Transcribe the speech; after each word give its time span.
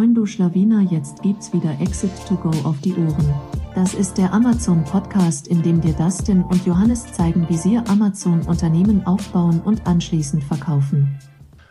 Moin 0.00 0.14
du 0.14 0.24
Schlawiner, 0.24 0.80
jetzt 0.90 1.20
gibt's 1.20 1.52
wieder 1.52 1.78
Exit 1.78 2.10
to 2.26 2.34
Go 2.34 2.48
auf 2.66 2.80
die 2.80 2.94
Ohren. 2.94 3.34
Das 3.74 3.92
ist 3.92 4.16
der 4.16 4.32
Amazon 4.32 4.82
Podcast, 4.82 5.46
in 5.46 5.62
dem 5.62 5.82
dir 5.82 5.92
Dustin 5.92 6.42
und 6.42 6.64
Johannes 6.64 7.12
zeigen, 7.12 7.46
wie 7.50 7.58
sie 7.58 7.76
Amazon 7.76 8.40
Unternehmen 8.46 9.06
aufbauen 9.06 9.60
und 9.60 9.86
anschließend 9.86 10.42
verkaufen. 10.42 11.18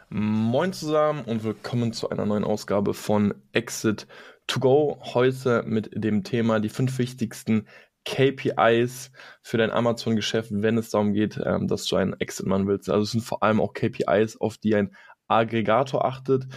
Moin 0.09 0.73
zusammen 0.73 1.23
und 1.25 1.43
willkommen 1.43 1.91
zu 1.91 2.11
einer 2.11 2.27
neuen 2.27 2.43
Ausgabe 2.43 2.93
von 2.93 3.33
Exit 3.51 4.05
to 4.45 4.59
Go. 4.59 4.99
Heute 5.01 5.63
mit 5.65 5.89
dem 5.95 6.23
Thema 6.23 6.59
die 6.59 6.69
fünf 6.69 6.99
wichtigsten 6.99 7.65
KPIs 8.05 9.11
für 9.41 9.57
dein 9.57 9.71
Amazon-Geschäft, 9.71 10.49
wenn 10.51 10.77
es 10.77 10.89
darum 10.89 11.13
geht, 11.13 11.39
ähm, 11.43 11.67
dass 11.67 11.85
du 11.85 11.95
einen 11.95 12.13
Exit 12.13 12.45
machen 12.45 12.67
willst. 12.67 12.89
Also 12.89 13.03
es 13.03 13.11
sind 13.11 13.23
vor 13.23 13.43
allem 13.43 13.59
auch 13.59 13.73
KPIs, 13.73 14.37
auf 14.37 14.57
die 14.57 14.75
ein 14.75 14.95
Aggregator 15.29 16.05
achtet. 16.05 16.47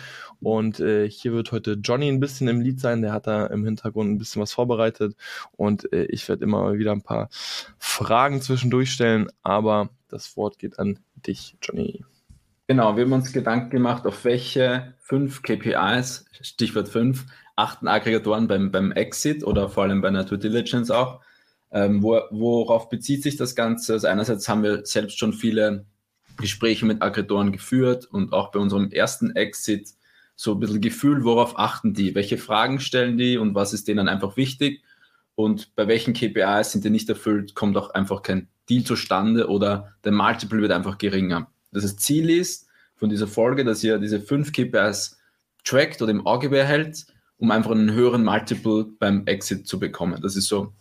Und 0.41 0.81
äh, 0.81 1.09
hier 1.09 1.33
wird 1.33 1.53
heute 1.53 1.75
Johnny 1.75 2.09
ein 2.09 2.19
bisschen 2.19 2.49
im 2.49 2.61
Lied 2.61 2.81
sein. 2.81 3.03
Der 3.03 3.13
hat 3.13 3.29
da 3.29 3.47
im 3.47 3.65
Hintergrund 3.65 4.11
ein 4.11 4.19
bisschen 4.19 4.43
was 4.43 4.53
vorbereitet. 4.53 5.15
Und 5.53 5.93
äh, 5.93 6.05
ich 6.07 6.29
werde 6.29 6.45
immer 6.45 6.75
wieder 6.75 6.93
ein 6.93 7.03
paar 7.03 7.29
Fragen 7.79 8.43
zwischendurch 8.43 8.91
stellen. 8.91 9.29
Aber 9.43 9.91
das 10.09 10.37
Wort 10.37 10.59
geht 10.59 10.79
an 10.79 10.99
dich, 11.15 11.57
Johnny. 11.63 12.05
Genau, 12.67 12.97
wir 12.97 13.05
haben 13.05 13.13
uns 13.13 13.33
Gedanken 13.33 13.71
gemacht, 13.71 14.07
auf 14.07 14.25
welche 14.25 14.95
fünf 14.99 15.43
KPIs, 15.43 16.25
Stichwort 16.41 16.89
fünf, 16.89 17.27
achten 17.57 17.87
Aggregatoren 17.87 18.49
beim, 18.49 18.71
beim 18.71 18.93
Exit 18.93 19.45
oder 19.45 19.69
vor 19.69 19.85
allem 19.85 20.01
bei 20.01 20.09
einer 20.09 20.25
Due 20.25 20.39
Diligence 20.39 20.91
auch. 20.91 21.21
Ähm, 21.71 22.03
wo, 22.03 22.21
worauf 22.31 22.89
bezieht 22.89 23.23
sich 23.23 23.37
das 23.37 23.55
Ganze? 23.55 23.95
Also 23.95 24.07
einerseits 24.07 24.49
haben 24.49 24.63
wir 24.63 24.85
selbst 24.85 25.19
schon 25.19 25.33
viele 25.33 25.87
Gespräche 26.43 26.85
mit 26.85 27.01
Aggregatoren 27.01 27.53
geführt 27.53 28.05
und 28.05 28.35
auch 28.35 28.51
bei 28.51 28.59
unserem 28.59 28.91
ersten 28.91 29.35
Exit 29.35 29.89
so 30.37 30.53
ein 30.53 30.61
bisschen 30.61 30.81
Gefühl, 30.81 31.25
worauf 31.25 31.59
achten 31.59 31.95
die, 31.95 32.15
welche 32.15 32.37
Fragen 32.37 32.81
stellen 32.81 33.17
die 33.17 33.39
und 33.39 33.55
was 33.55 33.73
ist 33.73 33.89
denen 33.89 34.09
einfach 34.09 34.37
wichtig 34.37 34.83
und 35.35 35.75
bei 35.75 35.89
welchen 35.89 36.13
KPIs 36.13 36.73
sind 36.73 36.85
die 36.85 36.91
nicht 36.91 37.09
erfüllt, 37.09 37.55
kommt 37.55 37.77
auch 37.77 37.91
einfach 37.91 38.23
kein 38.23 38.49
Deal 38.69 38.85
zustande 38.85 39.49
oder 39.49 39.95
der 40.05 40.13
Multiple 40.13 40.61
wird 40.61 40.73
einfach 40.73 40.99
geringer. 40.99 41.51
Das 41.73 41.97
Ziel 41.97 42.31
ist 42.31 42.69
von 42.97 43.09
dieser 43.09 43.27
Folge, 43.27 43.65
dass 43.65 43.83
ihr 43.83 43.99
diese 43.99 44.21
fünf 44.21 44.53
KPIs 44.53 45.19
trackt 45.65 46.03
oder 46.03 46.11
im 46.11 46.27
Auge 46.27 46.51
behält, 46.51 47.07
um 47.39 47.51
einfach 47.51 47.71
einen 47.71 47.93
höheren 47.93 48.25
Multiple 48.25 48.87
beim 48.99 49.27
Exit 49.27 49.67
zu 49.67 49.79
bekommen. 49.79 50.21
Das 50.23 50.37
ist 50.37 50.49
so 50.49 50.73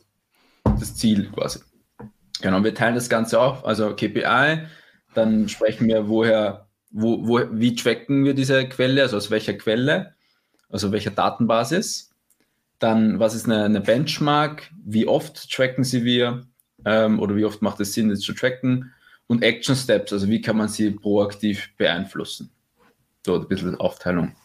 das 0.63 0.95
Ziel 0.95 1.31
quasi. 1.31 1.59
Genau, 2.41 2.63
wir 2.63 2.73
teilen 2.73 2.95
das 2.95 3.09
Ganze 3.09 3.39
auf, 3.39 3.65
also 3.65 3.95
KPI, 3.95 4.65
dann 5.13 5.49
sprechen 5.49 5.87
wir, 5.87 6.07
woher, 6.07 6.67
wo, 6.89 7.27
wo, 7.27 7.41
wie 7.51 7.75
tracken 7.75 8.25
wir 8.25 8.33
diese 8.33 8.67
Quelle, 8.67 9.03
also 9.03 9.17
aus 9.17 9.31
welcher 9.31 9.53
Quelle, 9.53 10.15
also 10.69 10.91
welcher 10.91 11.11
Datenbasis. 11.11 12.11
Dann, 12.79 13.19
was 13.19 13.35
ist 13.35 13.45
eine, 13.45 13.65
eine 13.65 13.81
Benchmark, 13.81 14.69
wie 14.83 15.07
oft 15.07 15.51
tracken 15.51 15.83
sie 15.83 16.03
wir 16.03 16.43
ähm, 16.85 17.19
oder 17.19 17.35
wie 17.35 17.45
oft 17.45 17.61
macht 17.61 17.79
es 17.79 17.93
Sinn, 17.93 18.09
das 18.09 18.21
zu 18.21 18.33
tracken. 18.33 18.91
Und 19.27 19.43
Action 19.43 19.75
Steps, 19.75 20.11
also 20.11 20.27
wie 20.27 20.41
kann 20.41 20.57
man 20.57 20.67
sie 20.67 20.91
proaktiv 20.91 21.69
beeinflussen. 21.77 22.51
So 23.25 23.35
ein 23.35 23.47
bisschen 23.47 23.75
Aufteilung. 23.75 24.35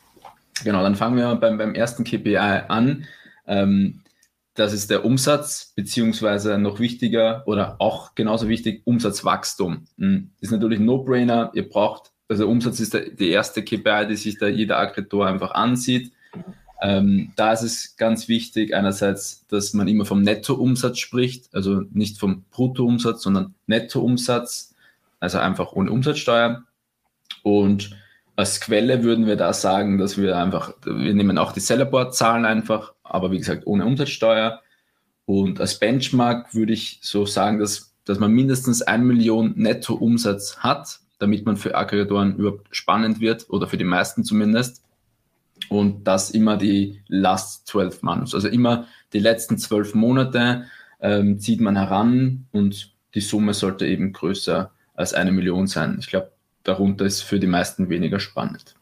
Genau, 0.64 0.82
dann 0.82 0.94
fangen 0.94 1.16
wir 1.16 1.34
beim, 1.36 1.58
beim 1.58 1.74
ersten 1.74 2.04
KPI 2.04 2.36
an. 2.36 3.04
Ähm, 3.46 4.02
das 4.56 4.72
ist 4.72 4.90
der 4.90 5.04
Umsatz, 5.04 5.72
beziehungsweise 5.76 6.58
noch 6.58 6.80
wichtiger 6.80 7.42
oder 7.46 7.76
auch 7.78 8.14
genauso 8.14 8.48
wichtig, 8.48 8.82
Umsatzwachstum. 8.84 9.84
Hm, 9.98 10.30
ist 10.40 10.50
natürlich 10.50 10.80
ein 10.80 10.86
No-Brainer. 10.86 11.50
Ihr 11.54 11.68
braucht, 11.68 12.12
also 12.28 12.48
Umsatz 12.48 12.80
ist 12.80 12.94
die 12.94 13.30
erste 13.30 13.62
KPI, 13.62 14.06
die 14.08 14.16
sich 14.16 14.38
da 14.38 14.48
jeder 14.48 14.78
Aggregator 14.78 15.26
einfach 15.26 15.52
ansieht. 15.52 16.12
Ähm, 16.80 17.32
da 17.36 17.52
ist 17.52 17.62
es 17.62 17.96
ganz 17.96 18.28
wichtig, 18.28 18.74
einerseits, 18.74 19.46
dass 19.48 19.72
man 19.72 19.88
immer 19.88 20.04
vom 20.04 20.22
Nettoumsatz 20.22 20.98
spricht, 20.98 21.54
also 21.54 21.82
nicht 21.92 22.18
vom 22.18 22.44
Bruttoumsatz, 22.50 23.22
sondern 23.22 23.54
Nettoumsatz, 23.66 24.74
also 25.20 25.38
einfach 25.38 25.72
ohne 25.72 25.90
Umsatzsteuer. 25.90 26.64
Und 27.42 27.96
als 28.36 28.60
Quelle 28.60 29.02
würden 29.02 29.26
wir 29.26 29.36
da 29.36 29.52
sagen, 29.54 29.96
dass 29.98 30.18
wir 30.18 30.36
einfach, 30.36 30.74
wir 30.84 31.14
nehmen 31.14 31.38
auch 31.38 31.52
die 31.52 31.60
Sellerboard-Zahlen 31.60 32.44
einfach, 32.44 32.92
aber 33.08 33.30
wie 33.30 33.38
gesagt 33.38 33.66
ohne 33.66 33.84
Umsatzsteuer. 33.84 34.60
Und 35.24 35.60
als 35.60 35.78
Benchmark 35.78 36.54
würde 36.54 36.72
ich 36.72 37.00
so 37.02 37.26
sagen, 37.26 37.58
dass, 37.58 37.94
dass 38.04 38.18
man 38.18 38.32
mindestens 38.32 38.82
1 38.82 39.04
Million 39.04 39.54
Netto-Umsatz 39.56 40.58
hat, 40.58 41.00
damit 41.18 41.46
man 41.46 41.56
für 41.56 41.74
Aggregatoren 41.74 42.36
überhaupt 42.36 42.68
spannend 42.74 43.20
wird 43.20 43.48
oder 43.50 43.66
für 43.66 43.78
die 43.78 43.84
meisten 43.84 44.24
zumindest. 44.24 44.82
Und 45.68 46.04
das 46.04 46.30
immer 46.30 46.56
die 46.56 47.00
last 47.08 47.66
12 47.66 48.02
months, 48.02 48.34
also 48.34 48.48
immer 48.48 48.86
die 49.12 49.18
letzten 49.18 49.58
zwölf 49.58 49.94
Monate 49.94 50.66
ähm, 51.00 51.38
zieht 51.40 51.60
man 51.60 51.76
heran 51.76 52.46
und 52.52 52.92
die 53.14 53.20
Summe 53.20 53.54
sollte 53.54 53.86
eben 53.86 54.12
größer 54.12 54.70
als 54.94 55.14
eine 55.14 55.32
Million 55.32 55.66
sein. 55.66 55.96
Ich 55.98 56.08
glaube, 56.08 56.32
darunter 56.62 57.04
ist 57.04 57.22
für 57.22 57.40
die 57.40 57.46
meisten 57.46 57.88
weniger 57.88 58.20
spannend. 58.20 58.75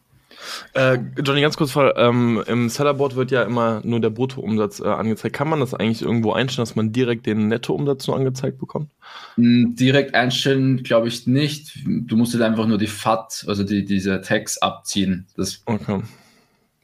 Äh, 0.75 0.99
Johnny, 1.23 1.41
ganz 1.41 1.57
kurz, 1.57 1.75
weil 1.77 1.93
ähm, 1.97 2.43
im 2.47 2.69
Sellerboard 2.69 3.17
wird 3.17 3.31
ja 3.31 3.43
immer 3.43 3.81
nur 3.85 4.01
der 4.01 4.11
Bruttoumsatz 4.11 4.81
äh, 4.81 4.85
angezeigt. 4.85 5.35
Kann 5.35 5.49
man 5.49 5.61
das 5.61 5.75
eigentlich 5.75 6.03
irgendwo 6.03 6.33
einstellen, 6.33 6.67
dass 6.67 6.77
man 6.77 6.93
direkt 6.93 7.27
den 7.27 7.49
Nettoumsatz 7.49 8.07
nur 8.07 8.17
angezeigt 8.17 8.59
bekommt? 8.59 8.91
Hm, 9.37 9.75
direkt 9.77 10.15
einstellen 10.15 10.83
glaube 10.83 11.09
ich 11.09 11.27
nicht. 11.27 11.79
Du 11.87 12.17
musst 12.17 12.33
halt 12.35 12.43
einfach 12.43 12.67
nur 12.67 12.79
die 12.79 12.87
FAT, 12.87 13.45
also 13.47 13.65
die, 13.65 13.85
diese 13.85 14.21
Tags 14.21 14.59
abziehen. 14.59 15.27
Das 15.37 15.63
okay. 15.67 16.03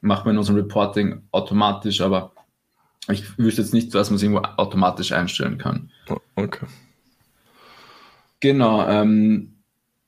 macht 0.00 0.24
man 0.24 0.34
in 0.34 0.38
unserem 0.38 0.56
Reporting 0.56 1.22
automatisch, 1.32 2.00
aber 2.00 2.32
ich 3.08 3.38
wüsste 3.38 3.62
jetzt 3.62 3.74
nicht, 3.74 3.92
was 3.94 4.10
man 4.10 4.20
irgendwo 4.20 4.42
automatisch 4.56 5.12
einstellen 5.12 5.58
kann. 5.58 5.90
Okay. 6.36 6.66
Genau. 8.40 8.86
Ähm, 8.88 9.59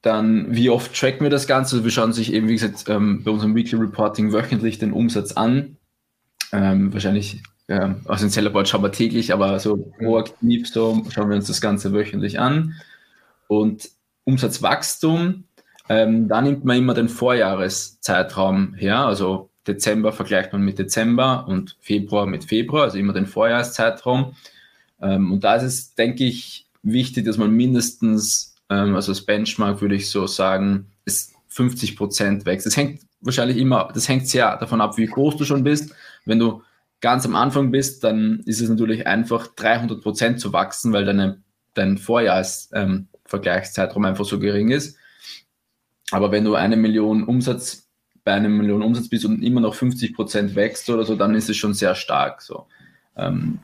dann, 0.02 0.54
wie 0.54 0.68
oft 0.68 0.98
tracken 0.98 1.22
wir 1.22 1.30
das 1.30 1.46
Ganze? 1.46 1.76
Also 1.76 1.84
wir 1.84 1.92
schauen 1.92 2.12
sich 2.12 2.32
eben, 2.32 2.48
wie 2.48 2.54
gesagt, 2.54 2.84
ähm, 2.88 3.22
bei 3.24 3.30
unserem 3.30 3.54
Weekly 3.54 3.78
Reporting 3.78 4.32
wöchentlich 4.32 4.78
den 4.78 4.92
Umsatz 4.92 5.32
an. 5.32 5.76
Ähm, 6.52 6.92
wahrscheinlich, 6.92 7.42
äh, 7.68 7.88
aus 8.06 8.20
dem 8.20 8.28
Sellerboard 8.28 8.68
schauen 8.68 8.82
wir 8.82 8.92
täglich, 8.92 9.32
aber 9.32 9.58
so 9.60 9.76
proaktiv 9.76 10.68
so 10.68 11.04
schauen 11.10 11.30
wir 11.30 11.36
uns 11.36 11.46
das 11.46 11.60
Ganze 11.60 11.92
wöchentlich 11.92 12.40
an. 12.40 12.74
Und 13.46 13.90
Umsatzwachstum, 14.24 15.44
ähm, 15.88 16.28
da 16.28 16.40
nimmt 16.40 16.64
man 16.64 16.78
immer 16.78 16.94
den 16.94 17.08
Vorjahreszeitraum 17.08 18.74
her, 18.74 18.98
also 18.98 19.50
Dezember 19.66 20.12
vergleicht 20.12 20.52
man 20.52 20.62
mit 20.62 20.78
Dezember 20.78 21.46
und 21.46 21.76
Februar 21.80 22.26
mit 22.26 22.44
Februar, 22.44 22.84
also 22.84 22.98
immer 22.98 23.12
den 23.12 23.26
Vorjahreszeitraum. 23.26 24.34
Ähm, 25.00 25.30
und 25.30 25.44
da 25.44 25.54
ist 25.54 25.62
es, 25.62 25.94
denke 25.94 26.24
ich, 26.24 26.66
wichtig, 26.82 27.24
dass 27.24 27.38
man 27.38 27.52
mindestens 27.52 28.51
ähm, 28.72 28.94
also 28.94 29.12
das 29.12 29.22
Benchmark 29.22 29.80
würde 29.80 29.94
ich 29.94 30.10
so 30.10 30.26
sagen, 30.26 30.90
ist 31.04 31.32
50 31.48 31.96
Prozent 31.96 32.44
wächst. 32.46 32.66
Das 32.66 32.76
hängt 32.76 33.00
wahrscheinlich 33.20 33.58
immer, 33.58 33.90
das 33.92 34.08
hängt 34.08 34.28
sehr 34.28 34.56
davon 34.56 34.80
ab, 34.80 34.96
wie 34.96 35.06
groß 35.06 35.36
du 35.36 35.44
schon 35.44 35.64
bist. 35.64 35.92
Wenn 36.24 36.38
du 36.38 36.62
ganz 37.00 37.26
am 37.26 37.36
Anfang 37.36 37.70
bist, 37.70 38.02
dann 38.04 38.40
ist 38.46 38.62
es 38.62 38.68
natürlich 38.68 39.06
einfach 39.06 39.46
300 39.48 40.02
Prozent 40.02 40.40
zu 40.40 40.52
wachsen, 40.52 40.92
weil 40.92 41.04
deine, 41.04 41.42
dein 41.74 41.98
Vorjahresvergleichszeitraum 41.98 44.04
ähm, 44.04 44.08
einfach 44.08 44.24
so 44.24 44.38
gering 44.38 44.70
ist. 44.70 44.96
Aber 46.10 46.32
wenn 46.32 46.44
du 46.44 46.54
eine 46.54 46.76
Million 46.76 47.24
Umsatz 47.24 47.88
bei 48.24 48.34
einem 48.34 48.56
Million 48.56 48.82
Umsatz 48.82 49.08
bist 49.08 49.24
und 49.24 49.42
immer 49.42 49.60
noch 49.60 49.74
50 49.74 50.14
Prozent 50.14 50.54
wächst 50.54 50.88
oder 50.90 51.04
so, 51.04 51.16
dann 51.16 51.34
ist 51.34 51.50
es 51.50 51.56
schon 51.56 51.74
sehr 51.74 51.96
stark. 51.96 52.40
So. 52.40 52.66
Ähm, 53.16 53.58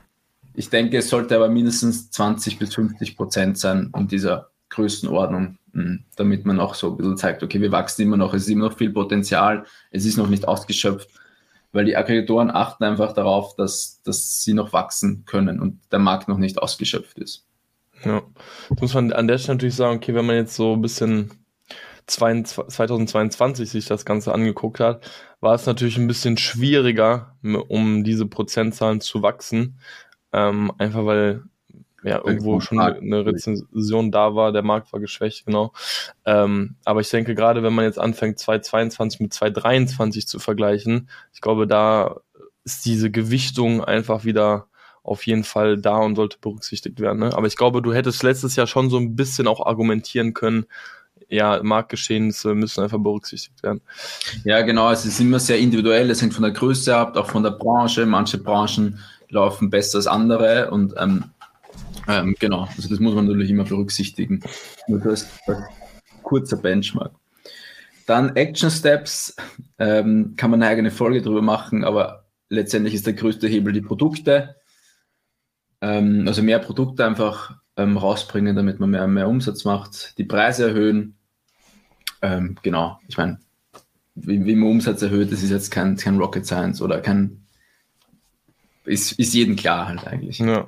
ich 0.54 0.68
denke, 0.68 0.98
es 0.98 1.08
sollte 1.08 1.36
aber 1.36 1.48
mindestens 1.48 2.10
20 2.10 2.58
bis 2.58 2.74
50 2.74 3.16
Prozent 3.16 3.56
sein 3.56 3.92
in 3.96 4.08
dieser 4.08 4.50
Größenordnung, 4.70 5.58
hm, 5.72 6.04
damit 6.16 6.44
man 6.44 6.60
auch 6.60 6.74
so 6.74 6.90
ein 6.90 6.96
bisschen 6.96 7.16
zeigt, 7.16 7.42
okay, 7.42 7.60
wir 7.60 7.72
wachsen 7.72 8.02
immer 8.02 8.16
noch, 8.16 8.34
es 8.34 8.42
ist 8.42 8.48
immer 8.48 8.68
noch 8.68 8.76
viel 8.76 8.90
Potenzial, 8.90 9.64
es 9.90 10.04
ist 10.04 10.16
noch 10.16 10.28
nicht 10.28 10.46
ausgeschöpft, 10.46 11.10
weil 11.72 11.84
die 11.84 11.96
Aggregatoren 11.96 12.50
achten 12.50 12.84
einfach 12.84 13.12
darauf, 13.12 13.56
dass, 13.56 14.02
dass 14.02 14.42
sie 14.42 14.54
noch 14.54 14.72
wachsen 14.72 15.24
können 15.26 15.60
und 15.60 15.80
der 15.92 15.98
Markt 15.98 16.28
noch 16.28 16.38
nicht 16.38 16.58
ausgeschöpft 16.58 17.18
ist. 17.18 17.46
Ja, 18.04 18.22
das 18.68 18.80
muss 18.80 18.94
man 18.94 19.12
an 19.12 19.26
der 19.26 19.38
Stelle 19.38 19.56
natürlich 19.56 19.74
sagen, 19.74 19.96
okay, 19.96 20.14
wenn 20.14 20.26
man 20.26 20.36
jetzt 20.36 20.54
so 20.54 20.74
ein 20.74 20.82
bisschen 20.82 21.30
2022 22.06 23.68
sich 23.68 23.86
das 23.86 24.04
Ganze 24.04 24.32
angeguckt 24.32 24.80
hat, 24.80 25.10
war 25.40 25.54
es 25.54 25.66
natürlich 25.66 25.98
ein 25.98 26.06
bisschen 26.06 26.36
schwieriger, 26.36 27.36
um 27.42 28.02
diese 28.02 28.26
Prozentzahlen 28.26 29.00
zu 29.00 29.22
wachsen. 29.22 29.78
Ähm, 30.32 30.72
einfach 30.78 31.04
weil 31.04 31.42
ja, 32.02 32.22
irgendwo 32.24 32.60
schon 32.60 32.78
eine, 32.78 32.98
eine 32.98 33.26
Rezension 33.26 34.10
da 34.10 34.34
war, 34.34 34.52
der 34.52 34.62
Markt 34.62 34.92
war 34.92 35.00
geschwächt, 35.00 35.46
genau. 35.46 35.72
Ähm, 36.24 36.76
aber 36.84 37.00
ich 37.00 37.10
denke, 37.10 37.34
gerade 37.34 37.62
wenn 37.62 37.74
man 37.74 37.84
jetzt 37.84 37.98
anfängt, 37.98 38.38
2022 38.38 39.20
mit 39.20 39.32
2023 39.32 40.26
zu 40.26 40.38
vergleichen, 40.38 41.08
ich 41.32 41.40
glaube, 41.40 41.66
da 41.66 42.20
ist 42.64 42.84
diese 42.84 43.10
Gewichtung 43.10 43.84
einfach 43.84 44.24
wieder 44.24 44.66
auf 45.02 45.26
jeden 45.26 45.44
Fall 45.44 45.78
da 45.78 45.96
und 45.98 46.16
sollte 46.16 46.38
berücksichtigt 46.40 47.00
werden. 47.00 47.20
Ne? 47.20 47.34
Aber 47.34 47.46
ich 47.46 47.56
glaube, 47.56 47.82
du 47.82 47.94
hättest 47.94 48.22
letztes 48.22 48.56
Jahr 48.56 48.66
schon 48.66 48.90
so 48.90 48.98
ein 48.98 49.16
bisschen 49.16 49.48
auch 49.48 49.64
argumentieren 49.64 50.34
können, 50.34 50.66
ja, 51.28 51.62
Marktgeschehnisse 51.62 52.54
müssen 52.54 52.82
einfach 52.82 52.98
berücksichtigt 52.98 53.62
werden. 53.62 53.82
Ja, 54.44 54.62
genau, 54.62 54.90
es 54.90 55.04
ist 55.04 55.20
immer 55.20 55.38
sehr 55.38 55.58
individuell, 55.58 56.10
es 56.10 56.22
hängt 56.22 56.34
von 56.34 56.42
der 56.42 56.52
Größe 56.52 56.96
ab, 56.96 57.16
auch 57.16 57.28
von 57.28 57.42
der 57.42 57.50
Branche. 57.50 58.06
Manche 58.06 58.38
Branchen 58.38 58.98
laufen 59.28 59.68
besser 59.68 59.98
als 59.98 60.06
andere 60.06 60.70
und 60.70 60.94
ähm, 60.96 61.24
ähm, 62.06 62.36
genau, 62.38 62.68
also 62.76 62.88
das 62.88 63.00
muss 63.00 63.14
man 63.14 63.26
natürlich 63.26 63.50
immer 63.50 63.64
berücksichtigen. 63.64 64.40
Nur 64.86 65.00
das 65.00 65.26
kurzer 66.22 66.56
Benchmark. 66.56 67.12
Dann 68.06 68.36
Action 68.36 68.70
Steps, 68.70 69.36
ähm, 69.78 70.34
kann 70.36 70.50
man 70.50 70.62
eine 70.62 70.70
eigene 70.70 70.90
Folge 70.90 71.22
drüber 71.22 71.42
machen, 71.42 71.84
aber 71.84 72.26
letztendlich 72.48 72.94
ist 72.94 73.06
der 73.06 73.14
größte 73.14 73.48
Hebel 73.48 73.72
die 73.72 73.80
Produkte. 73.80 74.56
Ähm, 75.80 76.24
also 76.26 76.42
mehr 76.42 76.58
Produkte 76.58 77.04
einfach 77.04 77.56
ähm, 77.76 77.96
rausbringen, 77.96 78.56
damit 78.56 78.80
man 78.80 78.90
mehr, 78.90 79.06
mehr 79.06 79.28
Umsatz 79.28 79.64
macht, 79.64 80.18
die 80.18 80.24
Preise 80.24 80.68
erhöhen. 80.68 81.16
Ähm, 82.20 82.56
genau, 82.62 82.98
ich 83.08 83.16
meine, 83.16 83.38
wie, 84.14 84.44
wie, 84.44 84.56
man 84.56 84.70
Umsatz 84.70 85.02
erhöht, 85.02 85.30
das 85.30 85.42
ist 85.42 85.50
jetzt 85.50 85.70
kein, 85.70 85.96
kein 85.96 86.18
Rocket 86.18 86.44
Science 86.44 86.82
oder 86.82 87.00
kein, 87.00 87.46
ist, 88.84 89.12
ist 89.12 89.34
jedem 89.34 89.54
klar 89.54 89.86
halt 89.86 90.06
eigentlich. 90.06 90.38
Ja. 90.40 90.66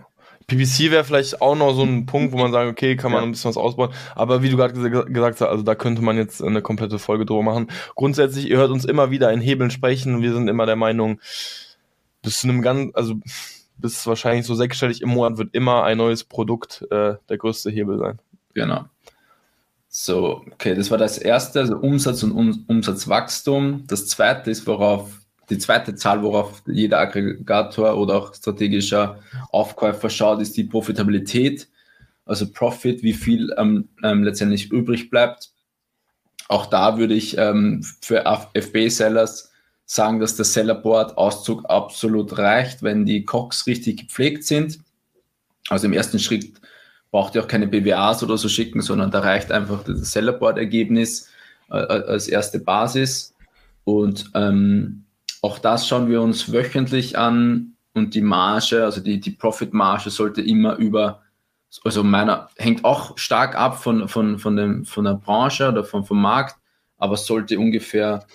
PPC 0.51 0.91
wäre 0.91 1.05
vielleicht 1.05 1.41
auch 1.41 1.55
noch 1.55 1.75
so 1.75 1.83
ein 1.83 2.07
Punkt, 2.07 2.33
wo 2.33 2.39
man 2.39 2.51
sagt, 2.51 2.69
okay, 2.69 2.97
kann 2.97 3.13
man 3.13 3.21
ja. 3.21 3.27
ein 3.27 3.31
bisschen 3.31 3.51
was 3.51 3.57
ausbauen. 3.57 3.91
Aber 4.17 4.43
wie 4.43 4.51
du 4.51 4.57
gerade 4.57 4.75
gesagt 4.75 5.41
hast, 5.41 5.49
also 5.49 5.63
da 5.63 5.77
könnte 5.77 6.03
man 6.03 6.17
jetzt 6.17 6.43
eine 6.43 6.61
komplette 6.61 6.99
Folge 6.99 7.25
drüber 7.25 7.43
machen. 7.43 7.69
Grundsätzlich, 7.95 8.51
ihr 8.51 8.57
hört 8.57 8.71
uns 8.71 8.85
immer 8.85 9.13
wieder 9.13 9.33
in 9.33 9.41
Hebeln 9.41 9.71
sprechen. 9.71 10.23
Wir 10.23 10.33
sind 10.33 10.49
immer 10.49 10.67
der 10.67 10.77
Meinung, 10.77 11.21
bis 12.23 12.41
zu 12.41 12.49
einem 12.49 12.63
ganz, 12.63 12.91
also 12.95 13.15
bis 13.79 14.07
wahrscheinlich 14.07 14.45
so 14.45 14.55
sechsstellig 14.57 15.03
im 15.03 15.11
Monat 15.11 15.39
wird 15.39 15.55
immer 15.55 15.85
ein 15.85 15.99
neues 15.99 16.25
Produkt 16.25 16.85
äh, 16.91 17.15
der 17.29 17.39
größte 17.39 17.71
Hebel 17.71 17.99
sein. 17.99 18.19
Genau. 18.55 18.87
So, 19.89 20.43
okay, 20.53 20.75
das 20.75 20.91
war 20.91 20.99
das 20.99 21.17
erste, 21.17 21.61
also 21.61 21.77
Umsatz 21.77 22.23
und 22.25 22.33
um 22.33 22.65
Umsatzwachstum. 22.67 23.85
Das 23.87 24.09
zweite 24.09 24.51
ist, 24.51 24.67
worauf 24.67 25.20
die 25.51 25.59
zweite 25.59 25.95
Zahl, 25.95 26.23
worauf 26.23 26.63
jeder 26.67 27.01
Aggregator 27.01 27.97
oder 27.97 28.17
auch 28.17 28.35
strategischer 28.35 29.19
Aufkäufer 29.51 30.09
schaut, 30.09 30.41
ist 30.41 30.57
die 30.57 30.65
Profitabilität. 30.65 31.69
Also 32.25 32.51
Profit, 32.51 33.03
wie 33.03 33.13
viel 33.13 33.53
ähm, 33.59 33.89
ähm, 34.05 34.23
letztendlich 34.23 34.71
übrig 34.71 35.11
bleibt. 35.11 35.51
Auch 36.49 36.67
da 36.67 36.99
würde 36.99 37.15
ich 37.15 37.37
ähm, 37.39 37.85
für 38.01 38.25
FB-Sellers 38.55 39.51
sagen, 39.87 40.21
dass 40.21 40.37
der 40.37 40.45
Sellerboard-Auszug 40.45 41.65
absolut 41.69 42.39
reicht, 42.39 42.83
wenn 42.83 43.05
die 43.05 43.25
Cox 43.25 43.67
richtig 43.67 44.03
gepflegt 44.07 44.45
sind. 44.45 44.79
Also 45.69 45.87
im 45.87 45.93
ersten 45.93 46.21
Schritt 46.21 46.53
braucht 47.11 47.35
ihr 47.35 47.43
auch 47.43 47.49
keine 47.49 47.67
BWAs 47.67 48.23
oder 48.23 48.39
so 48.39 48.49
schicken, 48.49 48.83
sondern 48.83 49.11
da 49.11 49.21
reicht 49.21 49.51
einfach 49.51 49.83
das 49.83 50.13
Sellerboard-Ergebnis 50.13 51.29
äh, 51.71 51.75
als 51.75 52.29
erste 52.29 52.61
Basis. 52.61 53.35
Und 53.85 54.31
ähm, 54.35 55.05
auch 55.43 55.59
das 55.59 55.87
schauen 55.87 56.09
wir 56.09 56.21
uns 56.21 56.53
wöchentlich 56.53 57.17
an 57.17 57.75
und 57.95 58.15
die 58.15 58.21
Marge, 58.21 58.85
also 58.85 59.01
die, 59.01 59.21
die 59.21 59.31
Profit-Marge 59.31 60.11
sollte 60.11 60.43
immer 60.43 60.77
über, 60.77 61.23
also 61.85 62.05
meiner, 62.05 62.49
hängt 62.57 62.85
auch 62.85 63.17
stark 63.19 63.57
ab 63.57 63.83
von, 63.83 64.09
von, 64.09 64.39
von, 64.39 64.57
dem, 64.57 64.85
von 64.85 65.05
der 65.05 65.15
Branche 65.15 65.69
oder 65.69 65.85
vom, 65.85 66.05
vom 66.05 66.21
Markt, 66.21 66.57
aber 66.99 67.17
sollte 67.17 67.59
ungefähr 67.59 68.27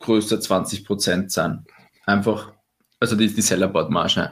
größer 0.00 0.40
20 0.40 0.84
Prozent 0.84 1.32
sein. 1.32 1.64
Einfach, 2.06 2.52
also 3.00 3.16
die, 3.16 3.32
die 3.32 3.42
Sellerboard-Marge. 3.42 4.30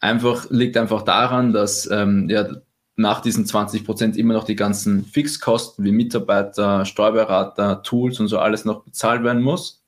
Einfach, 0.00 0.50
liegt 0.50 0.76
einfach 0.76 1.02
daran, 1.02 1.52
dass 1.52 1.90
ähm, 1.90 2.28
ja, 2.28 2.48
nach 2.96 3.20
diesen 3.20 3.46
20 3.46 3.84
Prozent 3.84 4.16
immer 4.16 4.34
noch 4.34 4.44
die 4.44 4.56
ganzen 4.56 5.04
Fixkosten 5.04 5.84
wie 5.84 5.92
Mitarbeiter, 5.92 6.84
Steuerberater, 6.84 7.82
Tools 7.82 8.20
und 8.20 8.28
so 8.28 8.38
alles 8.38 8.64
noch 8.64 8.84
bezahlt 8.84 9.22
werden 9.22 9.42
muss. 9.42 9.82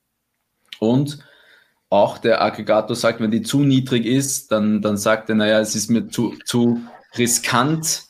Und 0.78 1.18
auch 1.90 2.18
der 2.18 2.42
Aggregator 2.42 2.94
sagt, 2.94 3.20
wenn 3.20 3.30
die 3.30 3.42
zu 3.42 3.60
niedrig 3.60 4.04
ist, 4.04 4.52
dann, 4.52 4.82
dann 4.82 4.96
sagt 4.96 5.28
er, 5.30 5.36
naja, 5.36 5.60
es 5.60 5.74
ist 5.74 5.90
mir 5.90 6.08
zu, 6.08 6.34
zu 6.44 6.80
riskant, 7.16 8.04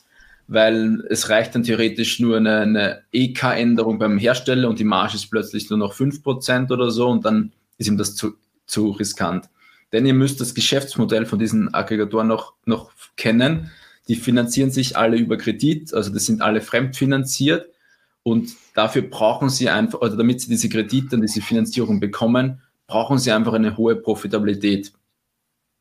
weil 0.47 1.05
es 1.09 1.29
reicht 1.29 1.55
dann 1.55 1.63
theoretisch 1.63 2.19
nur 2.19 2.37
eine, 2.37 2.59
eine 2.59 3.03
EK-Änderung 3.11 3.99
beim 3.99 4.17
Hersteller 4.17 4.67
und 4.67 4.79
die 4.79 4.83
Marge 4.83 5.15
ist 5.15 5.29
plötzlich 5.29 5.69
nur 5.69 5.79
noch 5.79 5.93
5% 5.93 6.71
oder 6.71 6.91
so 6.91 7.07
und 7.07 7.23
dann 7.23 7.53
ist 7.77 7.87
ihm 7.87 7.97
das 7.97 8.15
zu, 8.15 8.33
zu 8.65 8.91
riskant. 8.91 9.49
Denn 9.93 10.05
ihr 10.05 10.13
müsst 10.13 10.41
das 10.41 10.53
Geschäftsmodell 10.53 11.25
von 11.25 11.39
diesen 11.39 11.73
Aggregatoren 11.73 12.27
noch, 12.27 12.53
noch 12.65 12.91
kennen. 13.15 13.71
Die 14.07 14.15
finanzieren 14.15 14.71
sich 14.71 14.97
alle 14.97 15.17
über 15.17 15.37
Kredit, 15.37 15.93
also 15.93 16.11
das 16.11 16.25
sind 16.25 16.41
alle 16.41 16.61
fremdfinanziert 16.61 17.69
und 18.23 18.51
dafür 18.75 19.03
brauchen 19.03 19.49
sie 19.49 19.69
einfach, 19.69 20.01
oder 20.01 20.17
damit 20.17 20.41
sie 20.41 20.49
diese 20.49 20.67
Kredite 20.67 21.15
und 21.15 21.21
diese 21.21 21.41
Finanzierung 21.41 21.99
bekommen, 21.99 22.61
brauchen 22.89 23.19
sie 23.19 23.31
einfach 23.31 23.53
eine 23.53 23.77
hohe 23.77 23.95
Profitabilität. 23.95 24.91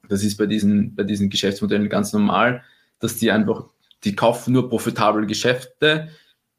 Das 0.08 0.22
ist 0.22 0.36
bei 0.36 0.46
diesen, 0.46 0.94
bei 0.94 1.02
diesen 1.02 1.30
Geschäftsmodellen 1.30 1.88
ganz 1.88 2.12
normal, 2.12 2.62
dass 3.00 3.16
die 3.16 3.32
einfach, 3.32 3.64
die 4.04 4.14
kaufen 4.14 4.52
nur 4.52 4.68
profitable 4.68 5.26
Geschäfte 5.26 6.10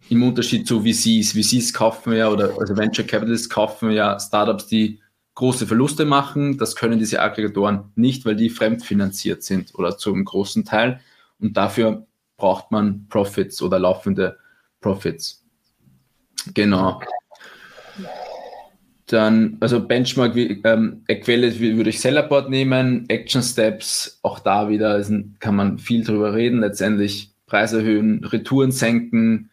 im 0.10 0.24
Unterschied 0.24 0.68
zu 0.68 0.82
VCs. 0.82 1.34
VCs 1.34 1.72
kaufen 1.72 2.14
ja, 2.14 2.30
oder 2.30 2.60
also 2.60 2.76
Venture 2.76 3.06
Capitalists 3.06 3.50
kaufen 3.50 3.92
ja 3.92 4.20
Startups, 4.20 4.66
die 4.66 5.00
große 5.36 5.68
Verluste 5.68 6.04
machen. 6.04 6.58
Das 6.58 6.76
können 6.76 6.98
diese 6.98 7.22
Aggregatoren 7.22 7.92
nicht, 7.96 8.26
weil 8.26 8.36
die 8.36 8.50
fremdfinanziert 8.50 9.44
sind 9.44 9.76
oder 9.76 9.98
zum 9.98 10.26
großen 10.26 10.66
Teil. 10.66 11.00
Und 11.40 11.58
dafür 11.58 12.08
braucht 12.38 12.72
man 12.72 13.08
Profits 13.08 13.62
oder 13.62 13.78
laufende 13.78 14.38
Profits. 14.82 15.46
Genau. 16.56 17.02
Dann, 19.10 19.58
also 19.60 19.80
Benchmark, 19.80 20.36
wie, 20.36 20.62
ähm, 20.64 21.04
Quelle 21.08 21.60
würde 21.60 21.90
ich 21.90 22.00
Sellerboard 22.00 22.52
nehmen, 22.52 23.06
Action 23.10 23.42
Steps, 23.42 24.20
auch 24.22 24.38
da 24.38 24.70
wieder 24.70 24.96
ein, 24.96 25.36
kann 25.40 25.56
man 25.56 25.80
viel 25.80 26.04
drüber 26.04 26.36
reden, 26.36 26.60
letztendlich 26.60 27.32
Preis 27.48 27.74
erhöhen, 27.74 28.24
Retouren 28.24 28.72
senken, 28.72 29.50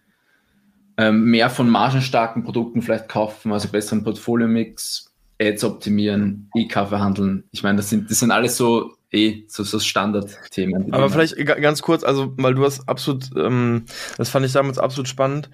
ähm, 0.99 1.25
mehr 1.31 1.49
von 1.49 1.71
margenstarken 1.71 2.45
Produkten 2.45 2.83
vielleicht 2.83 3.09
kaufen, 3.09 3.51
also 3.51 3.69
besseren 3.69 4.05
Portfolio-Mix, 4.05 5.15
Ads 5.41 5.65
optimieren, 5.65 6.51
EK 6.55 6.87
verhandeln. 6.87 7.45
Ich 7.51 7.63
meine, 7.63 7.77
das 7.77 7.89
sind, 7.89 8.11
das 8.11 8.21
sind 8.21 8.33
alles 8.33 8.59
so 8.59 8.93
eh 9.11 9.45
so, 9.49 9.63
so 9.63 9.79
Standardthemen. 9.79 10.93
Aber 10.93 11.09
vielleicht 11.09 11.37
ganz 11.47 11.81
kurz, 11.81 12.05
also 12.05 12.35
weil 12.37 12.55
du 12.55 12.65
hast 12.65 12.87
absolut, 12.89 13.31
ähm, 13.37 13.87
das 14.19 14.29
fand 14.29 14.45
ich 14.45 14.53
damals 14.53 14.79
absolut 14.79 15.09
spannend, 15.09 15.49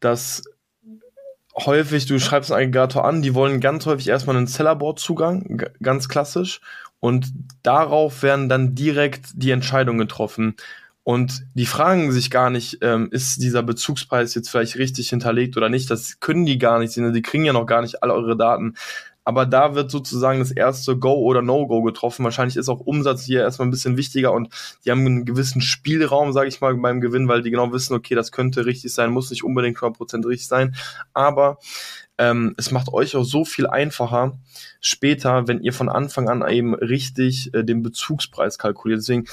dass 0.00 0.42
häufig, 1.56 2.06
du 2.06 2.18
schreibst 2.18 2.52
einen 2.52 2.68
Aggregator 2.68 3.04
an, 3.04 3.22
die 3.22 3.34
wollen 3.34 3.60
ganz 3.60 3.86
häufig 3.86 4.08
erstmal 4.08 4.36
einen 4.36 4.46
Sellerboard-Zugang, 4.46 5.62
ganz 5.82 6.08
klassisch, 6.08 6.60
und 7.00 7.32
darauf 7.62 8.22
werden 8.22 8.48
dann 8.48 8.74
direkt 8.74 9.26
die 9.34 9.50
Entscheidungen 9.50 9.98
getroffen. 9.98 10.56
Und 11.02 11.44
die 11.52 11.66
fragen 11.66 12.10
sich 12.12 12.30
gar 12.30 12.48
nicht, 12.48 12.78
ähm, 12.80 13.08
ist 13.10 13.42
dieser 13.42 13.62
Bezugspreis 13.62 14.34
jetzt 14.34 14.48
vielleicht 14.48 14.78
richtig 14.78 15.10
hinterlegt 15.10 15.58
oder 15.58 15.68
nicht. 15.68 15.90
Das 15.90 16.18
können 16.18 16.46
die 16.46 16.56
gar 16.56 16.78
nicht 16.78 16.94
sehen. 16.94 17.12
Die 17.12 17.20
kriegen 17.20 17.44
ja 17.44 17.52
noch 17.52 17.66
gar 17.66 17.82
nicht 17.82 18.02
alle 18.02 18.14
eure 18.14 18.38
Daten 18.38 18.74
aber 19.24 19.46
da 19.46 19.74
wird 19.74 19.90
sozusagen 19.90 20.38
das 20.38 20.50
erste 20.50 20.96
Go 20.96 21.14
oder 21.14 21.42
No-Go 21.42 21.82
getroffen. 21.82 22.24
Wahrscheinlich 22.24 22.56
ist 22.56 22.68
auch 22.68 22.80
Umsatz 22.80 23.24
hier 23.24 23.40
erstmal 23.40 23.66
ein 23.68 23.70
bisschen 23.70 23.96
wichtiger 23.96 24.32
und 24.32 24.48
die 24.84 24.90
haben 24.90 25.00
einen 25.00 25.24
gewissen 25.24 25.60
Spielraum, 25.60 26.32
sage 26.32 26.48
ich 26.48 26.60
mal, 26.60 26.74
beim 26.74 27.00
Gewinn, 27.00 27.28
weil 27.28 27.42
die 27.42 27.50
genau 27.50 27.72
wissen, 27.72 27.94
okay, 27.94 28.14
das 28.14 28.32
könnte 28.32 28.66
richtig 28.66 28.92
sein, 28.92 29.10
muss 29.10 29.30
nicht 29.30 29.44
unbedingt 29.44 29.78
100% 29.78 30.26
richtig 30.26 30.46
sein, 30.46 30.74
aber 31.14 31.58
ähm, 32.16 32.54
es 32.56 32.70
macht 32.70 32.92
euch 32.92 33.16
auch 33.16 33.24
so 33.24 33.44
viel 33.44 33.66
einfacher 33.66 34.38
später, 34.80 35.48
wenn 35.48 35.60
ihr 35.60 35.72
von 35.72 35.88
Anfang 35.88 36.28
an 36.28 36.48
eben 36.48 36.74
richtig 36.74 37.52
äh, 37.54 37.64
den 37.64 37.82
Bezugspreis 37.82 38.58
kalkuliert. 38.58 39.00
Deswegen, 39.00 39.24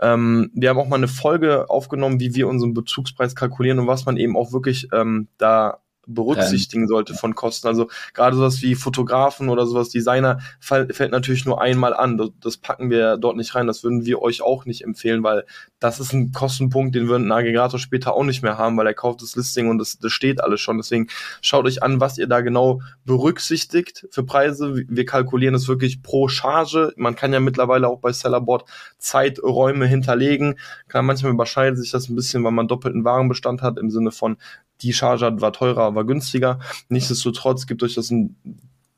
ähm, 0.00 0.50
wir 0.54 0.70
haben 0.70 0.78
auch 0.78 0.88
mal 0.88 0.96
eine 0.96 1.08
Folge 1.08 1.68
aufgenommen, 1.68 2.18
wie 2.18 2.34
wir 2.34 2.48
unseren 2.48 2.72
Bezugspreis 2.72 3.34
kalkulieren 3.34 3.78
und 3.78 3.88
was 3.88 4.06
man 4.06 4.16
eben 4.16 4.36
auch 4.36 4.52
wirklich 4.52 4.88
ähm, 4.92 5.28
da 5.36 5.80
berücksichtigen 6.14 6.88
sollte 6.88 7.14
von 7.14 7.34
Kosten. 7.34 7.68
Also 7.68 7.88
gerade 8.14 8.36
sowas 8.36 8.62
wie 8.62 8.74
Fotografen 8.74 9.48
oder 9.48 9.66
sowas, 9.66 9.88
Designer 9.88 10.38
fällt 10.60 11.12
natürlich 11.12 11.44
nur 11.44 11.60
einmal 11.60 11.94
an. 11.94 12.16
Das, 12.16 12.30
das, 12.40 12.56
packen 12.56 12.90
wir 12.90 13.16
dort 13.16 13.36
nicht 13.36 13.54
rein. 13.54 13.66
Das 13.66 13.82
würden 13.82 14.04
wir 14.04 14.20
euch 14.20 14.42
auch 14.42 14.66
nicht 14.66 14.82
empfehlen, 14.82 15.22
weil 15.22 15.44
das 15.78 15.98
ist 15.98 16.12
ein 16.12 16.32
Kostenpunkt, 16.32 16.94
den 16.94 17.08
würden 17.08 17.28
ein 17.28 17.32
Aggregator 17.32 17.78
später 17.78 18.14
auch 18.14 18.24
nicht 18.24 18.42
mehr 18.42 18.58
haben, 18.58 18.76
weil 18.76 18.86
er 18.86 18.94
kauft 18.94 19.22
das 19.22 19.34
Listing 19.34 19.68
und 19.68 19.78
das, 19.78 19.98
das 19.98 20.12
steht 20.12 20.42
alles 20.42 20.60
schon. 20.60 20.76
Deswegen 20.76 21.08
schaut 21.40 21.64
euch 21.64 21.82
an, 21.82 22.00
was 22.00 22.18
ihr 22.18 22.26
da 22.26 22.40
genau 22.40 22.80
berücksichtigt 23.04 24.06
für 24.10 24.24
Preise. 24.24 24.84
Wir 24.88 25.06
kalkulieren 25.06 25.54
es 25.54 25.68
wirklich 25.68 26.02
pro 26.02 26.28
Charge. 26.28 26.92
Man 26.96 27.16
kann 27.16 27.32
ja 27.32 27.40
mittlerweile 27.40 27.88
auch 27.88 28.00
bei 28.00 28.12
Sellerboard 28.12 28.64
Zeiträume 28.98 29.86
hinterlegen. 29.86 30.58
Klar, 30.88 31.02
manchmal 31.02 31.32
überschneidet 31.32 31.78
sich 31.78 31.90
das 31.90 32.08
ein 32.08 32.16
bisschen, 32.16 32.44
weil 32.44 32.52
man 32.52 32.68
doppelten 32.68 33.04
Warenbestand 33.04 33.62
hat 33.62 33.78
im 33.78 33.90
Sinne 33.90 34.10
von 34.10 34.36
die 34.82 34.92
Charge 34.92 35.40
war 35.40 35.52
teurer, 35.52 35.94
war 35.94 36.04
günstiger. 36.04 36.60
Nichtsdestotrotz 36.88 37.66
gibt 37.66 37.82
euch 37.82 37.94
das 37.94 38.10
ein 38.10 38.36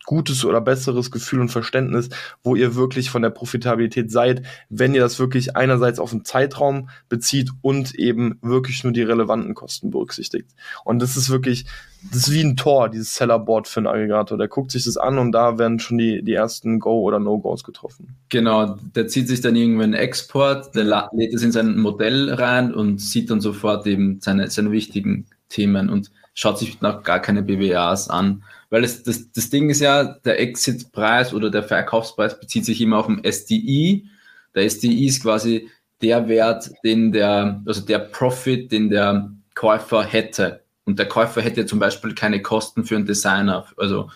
gutes 0.05 0.45
oder 0.45 0.61
besseres 0.61 1.11
Gefühl 1.11 1.41
und 1.41 1.49
Verständnis, 1.49 2.09
wo 2.43 2.57
ihr 2.57 2.75
wirklich 2.75 3.11
von 3.11 3.23
der 3.23 3.31
Profitabilität 3.31 4.11
seid, 4.11 4.43
wenn 4.69 4.95
ihr 4.95 5.01
das 5.01 5.19
wirklich 5.19 5.57
einerseits 5.57 5.99
auf 5.99 6.11
den 6.11 6.25
Zeitraum 6.25 6.89
bezieht 7.09 7.51
und 7.61 7.95
eben 7.95 8.39
wirklich 8.43 8.83
nur 8.85 8.93
die 8.93 9.03
relevanten 9.03 9.55
Kosten 9.55 9.91
berücksichtigt. 9.91 10.51
Und 10.85 11.01
das 11.01 11.17
ist 11.17 11.31
wirklich, 11.31 11.67
das 12.11 12.29
ist 12.29 12.33
wie 12.33 12.43
ein 12.43 12.57
Tor, 12.57 12.89
dieses 12.89 13.15
Sellerboard 13.15 13.69
für 13.69 13.81
einen 13.81 13.87
Aggregator. 13.87 14.37
Der 14.37 14.49
guckt 14.49 14.73
sich 14.73 14.85
das 14.85 14.97
an 14.97 15.19
und 15.19 15.33
da 15.33 15.59
werden 15.59 15.79
schon 15.79 15.99
die, 15.99 16.23
die 16.23 16.35
ersten 16.35 16.81
Go- 16.81 17.03
oder 17.03 17.21
No-Gos 17.21 17.63
getroffen. 17.63 18.17
Genau, 18.29 18.77
der 18.95 19.07
zieht 19.07 19.29
sich 19.29 19.41
dann 19.41 19.55
irgendwie 19.55 19.85
einen 19.85 19.95
Export, 19.95 20.75
der 20.75 20.85
lädt 21.13 21.33
es 21.33 21.43
in 21.43 21.53
sein 21.53 21.79
Modell 21.79 22.33
rein 22.33 22.75
und 22.75 23.01
sieht 23.01 23.31
dann 23.31 23.41
sofort 23.41 23.87
eben 23.87 24.21
seine, 24.21 24.51
seine 24.51 24.73
wichtigen 24.73 25.27
Themen 25.53 25.91
und 25.91 26.11
schaut 26.35 26.59
sich 26.59 26.81
noch 26.81 27.03
gar 27.03 27.21
keine 27.21 27.43
BWAs 27.43 28.09
an 28.09 28.43
weil 28.73 28.85
es, 28.85 29.03
das, 29.03 29.31
das 29.33 29.51
Ding 29.51 29.69
ist 29.69 29.81
ja, 29.81 30.03
der 30.25 30.41
Exit-Preis 30.41 31.35
oder 31.35 31.51
der 31.51 31.63
Verkaufspreis 31.63 32.41
bezieht 32.41 32.65
sich 32.65 32.81
immer 32.81 33.01
auf 33.01 33.07
den 33.07 33.23
SDI. 33.23 34.09
Der 34.55 34.65
SDI 34.65 35.09
ist 35.09 35.23
quasi 35.23 35.69
der 36.01 36.27
Wert, 36.27 36.71
den 36.83 37.13
der, 37.13 37.61
also 37.67 37.83
der 37.83 37.99
Profit, 37.99 38.73
den 38.73 38.89
der 38.89 39.31
Käufer 39.55 40.03
hätte. 40.03 40.63
Und 40.87 40.99
der 40.99 41.07
Käufer 41.07 41.43
hätte 41.43 41.67
zum 41.67 41.81
Beispiel 41.81 42.15
keine 42.15 42.41
Kosten 42.41 42.85
für 42.85 42.97
einen 42.97 43.05
Designer, 43.05 43.67
also 43.77 44.09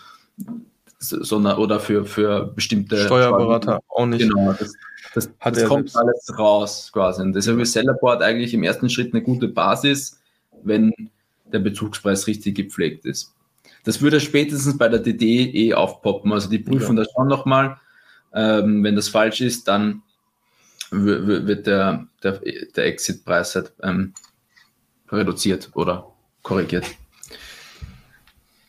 sondern 0.99 1.59
oder 1.59 1.79
für, 1.79 2.07
für 2.07 2.47
bestimmte 2.47 2.97
Steuerberater 2.97 3.81
auch 3.89 4.07
nicht. 4.07 4.23
Genau, 4.23 4.55
das, 4.55 4.73
das, 5.13 5.29
das 5.39 5.65
kommt 5.67 5.91
selbst. 5.91 5.99
alles 5.99 6.39
raus 6.39 6.91
quasi. 6.95 7.21
Und 7.21 7.35
deshalb 7.35 7.59
ist 7.59 7.75
Sellerboard 7.75 8.23
eigentlich 8.23 8.55
im 8.55 8.63
ersten 8.63 8.89
Schritt 8.89 9.13
eine 9.13 9.23
gute 9.23 9.49
Basis, 9.49 10.19
wenn 10.63 10.95
der 11.53 11.59
Bezugspreis 11.61 12.27
richtig 12.27 12.57
gepflegt 12.57 13.05
ist. 13.05 13.35
Das 13.85 14.01
würde 14.01 14.21
spätestens 14.21 14.77
bei 14.77 14.89
der 14.89 14.99
DD 14.99 15.55
eh 15.55 15.75
aufpoppen. 15.75 16.33
Also 16.33 16.51
die 16.51 16.59
prüfen 16.59 16.97
ja. 16.97 17.05
das 17.05 17.13
schon 17.15 17.29
nochmal. 17.29 17.79
Ähm, 18.35 18.83
wenn 18.83 18.97
das 18.97 19.09
falsch 19.09 19.41
ist, 19.41 19.69
dann 19.69 20.03
wird 20.91 21.67
der, 21.67 22.07
der, 22.23 22.41
der 22.77 22.85
Exit-Preis 22.85 23.55
halt, 23.55 23.73
ähm, 23.83 24.13
reduziert 25.11 25.71
oder 25.75 26.13
korrigiert. 26.43 26.87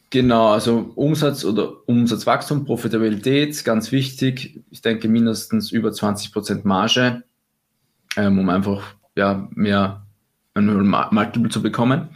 Genau, 0.10 0.53
also 0.53 0.91
Umsatz 0.96 1.43
oder 1.43 1.88
Umsatzwachstum, 1.88 2.65
Profitabilität, 2.65 3.63
ganz 3.65 3.91
wichtig. 3.91 4.62
Ich 4.72 4.81
denke 4.81 5.10
mindestens 5.10 5.72
über 5.72 5.89
20% 5.89 6.62
Marge, 6.63 7.24
ähm, 8.15 8.39
um 8.39 8.50
einfach 8.50 8.96
ja, 9.15 9.50
mehr 9.53 10.05
ein 10.53 10.65
Multiple 11.12 11.50
zu 11.50 11.62
bekommen. 11.62 12.10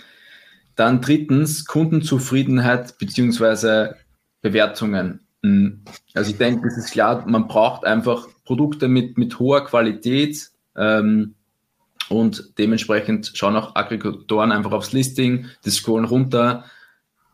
Dann 0.75 1.01
drittens 1.01 1.66
Kundenzufriedenheit 1.66 2.98
beziehungsweise 2.98 3.96
Bewertungen. 4.42 5.22
Hm. 5.44 5.84
Also 6.13 6.32
ich 6.32 6.38
denke, 6.38 6.68
es 6.68 6.78
ist 6.78 6.92
klar, 6.92 7.25
man 7.28 7.48
braucht 7.48 7.86
einfach 7.86 8.28
Produkte 8.46 8.88
mit, 8.88 9.18
mit 9.18 9.40
hoher 9.40 9.66
Qualität 9.66 10.50
ähm, 10.75 11.36
und 12.10 12.54
dementsprechend 12.58 13.32
schauen 13.36 13.56
auch 13.56 13.75
Aggregatoren 13.75 14.51
einfach 14.51 14.72
aufs 14.72 14.94
Listing, 14.94 15.46
die 15.66 15.70
scrollen 15.72 16.06
runter 16.06 16.66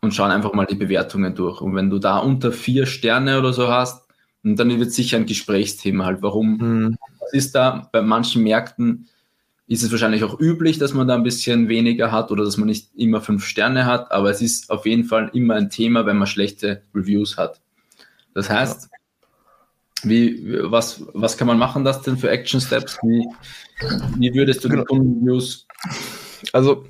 und 0.02 0.14
schauen 0.14 0.32
einfach 0.32 0.54
mal 0.54 0.66
die 0.66 0.76
Bewertungen 0.76 1.36
durch. 1.36 1.62
Und 1.62 1.76
wenn 1.76 1.90
du 1.90 2.00
da 2.00 2.20
unter 2.20 2.52
vier 2.52 2.86
Sterne 2.86 3.40
oder 3.40 3.54
so 3.54 3.68
hast, 3.68 4.08
dann 4.44 4.80
wird 4.80 4.92
sicher 4.92 5.18
ein 5.18 5.26
Gesprächsthema 5.26 6.06
halt, 6.06 6.22
warum 6.22 6.60
hm. 6.60 6.98
was 7.20 7.34
ist 7.34 7.56
da 7.56 7.90
bei 7.92 8.02
manchen 8.02 8.44
Märkten 8.44 9.08
ist 9.68 9.84
es 9.84 9.92
wahrscheinlich 9.92 10.24
auch 10.24 10.40
üblich, 10.40 10.80
dass 10.80 10.94
man 10.94 11.08
da 11.08 11.16
ein 11.16 11.24
bisschen 11.24 11.68
weniger 11.68 12.12
hat 12.12 12.32
oder 12.32 12.46
dass 12.46 12.58
man 12.58 12.68
nicht 12.68 12.90
immer 12.96 13.22
fünf 13.22 13.46
Sterne 13.46 13.86
hat, 13.86 14.12
aber 14.12 14.30
es 14.30 14.42
ist 14.42 14.70
auf 14.70 14.86
jeden 14.86 15.04
Fall 15.04 15.30
immer 15.34 15.56
ein 15.56 15.70
Thema, 15.70 16.06
wenn 16.06 16.18
man 16.18 16.28
schlechte 16.28 16.84
Reviews 16.96 17.38
hat. 17.38 17.60
Das 18.34 18.50
heißt, 18.50 18.90
wie, 20.04 20.58
was, 20.72 21.04
was 21.14 21.38
kann 21.38 21.48
man 21.48 21.58
machen, 21.58 21.84
das 21.84 22.02
denn 22.02 22.18
für 22.18 22.30
Action 22.30 22.62
Steps? 22.62 22.98
Wie, 23.02 23.28
wie 24.18 24.34
würdest 24.34 24.64
du 24.64 24.70
die 24.70 24.76
genau. 24.76 24.86
Kundenreviews? 24.86 25.68
Also, 26.54 26.86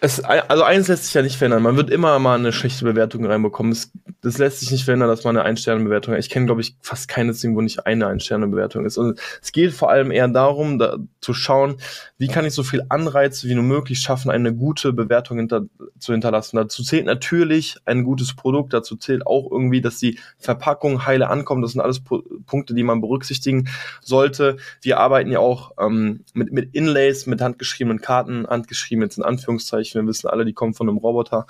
es, 0.00 0.22
also 0.22 0.62
eins 0.62 0.88
lässt 0.88 1.06
sich 1.06 1.14
ja 1.14 1.22
nicht 1.22 1.36
verändern. 1.36 1.62
Man 1.62 1.76
wird 1.76 1.90
immer 1.90 2.18
mal 2.18 2.38
eine 2.38 2.52
schlechte 2.52 2.84
Bewertung 2.84 3.26
reinbekommen. 3.26 3.72
Es, 3.72 3.90
das 4.20 4.38
lässt 4.38 4.60
sich 4.60 4.70
nicht 4.70 4.84
verändern, 4.84 5.08
dass 5.08 5.24
man 5.24 5.36
eine 5.36 5.44
Ein-Sterne-Bewertung 5.44 6.14
hat. 6.14 6.20
Ich 6.20 6.30
kenne, 6.30 6.46
glaube 6.46 6.60
ich, 6.60 6.76
fast 6.80 7.08
keines 7.08 7.40
Ding, 7.40 7.56
wo 7.56 7.60
nicht 7.60 7.86
eine 7.86 8.06
Ein-Sterne-Bewertung 8.06 8.84
ist. 8.84 8.96
Und 8.96 9.18
es 9.42 9.50
geht 9.50 9.72
vor 9.72 9.90
allem 9.90 10.10
eher 10.10 10.28
darum, 10.28 10.78
da, 10.78 10.98
zu 11.20 11.34
schauen, 11.34 11.76
wie 12.16 12.28
kann 12.28 12.44
ich 12.44 12.54
so 12.54 12.62
viel 12.62 12.82
Anreize 12.88 13.48
wie 13.48 13.54
nur 13.54 13.64
möglich 13.64 13.98
schaffen, 13.98 14.30
eine 14.30 14.54
gute 14.54 14.92
Bewertung 14.92 15.38
hinter, 15.38 15.62
zu 15.98 16.12
hinterlassen. 16.12 16.56
Dazu 16.56 16.82
zählt 16.82 17.06
natürlich 17.06 17.76
ein 17.84 18.04
gutes 18.04 18.36
Produkt, 18.36 18.72
dazu 18.72 18.96
zählt 18.96 19.26
auch 19.26 19.50
irgendwie, 19.50 19.80
dass 19.80 19.98
die 19.98 20.18
Verpackung 20.38 21.06
heile 21.06 21.28
ankommt. 21.28 21.64
Das 21.64 21.72
sind 21.72 21.80
alles 21.80 22.00
P 22.00 22.18
Punkte, 22.46 22.74
die 22.74 22.82
man 22.82 23.00
berücksichtigen 23.00 23.68
sollte. 24.00 24.56
Wir 24.80 24.98
arbeiten 24.98 25.30
ja 25.30 25.40
auch 25.40 25.72
ähm, 25.78 26.24
mit, 26.34 26.52
mit 26.52 26.74
Inlays, 26.74 27.26
mit 27.26 27.40
handgeschriebenen 27.40 28.00
Karten, 28.00 28.46
handgeschrieben 28.46 29.02
jetzt 29.02 29.18
in 29.18 29.24
Anführungszeichen. 29.24 29.87
Wir 29.94 30.06
wissen 30.06 30.28
alle, 30.28 30.44
die 30.44 30.54
kommen 30.54 30.74
von 30.74 30.88
einem 30.88 30.98
Roboter. 30.98 31.46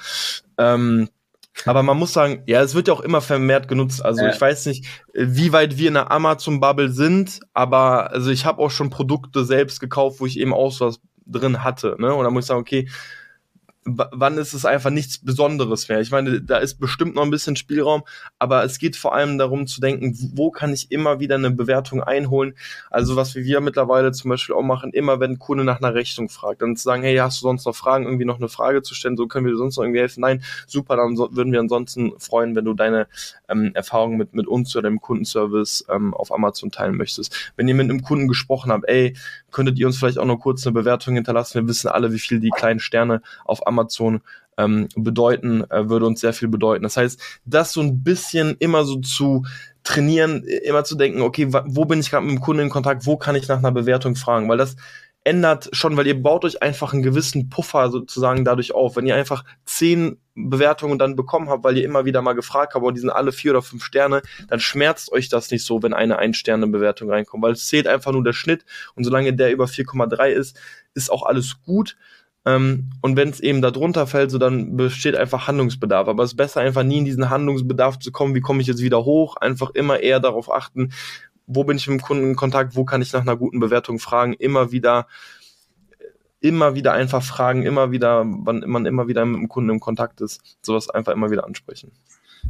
Ähm, 0.56 1.08
aber 1.64 1.82
man 1.82 1.98
muss 1.98 2.12
sagen, 2.12 2.42
ja, 2.46 2.62
es 2.62 2.74
wird 2.74 2.88
ja 2.88 2.94
auch 2.94 3.00
immer 3.00 3.20
vermehrt 3.20 3.68
genutzt. 3.68 4.04
Also 4.04 4.22
ja. 4.22 4.30
ich 4.30 4.40
weiß 4.40 4.66
nicht, 4.66 4.86
wie 5.12 5.52
weit 5.52 5.76
wir 5.76 5.88
in 5.88 5.94
der 5.94 6.12
Amazon-Bubble 6.12 6.90
sind, 6.90 7.40
aber 7.52 8.12
also 8.12 8.30
ich 8.30 8.44
habe 8.44 8.62
auch 8.62 8.70
schon 8.70 8.90
Produkte 8.90 9.44
selbst 9.44 9.80
gekauft, 9.80 10.20
wo 10.20 10.26
ich 10.26 10.38
eben 10.38 10.54
auch 10.54 10.72
sowas 10.72 11.00
drin 11.26 11.64
hatte. 11.64 11.96
Ne? 11.98 12.14
Und 12.14 12.24
da 12.24 12.30
muss 12.30 12.44
ich 12.44 12.48
sagen, 12.48 12.60
okay, 12.60 12.88
wann 13.96 14.38
ist 14.38 14.52
es 14.52 14.64
einfach 14.64 14.90
nichts 14.90 15.18
Besonderes 15.18 15.88
mehr. 15.88 16.00
Ich 16.00 16.10
meine, 16.10 16.40
da 16.40 16.58
ist 16.58 16.78
bestimmt 16.80 17.14
noch 17.14 17.22
ein 17.22 17.30
bisschen 17.30 17.56
Spielraum, 17.56 18.02
aber 18.38 18.64
es 18.64 18.78
geht 18.78 18.96
vor 18.96 19.14
allem 19.14 19.38
darum 19.38 19.66
zu 19.66 19.80
denken, 19.80 20.16
wo 20.34 20.50
kann 20.50 20.72
ich 20.72 20.90
immer 20.90 21.20
wieder 21.20 21.36
eine 21.36 21.50
Bewertung 21.50 22.02
einholen. 22.02 22.54
Also 22.90 23.16
was 23.16 23.34
wir 23.34 23.60
mittlerweile 23.60 24.12
zum 24.12 24.30
Beispiel 24.30 24.54
auch 24.54 24.62
machen, 24.62 24.92
immer 24.92 25.20
wenn 25.20 25.32
ein 25.32 25.38
Kunde 25.38 25.64
nach 25.64 25.80
einer 25.80 25.94
Rechnung 25.94 26.28
fragt, 26.28 26.62
dann 26.62 26.76
zu 26.76 26.82
sagen, 26.82 27.02
hey, 27.02 27.16
hast 27.16 27.40
du 27.40 27.42
sonst 27.42 27.64
noch 27.64 27.74
Fragen, 27.74 28.04
irgendwie 28.04 28.24
noch 28.24 28.38
eine 28.38 28.48
Frage 28.48 28.82
zu 28.82 28.94
stellen, 28.94 29.16
so 29.16 29.26
können 29.26 29.46
wir 29.46 29.52
dir 29.52 29.58
sonst 29.58 29.76
noch 29.76 29.84
irgendwie 29.84 30.00
helfen. 30.00 30.20
Nein, 30.20 30.42
super, 30.66 30.96
dann 30.96 31.16
so, 31.16 31.34
würden 31.34 31.52
wir 31.52 31.60
ansonsten 31.60 32.12
freuen, 32.18 32.54
wenn 32.54 32.64
du 32.64 32.74
deine 32.74 33.06
ähm, 33.48 33.72
Erfahrungen 33.74 34.18
mit, 34.18 34.34
mit 34.34 34.46
uns 34.46 34.76
oder 34.76 34.88
dem 34.88 35.00
Kundenservice 35.00 35.86
ähm, 35.88 36.14
auf 36.14 36.32
Amazon 36.32 36.70
teilen 36.70 36.96
möchtest. 36.96 37.52
Wenn 37.56 37.68
ihr 37.68 37.74
mit 37.74 37.88
einem 37.88 38.02
Kunden 38.02 38.28
gesprochen 38.28 38.70
habt, 38.70 38.88
ey, 38.88 39.14
könntet 39.50 39.78
ihr 39.78 39.86
uns 39.86 39.98
vielleicht 39.98 40.18
auch 40.18 40.24
noch 40.24 40.38
kurz 40.38 40.66
eine 40.66 40.74
Bewertung 40.74 41.14
hinterlassen? 41.14 41.60
Wir 41.60 41.68
wissen 41.68 41.88
alle, 41.88 42.12
wie 42.12 42.18
viel 42.18 42.40
die 42.40 42.50
kleinen 42.50 42.80
Sterne 42.80 43.22
auf 43.44 43.66
Amazon 43.66 43.77
ähm, 44.56 44.88
bedeuten, 44.96 45.64
äh, 45.70 45.88
würde 45.88 46.06
uns 46.06 46.20
sehr 46.20 46.32
viel 46.32 46.48
bedeuten. 46.48 46.82
Das 46.82 46.96
heißt, 46.96 47.20
das 47.44 47.72
so 47.72 47.80
ein 47.80 48.02
bisschen 48.02 48.56
immer 48.58 48.84
so 48.84 48.96
zu 48.96 49.44
trainieren, 49.84 50.42
immer 50.42 50.84
zu 50.84 50.96
denken, 50.96 51.22
okay, 51.22 51.48
wo 51.50 51.84
bin 51.84 52.00
ich 52.00 52.10
gerade 52.10 52.26
mit 52.26 52.34
dem 52.34 52.40
Kunden 52.40 52.64
in 52.64 52.70
Kontakt, 52.70 53.06
wo 53.06 53.16
kann 53.16 53.36
ich 53.36 53.48
nach 53.48 53.58
einer 53.58 53.72
Bewertung 53.72 54.16
fragen, 54.16 54.48
weil 54.48 54.58
das 54.58 54.76
ändert 55.24 55.68
schon, 55.72 55.96
weil 55.96 56.06
ihr 56.06 56.20
baut 56.20 56.44
euch 56.44 56.62
einfach 56.62 56.92
einen 56.92 57.02
gewissen 57.02 57.50
Puffer 57.50 57.90
sozusagen 57.90 58.44
dadurch 58.44 58.74
auf. 58.74 58.96
Wenn 58.96 59.06
ihr 59.06 59.14
einfach 59.14 59.44
zehn 59.66 60.18
Bewertungen 60.34 60.98
dann 60.98 61.16
bekommen 61.16 61.50
habt, 61.50 61.64
weil 61.64 61.76
ihr 61.76 61.84
immer 61.84 62.04
wieder 62.06 62.22
mal 62.22 62.32
gefragt 62.32 62.74
habt 62.74 62.84
und 62.84 62.94
die 62.94 63.00
sind 63.00 63.10
alle 63.10 63.32
vier 63.32 63.50
oder 63.50 63.62
fünf 63.62 63.84
Sterne, 63.84 64.22
dann 64.48 64.58
schmerzt 64.58 65.12
euch 65.12 65.28
das 65.28 65.50
nicht 65.50 65.64
so, 65.64 65.82
wenn 65.82 65.92
eine 65.92 66.18
Ein-Sterne-Bewertung 66.18 67.10
reinkommt, 67.10 67.42
weil 67.42 67.52
es 67.52 67.66
zählt 67.66 67.86
einfach 67.86 68.12
nur 68.12 68.24
der 68.24 68.32
Schnitt 68.32 68.64
und 68.94 69.04
solange 69.04 69.34
der 69.34 69.52
über 69.52 69.66
4,3 69.66 70.28
ist, 70.28 70.58
ist 70.94 71.10
auch 71.10 71.24
alles 71.24 71.60
gut. 71.62 71.96
Ähm, 72.44 72.90
und 73.02 73.16
wenn 73.16 73.28
es 73.28 73.40
eben 73.40 73.62
da 73.62 73.70
drunter 73.70 74.06
fällt, 74.06 74.30
so 74.30 74.38
dann 74.38 74.76
besteht 74.76 75.16
einfach 75.16 75.48
Handlungsbedarf. 75.48 76.08
Aber 76.08 76.22
es 76.22 76.32
ist 76.32 76.36
besser, 76.36 76.60
einfach 76.60 76.82
nie 76.82 76.98
in 76.98 77.04
diesen 77.04 77.30
Handlungsbedarf 77.30 77.98
zu 77.98 78.12
kommen, 78.12 78.34
wie 78.34 78.40
komme 78.40 78.60
ich 78.60 78.66
jetzt 78.66 78.82
wieder 78.82 79.04
hoch, 79.04 79.36
einfach 79.36 79.70
immer 79.70 80.00
eher 80.00 80.20
darauf 80.20 80.52
achten, 80.52 80.92
wo 81.46 81.64
bin 81.64 81.76
ich 81.76 81.88
mit 81.88 82.00
dem 82.00 82.02
Kunden 82.02 82.30
in 82.30 82.36
Kontakt, 82.36 82.76
wo 82.76 82.84
kann 82.84 83.02
ich 83.02 83.12
nach 83.12 83.22
einer 83.22 83.36
guten 83.36 83.60
Bewertung 83.60 83.98
fragen, 83.98 84.34
immer 84.34 84.70
wieder 84.70 85.06
immer 86.40 86.74
wieder 86.74 86.92
einfach 86.92 87.22
fragen, 87.22 87.64
immer 87.64 87.90
wieder, 87.90 88.24
wann 88.24 88.62
man 88.66 88.86
immer 88.86 89.08
wieder 89.08 89.24
mit 89.24 89.40
dem 89.40 89.48
Kunden 89.48 89.70
im 89.70 89.80
Kontakt 89.80 90.20
ist, 90.20 90.40
sowas 90.62 90.88
einfach 90.88 91.12
immer 91.12 91.30
wieder 91.30 91.44
ansprechen. 91.44 91.90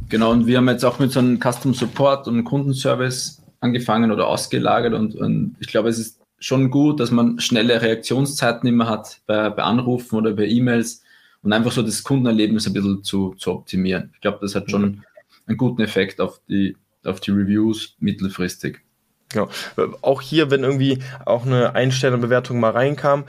Genau, 0.09 0.31
und 0.31 0.45
wir 0.45 0.57
haben 0.57 0.69
jetzt 0.69 0.85
auch 0.85 0.99
mit 0.99 1.11
so 1.11 1.19
einem 1.19 1.39
Custom 1.39 1.73
Support 1.73 2.27
und 2.27 2.43
Kundenservice 2.43 3.41
angefangen 3.59 4.11
oder 4.11 4.27
ausgelagert 4.27 4.93
und, 4.93 5.15
und 5.15 5.55
ich 5.59 5.67
glaube, 5.67 5.89
es 5.89 5.97
ist 5.97 6.18
schon 6.39 6.69
gut, 6.69 6.99
dass 6.99 7.11
man 7.11 7.39
schnelle 7.39 7.81
Reaktionszeiten 7.81 8.67
immer 8.67 8.87
hat 8.87 9.21
bei, 9.25 9.49
bei 9.49 9.63
Anrufen 9.63 10.15
oder 10.15 10.33
bei 10.33 10.45
E-Mails 10.47 11.03
und 11.41 11.53
einfach 11.53 11.71
so 11.71 11.81
das 11.81 12.03
Kundenerlebnis 12.03 12.67
ein 12.67 12.73
bisschen 12.73 13.03
zu, 13.03 13.33
zu 13.35 13.51
optimieren. 13.51 14.11
Ich 14.15 14.21
glaube, 14.21 14.39
das 14.41 14.55
hat 14.55 14.69
schon 14.69 15.03
einen 15.47 15.57
guten 15.57 15.81
Effekt 15.81 16.21
auf 16.21 16.41
die, 16.47 16.75
auf 17.03 17.19
die 17.19 17.31
Reviews 17.31 17.95
mittelfristig. 17.99 18.81
Genau. 19.29 19.49
Auch 20.01 20.21
hier, 20.21 20.49
wenn 20.49 20.63
irgendwie 20.63 20.99
auch 21.25 21.45
eine 21.45 21.75
Ein-Sterne-Bewertung 21.75 22.59
mal 22.59 22.71
reinkam, 22.71 23.25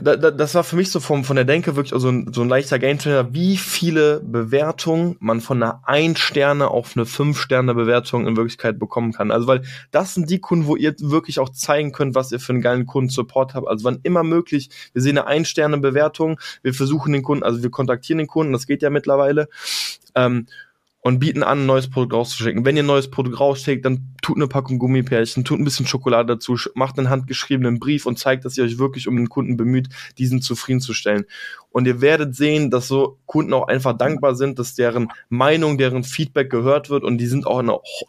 das 0.00 0.54
war 0.54 0.64
für 0.64 0.76
mich 0.76 0.90
so 0.90 1.00
vom, 1.00 1.24
von 1.24 1.36
der 1.36 1.44
Denke 1.44 1.76
wirklich 1.76 1.98
so 2.00 2.08
ein, 2.08 2.32
so 2.32 2.42
ein 2.42 2.48
leichter 2.48 2.78
Gamechanger, 2.78 3.32
wie 3.32 3.56
viele 3.56 4.20
Bewertungen 4.20 5.16
man 5.20 5.40
von 5.40 5.62
einer 5.62 5.82
Ein-Sterne 5.84 6.68
auf 6.68 6.96
eine 6.96 7.06
Fünf-Sterne-Bewertung 7.06 8.26
in 8.26 8.36
Wirklichkeit 8.36 8.78
bekommen 8.78 9.12
kann. 9.12 9.30
Also, 9.30 9.46
weil 9.46 9.62
das 9.90 10.14
sind 10.14 10.30
die 10.30 10.40
Kunden, 10.40 10.66
wo 10.66 10.76
ihr 10.76 10.94
wirklich 10.98 11.38
auch 11.38 11.50
zeigen 11.50 11.92
könnt, 11.92 12.14
was 12.14 12.32
ihr 12.32 12.40
für 12.40 12.52
einen 12.52 12.62
geilen 12.62 12.86
Kundensupport 12.86 13.54
habt. 13.54 13.68
Also, 13.68 13.84
wann 13.84 14.00
immer 14.02 14.22
möglich, 14.22 14.70
wir 14.92 15.02
sehen 15.02 15.18
eine 15.18 15.26
Ein-Sterne-Bewertung, 15.26 16.40
wir 16.62 16.74
versuchen 16.74 17.12
den 17.12 17.22
Kunden, 17.22 17.44
also 17.44 17.62
wir 17.62 17.70
kontaktieren 17.70 18.18
den 18.18 18.26
Kunden, 18.26 18.52
das 18.52 18.66
geht 18.66 18.82
ja 18.82 18.90
mittlerweile. 18.90 19.48
Ähm, 20.14 20.46
und 21.00 21.20
bieten 21.20 21.42
an, 21.42 21.60
ein 21.60 21.66
neues 21.66 21.88
Produkt 21.88 22.12
rauszuschicken. 22.12 22.64
Wenn 22.64 22.76
ihr 22.76 22.82
ein 22.82 22.86
neues 22.86 23.10
Produkt 23.10 23.38
rausschickt, 23.38 23.84
dann 23.84 24.14
tut 24.20 24.36
eine 24.36 24.48
Packung 24.48 24.78
Gummipärchen, 24.78 25.44
tut 25.44 25.60
ein 25.60 25.64
bisschen 25.64 25.86
Schokolade 25.86 26.34
dazu, 26.34 26.56
macht 26.74 26.98
einen 26.98 27.08
handgeschriebenen 27.08 27.78
Brief 27.78 28.04
und 28.04 28.18
zeigt, 28.18 28.44
dass 28.44 28.58
ihr 28.58 28.64
euch 28.64 28.78
wirklich 28.78 29.06
um 29.06 29.16
den 29.16 29.28
Kunden 29.28 29.56
bemüht, 29.56 29.88
diesen 30.18 30.42
zufriedenzustellen. 30.42 31.24
Und 31.70 31.86
ihr 31.86 32.00
werdet 32.00 32.34
sehen, 32.34 32.70
dass 32.70 32.88
so 32.88 33.18
Kunden 33.26 33.52
auch 33.52 33.68
einfach 33.68 33.96
dankbar 33.96 34.34
sind, 34.34 34.58
dass 34.58 34.74
deren 34.74 35.08
Meinung, 35.28 35.78
deren 35.78 36.02
Feedback 36.02 36.50
gehört 36.50 36.90
wird 36.90 37.04
und 37.04 37.18
die 37.18 37.26
sind 37.26 37.46
auch 37.46 37.62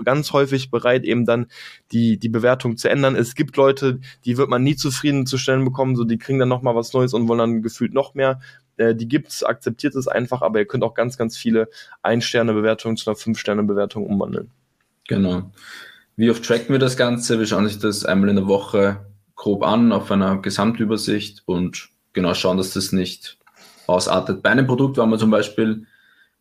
ganz 0.03 0.33
häufig 0.33 0.71
bereit, 0.71 1.03
eben 1.03 1.25
dann 1.25 1.47
die, 1.91 2.17
die 2.17 2.29
Bewertung 2.29 2.77
zu 2.77 2.89
ändern. 2.89 3.15
Es 3.15 3.35
gibt 3.35 3.55
Leute, 3.55 3.99
die 4.25 4.37
wird 4.37 4.49
man 4.49 4.63
nie 4.63 4.75
zufriedenzustellen 4.75 5.63
bekommen, 5.63 5.95
so 5.95 6.05
die 6.05 6.17
kriegen 6.17 6.39
dann 6.39 6.49
nochmal 6.49 6.75
was 6.75 6.93
Neues 6.93 7.13
und 7.13 7.27
wollen 7.27 7.39
dann 7.39 7.61
gefühlt 7.61 7.93
noch 7.93 8.15
mehr 8.15 8.39
äh, 8.79 8.95
die 8.95 9.07
gibt's, 9.07 9.43
akzeptiert 9.43 9.95
es 9.95 10.07
einfach, 10.07 10.41
aber 10.41 10.59
ihr 10.59 10.65
könnt 10.65 10.83
auch 10.83 10.93
ganz, 10.93 11.17
ganz 11.17 11.37
viele 11.37 11.69
Ein-Sterne-Bewertungen 12.01 12.97
zu 12.97 13.09
einer 13.09 13.17
Fünf-Sterne-Bewertung 13.17 14.05
umwandeln. 14.05 14.49
Genau. 15.07 15.51
Wie 16.15 16.31
oft 16.31 16.43
tracken 16.43 16.69
wir 16.69 16.79
das 16.79 16.97
Ganze? 16.97 17.39
Wir 17.39 17.45
schauen 17.45 17.67
sich 17.67 17.79
das 17.79 18.05
einmal 18.05 18.29
in 18.29 18.37
der 18.37 18.47
Woche 18.47 19.05
grob 19.35 19.63
an 19.63 19.91
auf 19.91 20.11
einer 20.11 20.37
Gesamtübersicht 20.41 21.43
und 21.45 21.89
genau 22.13 22.33
schauen, 22.33 22.57
dass 22.57 22.73
das 22.73 22.91
nicht 22.91 23.37
ausartet. 23.87 24.41
Bei 24.43 24.49
einem 24.49 24.67
Produkt 24.67 24.97
waren 24.97 25.09
wir 25.09 25.17
zum 25.17 25.31
Beispiel 25.31 25.85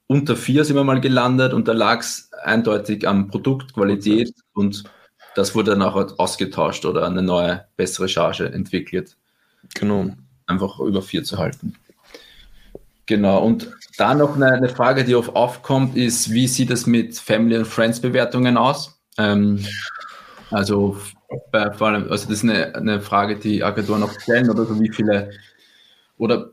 unter 0.06 0.36
vier 0.36 0.64
sind 0.64 0.76
wir 0.76 0.84
mal 0.84 1.00
gelandet 1.00 1.52
und 1.52 1.68
da 1.68 1.72
lag 1.72 2.00
es 2.00 2.30
eindeutig 2.42 3.06
am 3.06 3.28
Produktqualität 3.28 4.32
und 4.54 4.84
das 5.34 5.54
wurde 5.54 5.72
dann 5.72 5.82
auch 5.82 6.18
ausgetauscht 6.18 6.84
oder 6.86 7.06
eine 7.06 7.22
neue, 7.22 7.66
bessere 7.76 8.08
Charge 8.08 8.50
entwickelt. 8.50 9.16
Genau. 9.74 10.10
Einfach 10.46 10.80
über 10.80 11.02
vier 11.02 11.24
zu 11.24 11.38
halten. 11.38 11.74
Genau, 13.08 13.42
und 13.42 13.70
da 13.96 14.14
noch 14.14 14.36
eine, 14.36 14.52
eine, 14.52 14.68
Frage, 14.68 15.02
die 15.02 15.14
oft 15.14 15.34
aufkommt, 15.34 15.96
ist, 15.96 16.30
wie 16.30 16.46
sieht 16.46 16.70
es 16.70 16.86
mit 16.86 17.16
Family 17.16 17.56
and 17.56 17.66
Friends 17.66 18.00
Bewertungen 18.00 18.58
aus? 18.58 19.00
Ähm, 19.16 19.64
also, 20.50 20.98
bei, 21.50 21.72
vor 21.72 21.88
allem, 21.88 22.02
also 22.10 22.28
das 22.28 22.36
ist 22.36 22.44
eine, 22.44 22.74
eine 22.74 23.00
Frage, 23.00 23.36
die 23.36 23.64
Agenturen 23.64 24.02
auch 24.02 24.12
stellen, 24.20 24.50
oder 24.50 24.66
so 24.66 24.78
wie 24.78 24.90
viele, 24.90 25.30
oder 26.18 26.50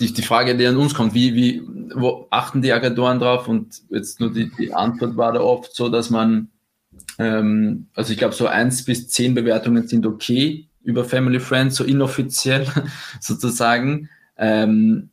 die, 0.00 0.12
die 0.12 0.22
Frage, 0.22 0.56
die 0.56 0.66
an 0.66 0.76
uns 0.76 0.92
kommt, 0.92 1.14
wie, 1.14 1.36
wie, 1.36 1.62
wo 1.94 2.26
achten 2.30 2.62
die 2.62 2.72
Agenturen 2.72 3.20
drauf? 3.20 3.46
Und 3.46 3.82
jetzt 3.90 4.18
nur 4.18 4.32
die, 4.32 4.50
die 4.58 4.74
Antwort 4.74 5.16
war 5.16 5.32
da 5.32 5.40
oft 5.40 5.72
so, 5.72 5.88
dass 5.88 6.10
man, 6.10 6.48
ähm, 7.18 7.86
also 7.94 8.12
ich 8.12 8.18
glaube, 8.18 8.34
so 8.34 8.48
eins 8.48 8.84
bis 8.84 9.08
zehn 9.08 9.34
Bewertungen 9.34 9.86
sind 9.86 10.04
okay 10.04 10.66
über 10.82 11.04
Family 11.04 11.38
Friends, 11.38 11.76
so 11.76 11.84
inoffiziell 11.84 12.66
sozusagen. 13.20 14.08
Ähm, 14.36 15.10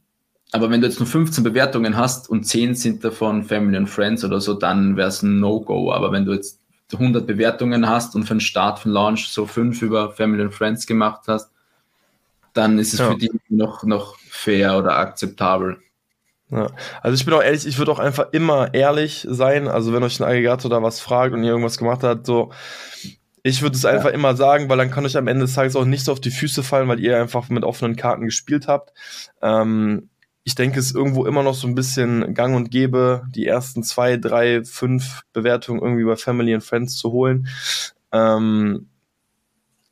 aber 0.51 0.69
wenn 0.71 0.81
du 0.81 0.87
jetzt 0.87 0.99
nur 0.99 1.07
15 1.07 1.43
Bewertungen 1.43 1.95
hast 1.95 2.29
und 2.29 2.43
10 2.43 2.75
sind 2.75 3.03
davon 3.03 3.43
Family 3.43 3.77
and 3.77 3.89
Friends 3.89 4.23
oder 4.23 4.41
so, 4.41 4.53
dann 4.53 4.97
wäre 4.97 5.09
es 5.09 5.21
ein 5.21 5.39
No-Go. 5.39 5.91
Aber 5.91 6.11
wenn 6.11 6.25
du 6.25 6.33
jetzt 6.33 6.59
100 6.91 7.27
Bewertungen 7.27 7.87
hast 7.87 8.15
und 8.15 8.23
für 8.23 8.33
den 8.33 8.41
Start 8.41 8.79
von 8.79 8.91
Launch 8.91 9.27
so 9.27 9.45
5 9.45 9.81
über 9.83 10.11
Family 10.11 10.41
and 10.41 10.53
Friends 10.53 10.87
gemacht 10.87 11.21
hast, 11.27 11.51
dann 12.53 12.79
ist 12.79 12.93
es 12.93 12.99
ja. 12.99 13.11
für 13.11 13.17
die 13.17 13.29
noch, 13.49 13.83
noch 13.83 14.17
fair 14.17 14.77
oder 14.77 14.97
akzeptabel. 14.97 15.77
Ja. 16.49 16.67
Also 17.03 17.13
ich 17.13 17.25
bin 17.25 17.35
auch 17.35 17.43
ehrlich, 17.43 17.67
ich 17.67 17.77
würde 17.77 17.91
auch 17.91 17.99
einfach 17.99 18.29
immer 18.31 18.73
ehrlich 18.73 19.27
sein. 19.29 19.67
Also 19.67 19.93
wenn 19.93 20.01
euch 20.01 20.19
ein 20.19 20.23
Aggregator 20.23 20.71
da 20.71 20.81
was 20.81 20.99
fragt 20.99 21.33
und 21.33 21.43
ihr 21.43 21.51
irgendwas 21.51 21.77
gemacht 21.77 22.01
habt, 22.01 22.25
so 22.25 22.51
ich 23.43 23.61
würde 23.61 23.75
es 23.75 23.85
einfach 23.85 24.09
ja. 24.09 24.15
immer 24.15 24.35
sagen, 24.35 24.67
weil 24.67 24.77
dann 24.77 24.91
kann 24.91 25.05
euch 25.05 25.15
am 25.15 25.27
Ende 25.27 25.45
des 25.45 25.53
Tages 25.53 25.75
auch 25.75 25.85
nicht 25.85 26.03
so 26.03 26.11
auf 26.11 26.19
die 26.19 26.31
Füße 26.31 26.63
fallen, 26.63 26.87
weil 26.87 26.99
ihr 26.99 27.19
einfach 27.19 27.49
mit 27.49 27.63
offenen 27.63 27.95
Karten 27.95 28.25
gespielt 28.25 28.67
habt. 28.67 28.93
Ähm, 29.41 30.08
ich 30.49 30.55
denke, 30.55 30.79
es 30.79 30.87
ist 30.87 30.95
irgendwo 30.95 31.27
immer 31.27 31.43
noch 31.43 31.53
so 31.53 31.67
ein 31.67 31.75
bisschen 31.75 32.33
gang 32.33 32.55
und 32.55 32.71
gäbe, 32.71 33.21
die 33.35 33.45
ersten 33.45 33.83
zwei, 33.83 34.17
drei, 34.17 34.63
fünf 34.63 35.21
Bewertungen 35.31 35.79
irgendwie 35.79 36.05
bei 36.05 36.15
Family 36.15 36.55
and 36.55 36.63
Friends 36.63 36.95
zu 36.97 37.11
holen. 37.11 37.47
Ähm, 38.11 38.89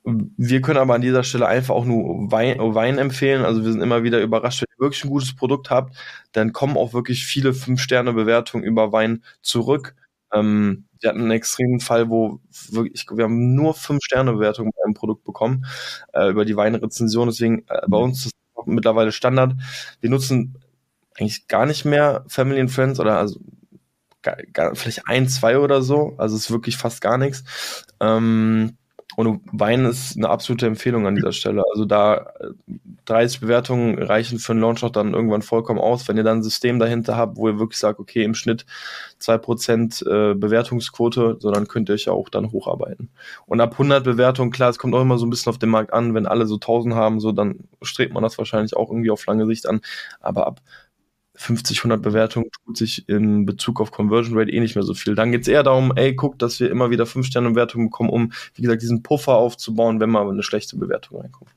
wir 0.04 0.62
können 0.62 0.80
aber 0.80 0.96
an 0.96 1.02
dieser 1.02 1.24
Stelle 1.24 1.46
einfach 1.46 1.76
auch 1.76 1.86
nur 1.86 2.32
Wein, 2.32 2.58
Wein, 2.58 2.98
empfehlen. 2.98 3.46
Also 3.46 3.64
wir 3.64 3.72
sind 3.72 3.82
immer 3.82 4.02
wieder 4.02 4.20
überrascht, 4.20 4.64
wenn 4.64 4.76
ihr 4.76 4.84
wirklich 4.84 5.04
ein 5.04 5.12
gutes 5.12 5.36
Produkt 5.36 5.70
habt, 5.70 5.96
dann 6.32 6.54
kommen 6.54 6.76
auch 6.76 6.92
wirklich 6.94 7.24
viele 7.24 7.54
Fünf-Sterne-Bewertungen 7.54 8.64
über 8.64 8.92
Wein 8.92 9.24
zurück. 9.44 9.94
Ähm, 10.34 10.86
wir 11.00 11.10
hatten 11.10 11.22
einen 11.22 11.32
extremen 11.32 11.82
Fall, 11.82 12.10
wo 12.10 12.40
wirklich, 12.72 13.06
wir 13.14 13.26
haben 13.26 13.54
nur 13.54 13.76
Fünf-Sterne-Bewertungen 13.76 14.72
bei 14.76 14.84
einem 14.86 14.96
Produkt 14.96 15.24
bekommen, 15.24 15.67
äh, 16.13 16.32
über 16.32 16.46
die 16.46 16.56
Weinrezension. 16.56 17.28
Deswegen 17.28 17.63
äh, 17.67 17.82
bei 17.88 17.98
uns 18.00 18.26
ist 18.26 18.37
mittlerweile 18.67 19.12
Standard. 19.12 19.56
Wir 20.01 20.10
nutzen 20.10 20.58
eigentlich 21.17 21.47
gar 21.47 21.65
nicht 21.65 21.86
mehr 21.86 22.23
Family 22.27 22.60
and 22.60 22.71
Friends 22.71 22.99
oder 22.99 23.17
also 23.17 23.39
gar, 24.21 24.38
gar, 24.53 24.75
vielleicht 24.75 25.08
ein, 25.08 25.27
zwei 25.27 25.58
oder 25.60 25.82
so. 25.82 26.13
Also 26.17 26.36
es 26.36 26.43
ist 26.43 26.51
wirklich 26.51 26.77
fast 26.77 27.01
gar 27.01 27.17
nichts. 27.17 27.86
Ähm, 27.99 28.77
und 29.15 29.41
Wein 29.52 29.86
ist 29.86 30.17
eine 30.17 30.30
absolute 30.30 30.67
Empfehlung 30.67 31.08
an 31.08 31.15
dieser 31.15 31.32
Stelle. 31.32 31.63
Also 31.72 31.86
da 31.86 32.34
30 33.06 33.38
äh, 33.38 33.41
Bewertungen 33.41 33.98
reichen 33.98 34.38
für 34.38 34.52
einen 34.52 34.62
Launch 34.62 34.84
auch 34.84 34.91
dann 34.91 35.13
irgendwann 35.13 35.41
vollkommen 35.41 35.80
aus. 35.80 36.08
Wenn 36.08 36.17
ihr 36.17 36.24
dann 36.24 36.39
ein 36.39 36.43
System 36.43 36.78
dahinter 36.78 37.15
habt, 37.15 37.38
wo 37.38 37.48
ihr 37.48 37.58
wirklich 37.58 37.80
sagt, 37.80 38.00
okay, 38.00 38.24
im 38.24 38.36
Schnitt 38.36 38.65
2% 39.22 40.06
äh, 40.06 40.36
Bewertungsquote, 40.36 41.38
so 41.39 41.52
dann 41.52 41.67
könnt 41.67 41.89
ihr 41.89 41.93
euch 41.93 42.06
ja 42.06 42.13
auch 42.13 42.30
dann 42.30 42.52
hocharbeiten. 42.52 43.10
Und 43.48 43.62
ab 43.62 43.72
100 43.72 44.04
Bewertungen, 44.04 44.52
klar, 44.52 44.70
es 44.70 44.78
kommt 44.78 44.93
auch 44.93 45.02
immer 45.02 45.17
so 45.17 45.26
ein 45.26 45.30
bisschen 45.30 45.50
auf 45.50 45.58
den 45.58 45.70
Markt 45.70 45.93
an. 45.93 46.13
Wenn 46.13 46.28
alle 46.28 46.46
so 46.46 46.56
1000 46.56 46.93
haben, 46.93 47.20
so 47.20 47.32
dann 47.32 47.62
strebt 47.82 48.13
man 48.13 48.24
das 48.24 48.38
wahrscheinlich 48.38 48.76
auch 48.76 48.91
irgendwie 48.91 49.10
auf 49.10 49.26
lange 49.26 49.48
Sicht 49.48 49.67
an. 49.67 49.82
Aber 50.20 50.46
ab 50.46 50.62
50, 51.38 51.80
100 51.80 52.02
Bewertungen 52.02 52.50
tut 52.65 52.78
sich 52.78 53.08
in 53.08 53.45
Bezug 53.45 53.80
auf 53.80 53.91
Conversion 53.91 54.38
Rate 54.38 54.52
eh 54.52 54.60
nicht 54.60 54.76
mehr 54.76 54.84
so 54.84 54.95
viel. 54.95 55.13
Dann 55.13 55.32
geht 55.32 55.43
es 55.43 55.47
eher 55.47 55.62
darum, 55.62 55.93
ey, 55.95 56.15
guck, 56.15 56.39
dass 56.39 56.60
wir 56.60 56.71
immer 56.71 56.89
wieder 56.89 57.04
5-Sterne-Bewertungen 57.06 57.88
bekommen, 57.88 58.10
um, 58.10 58.34
wie 58.56 58.63
gesagt, 58.63 58.82
diesen 58.82 59.04
Puffer 59.04 59.36
aufzubauen, 59.36 60.00
wenn 60.00 60.10
mal 60.10 60.28
eine 60.28 60.41
schlechte 60.41 60.78
Bewertung 60.78 61.21
reinkommt. 61.21 61.52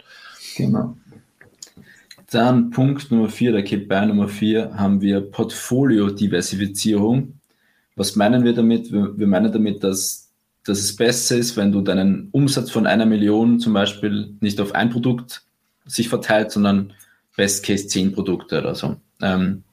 Genau. 0.56 0.96
Dann 2.30 2.68
Punkt 2.70 3.10
Nummer 3.10 3.30
4, 3.30 3.52
der 3.52 3.64
KPI 3.64 4.06
Nummer 4.06 4.28
4, 4.28 4.74
haben 4.74 5.00
wir 5.00 5.22
Portfolio-Diversifizierung. 5.22 7.40
Was 7.96 8.16
meinen 8.16 8.44
wir 8.44 8.52
damit? 8.52 8.92
Wir, 8.92 9.18
wir 9.18 9.26
meinen 9.26 9.50
damit, 9.50 9.82
dass, 9.82 10.30
dass 10.64 10.78
es 10.78 10.94
besser 10.94 11.38
ist, 11.38 11.56
wenn 11.56 11.72
du 11.72 11.80
deinen 11.80 12.28
Umsatz 12.32 12.70
von 12.70 12.86
einer 12.86 13.06
Million 13.06 13.60
zum 13.60 13.72
Beispiel 13.72 14.34
nicht 14.40 14.60
auf 14.60 14.74
ein 14.74 14.90
Produkt 14.90 15.42
sich 15.86 16.10
verteilt, 16.10 16.52
sondern 16.52 16.92
Best 17.34 17.64
Case 17.64 17.86
10 17.86 18.12
Produkte 18.12 18.60
oder 18.60 18.74
so. 18.74 18.96
Ähm, 19.22 19.64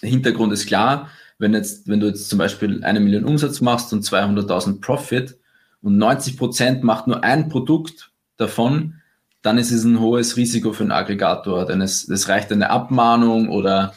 Hintergrund 0.00 0.52
ist 0.52 0.66
klar, 0.66 1.08
wenn, 1.38 1.54
jetzt, 1.54 1.88
wenn 1.88 2.00
du 2.00 2.06
jetzt 2.06 2.28
zum 2.28 2.38
Beispiel 2.38 2.84
eine 2.84 3.00
Million 3.00 3.24
Umsatz 3.24 3.60
machst 3.60 3.92
und 3.92 4.04
200.000 4.04 4.80
Profit 4.80 5.36
und 5.82 5.98
90 5.98 6.36
Prozent 6.36 6.84
macht 6.84 7.06
nur 7.06 7.24
ein 7.24 7.48
Produkt 7.48 8.10
davon, 8.36 8.94
dann 9.42 9.58
ist 9.58 9.72
es 9.72 9.84
ein 9.84 9.98
hohes 9.98 10.36
Risiko 10.36 10.72
für 10.72 10.84
einen 10.84 10.92
Aggregator, 10.92 11.66
denn 11.66 11.80
es, 11.80 12.08
es 12.08 12.28
reicht 12.28 12.52
eine 12.52 12.70
Abmahnung 12.70 13.48
oder 13.48 13.94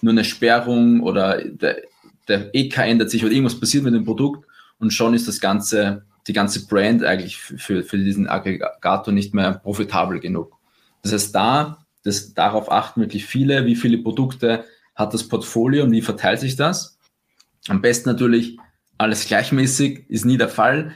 nur 0.00 0.12
eine 0.12 0.24
Sperrung 0.24 1.00
oder 1.00 1.42
der, 1.42 1.82
der 2.28 2.54
EK 2.54 2.78
ändert 2.78 3.10
sich 3.10 3.24
oder 3.24 3.32
irgendwas 3.32 3.58
passiert 3.58 3.84
mit 3.84 3.94
dem 3.94 4.04
Produkt 4.04 4.46
und 4.78 4.92
schon 4.92 5.14
ist 5.14 5.26
das 5.26 5.40
ganze, 5.40 6.04
die 6.26 6.32
ganze 6.32 6.66
Brand 6.66 7.02
eigentlich 7.02 7.38
für, 7.38 7.82
für 7.82 7.98
diesen 7.98 8.28
Aggregator 8.28 9.12
nicht 9.12 9.34
mehr 9.34 9.54
profitabel 9.54 10.20
genug. 10.20 10.56
Das 11.02 11.12
heißt, 11.12 11.34
da, 11.34 11.84
das, 12.04 12.34
darauf 12.34 12.70
achten 12.70 13.00
wirklich 13.00 13.26
viele, 13.26 13.66
wie 13.66 13.76
viele 13.76 13.98
Produkte 13.98 14.64
hat 14.94 15.14
das 15.14 15.28
Portfolio 15.28 15.84
und 15.84 15.92
wie 15.92 16.02
verteilt 16.02 16.40
sich 16.40 16.56
das? 16.56 16.98
Am 17.68 17.80
besten 17.80 18.08
natürlich 18.08 18.58
alles 18.98 19.26
gleichmäßig, 19.26 20.04
ist 20.08 20.24
nie 20.24 20.36
der 20.36 20.48
Fall. 20.48 20.92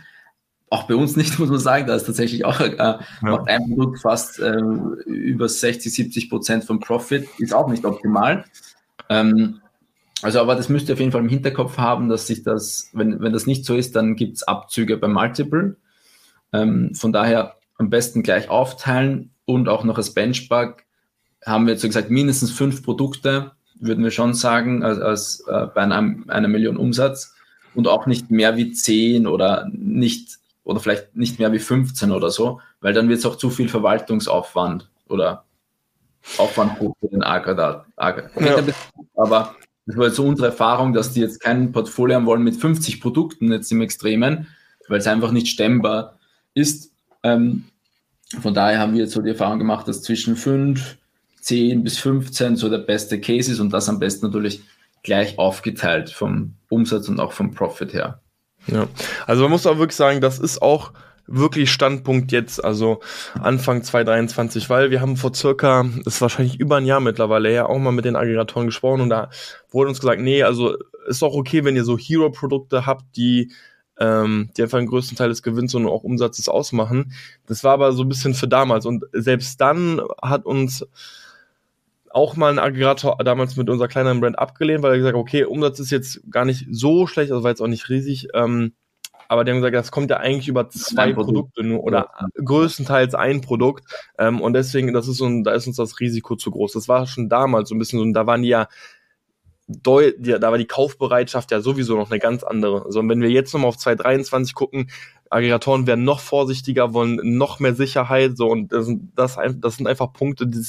Auch 0.71 0.85
bei 0.85 0.95
uns 0.95 1.17
nicht, 1.17 1.39
muss 1.39 1.49
man 1.49 1.59
sagen, 1.59 1.87
da 1.87 1.95
ist 1.95 2.07
tatsächlich 2.07 2.45
auch 2.45 2.61
äh, 2.61 2.77
ja. 2.77 3.01
ein 3.47 3.69
Produkt 3.69 4.01
fast 4.01 4.39
äh, 4.39 4.61
über 5.07 5.49
60, 5.49 5.93
70 5.93 6.31
Prozent 6.31 6.65
vom 6.65 6.81
Profit, 6.81 7.27
ist 7.39 7.55
auch 7.55 7.69
nicht 7.69 7.85
optimal. 7.85 8.45
Ähm, 9.09 9.61
also, 10.23 10.41
aber 10.41 10.57
das 10.57 10.69
müsst 10.69 10.89
ihr 10.89 10.95
auf 10.95 11.01
jeden 11.01 11.13
Fall 11.13 11.21
im 11.21 11.29
Hinterkopf 11.29 11.79
haben, 11.79 12.09
dass 12.09 12.27
sich 12.27 12.43
das, 12.43 12.91
wenn, 12.93 13.21
wenn 13.21 13.33
das 13.33 13.47
nicht 13.47 13.65
so 13.65 13.77
ist, 13.77 13.95
dann 13.95 14.17
gibt 14.17 14.37
es 14.37 14.43
Abzüge 14.43 14.97
beim 14.97 15.13
Multiple. 15.13 15.77
Ähm, 16.53 16.95
von 16.95 17.13
daher 17.13 17.57
am 17.77 17.91
besten 17.91 18.23
gleich 18.23 18.49
aufteilen 18.49 19.31
und 19.45 19.69
auch 19.69 19.85
noch 19.85 19.97
als 19.97 20.15
Benchmark 20.15 20.85
haben 21.47 21.67
wir 21.67 21.75
jetzt 21.75 21.83
so 21.83 21.89
gesagt 21.89 22.11
mindestens 22.11 22.51
fünf 22.51 22.83
Produkte 22.83 23.53
würden 23.81 24.05
wir 24.05 24.11
schon 24.11 24.35
sagen, 24.35 24.83
als, 24.83 24.99
als 24.99 25.45
äh, 25.49 25.67
bei 25.75 25.83
einem, 25.83 26.25
einer 26.29 26.49
Million 26.49 26.77
Umsatz 26.77 27.35
und 27.75 27.89
auch 27.89 28.07
nicht 28.07 28.31
mehr 28.31 28.57
wie 28.57 28.73
10 28.73 29.27
oder 29.27 29.69
nicht 29.73 30.39
oder 30.65 30.81
vielleicht 30.81 31.17
nicht 31.17 31.39
mehr 31.39 31.53
wie 31.53 31.59
15 31.59 32.11
oder 32.11 32.31
so, 32.31 32.61
weil 32.81 32.93
dann 32.93 33.09
wird 33.09 33.21
es 33.21 33.27
auch 33.27 33.37
zu 33.37 33.51
viel 33.51 33.69
Verwaltungsaufwand 33.69 34.89
oder 35.09 35.45
Aufwand 36.37 36.79
für 36.79 37.09
den 37.09 37.23
Aggregat. 37.23 37.87
Ja. 37.97 38.63
Aber 39.15 39.57
das 39.87 39.97
war 39.97 40.07
jetzt 40.07 40.17
so 40.17 40.25
unsere 40.25 40.49
Erfahrung, 40.49 40.93
dass 40.93 41.13
die 41.13 41.21
jetzt 41.21 41.41
kein 41.41 41.73
Portfolio 41.73 42.17
haben 42.17 42.27
wollen 42.27 42.43
mit 42.43 42.57
50 42.57 43.01
Produkten 43.01 43.51
jetzt 43.51 43.73
im 43.73 43.81
Extremen, 43.81 44.49
weil 44.89 44.99
es 44.99 45.07
einfach 45.07 45.33
nicht 45.33 45.49
stemmbar 45.49 46.19
ist. 46.53 46.93
Ähm, 47.23 47.65
von 48.41 48.53
daher 48.53 48.81
haben 48.81 48.93
wir 48.93 49.01
jetzt 49.01 49.15
so 49.15 49.23
die 49.23 49.31
Erfahrung 49.31 49.59
gemacht, 49.59 49.89
dass 49.89 50.03
zwischen 50.03 50.37
5 50.37 50.99
10 51.41 51.83
bis 51.83 51.99
15 51.99 52.57
so 52.57 52.69
der 52.69 52.79
beste 52.79 53.21
Case 53.21 53.51
ist 53.51 53.61
und 53.61 53.73
das 53.73 53.89
am 53.89 53.99
besten 53.99 54.27
natürlich 54.27 54.63
gleich 55.03 55.39
aufgeteilt 55.39 56.11
vom 56.11 56.55
Umsatz 56.69 57.09
und 57.09 57.21
auch 57.21 57.33
vom 57.33 57.53
Profit 57.53 57.93
her. 57.95 58.21
Ja, 58.67 58.89
also 59.27 59.43
man 59.43 59.53
muss 59.53 59.67
auch 59.67 59.79
wirklich 59.79 59.97
sagen, 59.97 60.21
das 60.21 60.39
ist 60.39 60.61
auch 60.61 60.93
wirklich 61.27 61.71
Standpunkt 61.71 62.33
jetzt, 62.33 62.65
also 62.65 63.01
Anfang 63.35 63.83
2023, 63.83 64.69
weil 64.71 64.91
wir 64.91 65.01
haben 65.01 65.17
vor 65.17 65.35
circa, 65.35 65.85
das 66.05 66.15
ist 66.15 66.21
wahrscheinlich 66.21 66.59
über 66.59 66.77
ein 66.77 66.87
Jahr 66.87 67.01
mittlerweile 67.01 67.51
her, 67.51 67.69
auch 67.69 67.79
mal 67.79 67.93
mit 67.93 68.07
den 68.07 68.17
Aggregatoren 68.17 68.67
gesprochen 68.67 69.03
und 69.03 69.11
da 69.11 69.31
wurde 69.71 69.91
uns 69.91 70.01
gesagt, 70.01 70.21
nee, 70.21 70.43
also 70.43 70.77
ist 71.07 71.23
auch 71.23 71.35
okay, 71.35 71.65
wenn 71.65 71.77
ihr 71.77 71.85
so 71.85 71.97
Hero-Produkte 71.97 72.87
habt, 72.87 73.05
die 73.17 73.53
ähm, 74.01 74.51
die 74.57 74.63
einfach 74.63 74.79
den 74.79 74.87
größten 74.87 75.17
Teil 75.17 75.29
des 75.29 75.43
Gewinns 75.43 75.75
und 75.75 75.87
auch 75.87 76.05
Umsatzes 76.05 76.49
ausmachen. 76.49 77.13
Das 77.47 77.65
war 77.65 77.73
aber 77.73 77.93
so 77.93 78.05
ein 78.05 78.09
bisschen 78.09 78.35
für 78.35 78.47
damals 78.47 78.87
und 78.87 79.05
selbst 79.13 79.61
dann 79.61 80.01
hat 80.23 80.47
uns 80.47 80.87
auch 82.19 82.35
mal 82.35 82.51
ein 82.51 82.59
Aggregator 82.59 83.17
damals 83.25 83.55
mit 83.55 83.71
unserer 83.71 83.87
kleineren 83.87 84.21
Brand 84.21 84.39
abgelehnt, 84.39 84.83
weil 84.83 84.93
er 84.93 84.99
gesagt 84.99 85.15
hat, 85.15 85.21
okay, 85.21 85.45
Umsatz 85.45 85.79
ist 85.79 85.91
jetzt 85.91 86.21
gar 86.31 86.45
nicht 86.45 86.67
so 86.69 87.07
schlecht, 87.07 87.31
also 87.31 87.45
war 87.45 87.51
jetzt 87.51 87.63
auch 87.63 87.69
nicht 87.69 87.89
riesig. 87.89 88.27
Ähm, 88.35 88.75
aber 89.29 89.45
die 89.45 89.53
haben 89.53 89.59
gesagt, 89.59 89.77
das 89.77 89.93
kommt 89.93 90.11
ja 90.11 90.17
eigentlich 90.17 90.49
über 90.49 90.69
zwei 90.69 91.13
Produkte 91.13 91.63
nur 91.63 91.85
oder 91.85 92.11
größtenteils 92.43 93.15
ein 93.15 93.41
Produkt. 93.41 93.85
Ähm, 94.19 94.41
und 94.41 94.55
deswegen, 94.55 94.93
das 94.93 95.07
ist 95.07 95.19
so 95.19 95.27
ein, 95.27 95.45
da 95.45 95.53
ist 95.53 95.69
uns 95.69 95.77
das 95.77 96.01
Risiko 96.01 96.35
zu 96.35 96.51
groß. 96.51 96.73
Das 96.73 96.89
war 96.89 97.07
schon 97.07 97.29
damals 97.29 97.69
so 97.69 97.77
ein 97.77 97.79
bisschen 97.79 98.01
so, 98.01 98.03
und 98.03 98.15
da 98.15 98.27
waren 98.27 98.43
die 98.43 98.49
ja 98.49 98.69
Deu 99.71 100.13
da 100.19 100.51
war 100.51 100.57
die 100.57 100.67
Kaufbereitschaft 100.67 101.51
ja 101.51 101.61
sowieso 101.61 101.95
noch 101.97 102.11
eine 102.11 102.19
ganz 102.19 102.43
andere. 102.43 102.87
Also 102.87 103.07
wenn 103.07 103.21
wir 103.21 103.29
jetzt 103.29 103.53
nochmal 103.53 103.69
auf 103.69 103.77
2023 103.77 104.55
gucken, 104.55 104.91
Aggregatoren 105.29 105.87
werden 105.87 106.05
noch 106.05 106.21
vorsichtiger, 106.21 106.95
wollen 106.95 107.21
noch 107.37 107.61
mehr 107.61 107.75
Sicherheit, 107.75 108.39
so 108.39 108.49
und 108.49 108.73
das 108.73 108.87
sind, 108.87 109.13
das, 109.15 109.37
das 109.57 109.77
sind 109.77 109.87
einfach 109.87 110.15
Punkte, 110.15 110.47
die, 110.47 110.65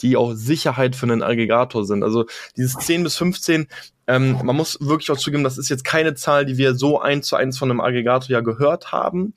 die 0.00 0.16
auch 0.16 0.32
Sicherheit 0.34 0.96
für 0.96 1.06
einen 1.06 1.22
Aggregator 1.22 1.84
sind. 1.84 2.02
Also 2.02 2.26
dieses 2.56 2.76
10 2.78 3.02
bis 3.02 3.16
15, 3.16 3.66
ähm, 4.06 4.38
man 4.44 4.56
muss 4.56 4.78
wirklich 4.80 5.10
auch 5.10 5.18
zugeben, 5.18 5.44
das 5.44 5.58
ist 5.58 5.68
jetzt 5.68 5.84
keine 5.84 6.14
Zahl, 6.14 6.46
die 6.46 6.58
wir 6.58 6.74
so 6.74 7.00
eins 7.00 7.26
zu 7.26 7.36
eins 7.36 7.58
von 7.58 7.70
einem 7.70 7.80
Aggregator 7.80 8.30
ja 8.30 8.40
gehört 8.40 8.92
haben. 8.92 9.34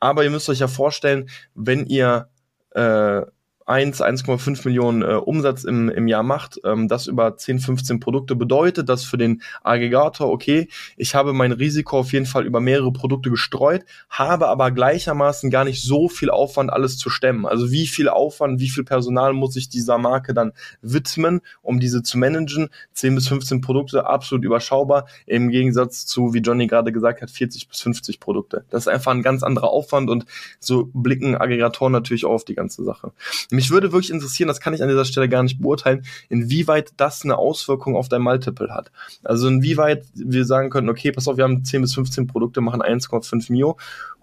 Aber 0.00 0.24
ihr 0.24 0.30
müsst 0.30 0.48
euch 0.48 0.60
ja 0.60 0.68
vorstellen, 0.68 1.28
wenn 1.54 1.86
ihr 1.86 2.28
äh, 2.70 3.22
1, 3.66 4.00
1,5 4.00 4.64
Millionen 4.64 5.02
äh, 5.02 5.14
Umsatz 5.14 5.64
im, 5.64 5.88
im 5.88 6.06
Jahr 6.06 6.22
macht, 6.22 6.60
ähm, 6.64 6.86
das 6.86 7.08
über 7.08 7.36
10, 7.36 7.58
15 7.58 8.00
Produkte 8.00 8.36
bedeutet, 8.36 8.88
dass 8.88 9.04
für 9.04 9.18
den 9.18 9.42
Aggregator, 9.62 10.30
okay, 10.30 10.68
ich 10.96 11.14
habe 11.16 11.32
mein 11.32 11.52
Risiko 11.52 11.98
auf 11.98 12.12
jeden 12.12 12.26
Fall 12.26 12.46
über 12.46 12.60
mehrere 12.60 12.92
Produkte 12.92 13.28
gestreut, 13.28 13.84
habe 14.08 14.48
aber 14.48 14.70
gleichermaßen 14.70 15.50
gar 15.50 15.64
nicht 15.64 15.82
so 15.82 16.08
viel 16.08 16.30
Aufwand, 16.30 16.72
alles 16.72 16.96
zu 16.96 17.10
stemmen. 17.10 17.44
Also 17.44 17.72
wie 17.72 17.88
viel 17.88 18.08
Aufwand, 18.08 18.60
wie 18.60 18.68
viel 18.68 18.84
Personal 18.84 19.32
muss 19.32 19.56
ich 19.56 19.68
dieser 19.68 19.98
Marke 19.98 20.32
dann 20.32 20.52
widmen, 20.80 21.40
um 21.60 21.80
diese 21.80 22.02
zu 22.02 22.18
managen? 22.18 22.68
10 22.92 23.16
bis 23.16 23.26
15 23.28 23.60
Produkte, 23.60 24.06
absolut 24.06 24.44
überschaubar, 24.44 25.06
im 25.26 25.50
Gegensatz 25.50 26.06
zu, 26.06 26.34
wie 26.34 26.38
Johnny 26.38 26.68
gerade 26.68 26.92
gesagt 26.92 27.20
hat, 27.20 27.30
40 27.30 27.68
bis 27.68 27.80
50 27.80 28.20
Produkte. 28.20 28.64
Das 28.70 28.84
ist 28.84 28.88
einfach 28.88 29.12
ein 29.12 29.22
ganz 29.22 29.42
anderer 29.42 29.70
Aufwand 29.70 30.08
und 30.08 30.24
so 30.60 30.88
blicken 30.94 31.36
Aggregatoren 31.36 31.92
natürlich 31.92 32.24
auch 32.24 32.32
auf 32.32 32.44
die 32.44 32.54
ganze 32.54 32.84
Sache. 32.84 33.12
Mich 33.56 33.70
würde 33.70 33.92
wirklich 33.92 34.12
interessieren, 34.12 34.46
das 34.46 34.60
kann 34.60 34.74
ich 34.74 34.82
an 34.82 34.88
dieser 34.88 35.04
Stelle 35.04 35.28
gar 35.28 35.42
nicht 35.42 35.60
beurteilen, 35.60 36.04
inwieweit 36.28 36.92
das 36.96 37.24
eine 37.24 37.36
Auswirkung 37.36 37.96
auf 37.96 38.08
dein 38.08 38.22
Multiple 38.22 38.72
hat. 38.72 38.92
Also 39.24 39.48
inwieweit 39.48 40.06
wir 40.14 40.44
sagen 40.44 40.70
können, 40.70 40.88
okay, 40.88 41.10
pass 41.10 41.26
auf, 41.26 41.36
wir 41.36 41.44
haben 41.44 41.64
10 41.64 41.82
bis 41.82 41.94
15 41.94 42.26
Produkte, 42.26 42.60
machen 42.60 42.82
1,5 42.82 43.50
Mio 43.50 43.76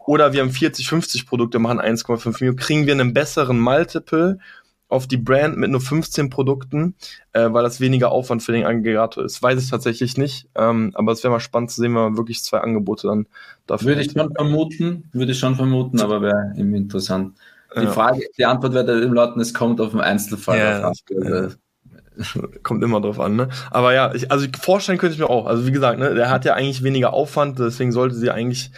oder 0.05 0.33
wir 0.33 0.41
haben 0.41 0.51
40, 0.51 0.87
50 0.87 1.27
Produkte, 1.27 1.59
machen 1.59 1.79
1,5 1.79 2.43
Mio, 2.43 2.55
kriegen 2.55 2.85
wir 2.85 2.93
einen 2.93 3.13
besseren 3.13 3.59
Multiple 3.59 4.39
auf 4.93 5.07
die 5.07 5.17
Brand 5.17 5.57
mit 5.57 5.71
nur 5.71 5.81
15 5.81 6.29
Produkten, 6.29 6.95
äh, 7.33 7.51
weil 7.51 7.63
das 7.63 7.79
weniger 7.79 8.11
Aufwand 8.11 8.43
für 8.43 8.51
den 8.51 8.65
Aggregator 8.65 9.25
ist. 9.25 9.41
Weiß 9.41 9.61
ich 9.61 9.69
tatsächlich 9.69 10.17
nicht, 10.17 10.47
ähm, 10.55 10.91
aber 10.93 11.11
es 11.11 11.23
wäre 11.23 11.33
mal 11.33 11.39
spannend 11.39 11.71
zu 11.71 11.81
sehen, 11.81 11.95
wenn 11.95 12.03
man 12.03 12.17
wirklich 12.17 12.43
zwei 12.43 12.59
Angebote 12.59 13.07
dann 13.07 13.25
dafür 13.65 13.87
Würde 13.87 14.01
ich 14.01 14.11
schon 14.11 14.31
vermuten, 14.33 15.09
würde 15.11 15.31
ich 15.31 15.39
schon 15.39 15.55
vermuten, 15.55 15.99
aber 15.99 16.21
wäre 16.21 16.53
eben 16.55 16.75
interessant. 16.75 17.33
Die 17.81 17.87
Frage, 17.87 18.21
die 18.37 18.45
Antwort 18.45 18.73
wird 18.73 18.89
eben 18.89 19.13
lauten, 19.13 19.41
es 19.41 19.53
kommt 19.53 19.81
auf 19.81 19.91
den 19.91 20.01
Einzelfall 20.01 20.57
ja, 20.57 20.79
drauf 20.81 20.97
an. 21.21 21.55
Kommt 22.63 22.83
immer 22.83 23.01
drauf 23.01 23.19
an, 23.19 23.35
ne? 23.35 23.49
Aber 23.71 23.93
ja, 23.93 24.13
ich, 24.13 24.31
also 24.31 24.45
vorstellen 24.61 24.99
könnte 24.99 25.15
ich 25.15 25.19
mir 25.19 25.29
auch. 25.29 25.47
Also 25.47 25.65
wie 25.65 25.71
gesagt, 25.71 25.97
ne, 25.97 26.13
der 26.13 26.29
hat 26.29 26.45
ja 26.45 26.53
eigentlich 26.53 26.83
weniger 26.83 27.13
Aufwand, 27.13 27.57
deswegen 27.57 27.91
sollte 27.91 28.15
sie 28.15 28.29
eigentlich 28.29 28.71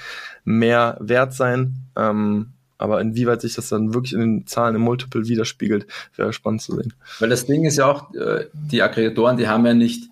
mehr 0.45 0.97
wert 1.01 1.33
sein. 1.33 1.75
Ähm, 1.97 2.53
aber 2.77 3.01
inwieweit 3.01 3.41
sich 3.41 3.55
das 3.55 3.69
dann 3.69 3.93
wirklich 3.93 4.13
in 4.13 4.19
den 4.19 4.47
Zahlen 4.47 4.75
im 4.75 4.81
Multiple 4.81 5.27
widerspiegelt, 5.27 5.87
wäre 6.15 6.33
spannend 6.33 6.61
zu 6.61 6.75
sehen. 6.75 6.93
Weil 7.19 7.29
das 7.29 7.45
Ding 7.45 7.63
ist 7.65 7.77
ja 7.77 7.85
auch, 7.85 8.13
äh, 8.13 8.47
die 8.53 8.81
Aggregatoren, 8.81 9.37
die 9.37 9.47
haben 9.47 9.65
ja 9.65 9.73
nicht 9.73 10.09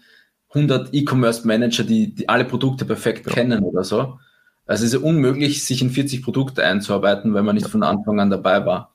100 0.50 0.94
E-Commerce 0.94 1.46
Manager, 1.48 1.84
die, 1.84 2.14
die 2.14 2.30
alle 2.30 2.46
Produkte 2.46 2.86
perfekt 2.86 3.26
ja. 3.28 3.34
kennen 3.34 3.64
oder 3.64 3.84
so. 3.84 4.20
Also 4.66 4.86
es 4.86 4.94
ist 4.94 5.02
ja 5.02 5.06
unmöglich, 5.06 5.66
sich 5.66 5.82
in 5.82 5.90
40 5.90 6.24
Produkte 6.24 6.64
einzuarbeiten, 6.64 7.34
wenn 7.34 7.46
man 7.46 7.56
nicht 7.56 7.68
von 7.68 7.84
Anfang 7.84 8.20
an 8.20 8.30
dabei 8.30 8.66
war. 8.66 8.94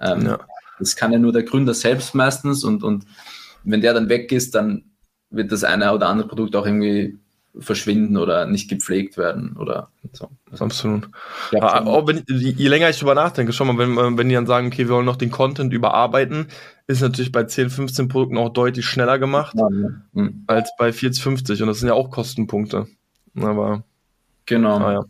Ähm, 0.00 0.26
ja. 0.26 0.38
Das 0.78 0.96
kann 0.96 1.12
ja 1.12 1.18
nur 1.18 1.32
der 1.32 1.42
Gründer 1.42 1.74
selbst 1.74 2.14
meistens 2.14 2.64
und, 2.64 2.82
und 2.82 3.04
wenn 3.64 3.80
der 3.80 3.94
dann 3.94 4.08
weg 4.08 4.32
ist, 4.32 4.54
dann 4.54 4.84
wird 5.30 5.52
das 5.52 5.64
eine 5.64 5.92
oder 5.92 6.08
andere 6.08 6.28
Produkt 6.28 6.56
auch 6.56 6.66
irgendwie 6.66 7.18
verschwinden 7.58 8.16
oder 8.16 8.46
nicht 8.46 8.70
gepflegt 8.70 9.18
werden 9.18 9.56
oder 9.58 9.90
so. 10.12 10.30
Absolut. 10.58 11.08
Ja, 11.50 11.84
auch 11.84 12.06
wenn, 12.06 12.24
je 12.26 12.68
länger 12.68 12.88
ich 12.88 12.98
drüber 12.98 13.14
nachdenke, 13.14 13.52
schon 13.52 13.66
mal, 13.66 13.78
wenn, 13.78 14.16
wenn 14.16 14.28
die 14.28 14.34
dann 14.34 14.46
sagen, 14.46 14.68
okay, 14.68 14.88
wir 14.88 14.94
wollen 14.94 15.04
noch 15.04 15.16
den 15.16 15.30
Content 15.30 15.72
überarbeiten, 15.72 16.46
ist 16.86 17.02
natürlich 17.02 17.30
bei 17.30 17.44
10, 17.44 17.68
15 17.68 18.08
Produkten 18.08 18.38
auch 18.38 18.50
deutlich 18.50 18.86
schneller 18.86 19.18
gemacht 19.18 19.54
ja, 19.56 19.68
ja. 19.70 19.88
Mhm. 20.12 20.44
als 20.46 20.70
bei 20.78 20.92
40, 20.92 21.22
50 21.22 21.62
und 21.62 21.68
das 21.68 21.80
sind 21.80 21.88
ja 21.88 21.94
auch 21.94 22.10
Kostenpunkte. 22.10 22.86
Aber 23.36 23.84
Genau. 24.52 24.78
Ah, 24.78 24.92
ja. 24.92 25.04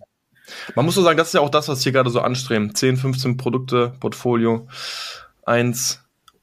Man 0.74 0.84
muss 0.84 0.94
so 0.94 1.02
sagen, 1.02 1.16
das 1.16 1.28
ist 1.28 1.34
ja 1.34 1.40
auch 1.40 1.50
das, 1.50 1.68
was 1.68 1.82
hier 1.82 1.92
gerade 1.92 2.10
so 2.10 2.20
anstreben. 2.20 2.74
10, 2.74 2.96
15 2.96 3.36
Produkte, 3.36 3.92
Portfolio, 4.00 4.68
1, 5.44 6.00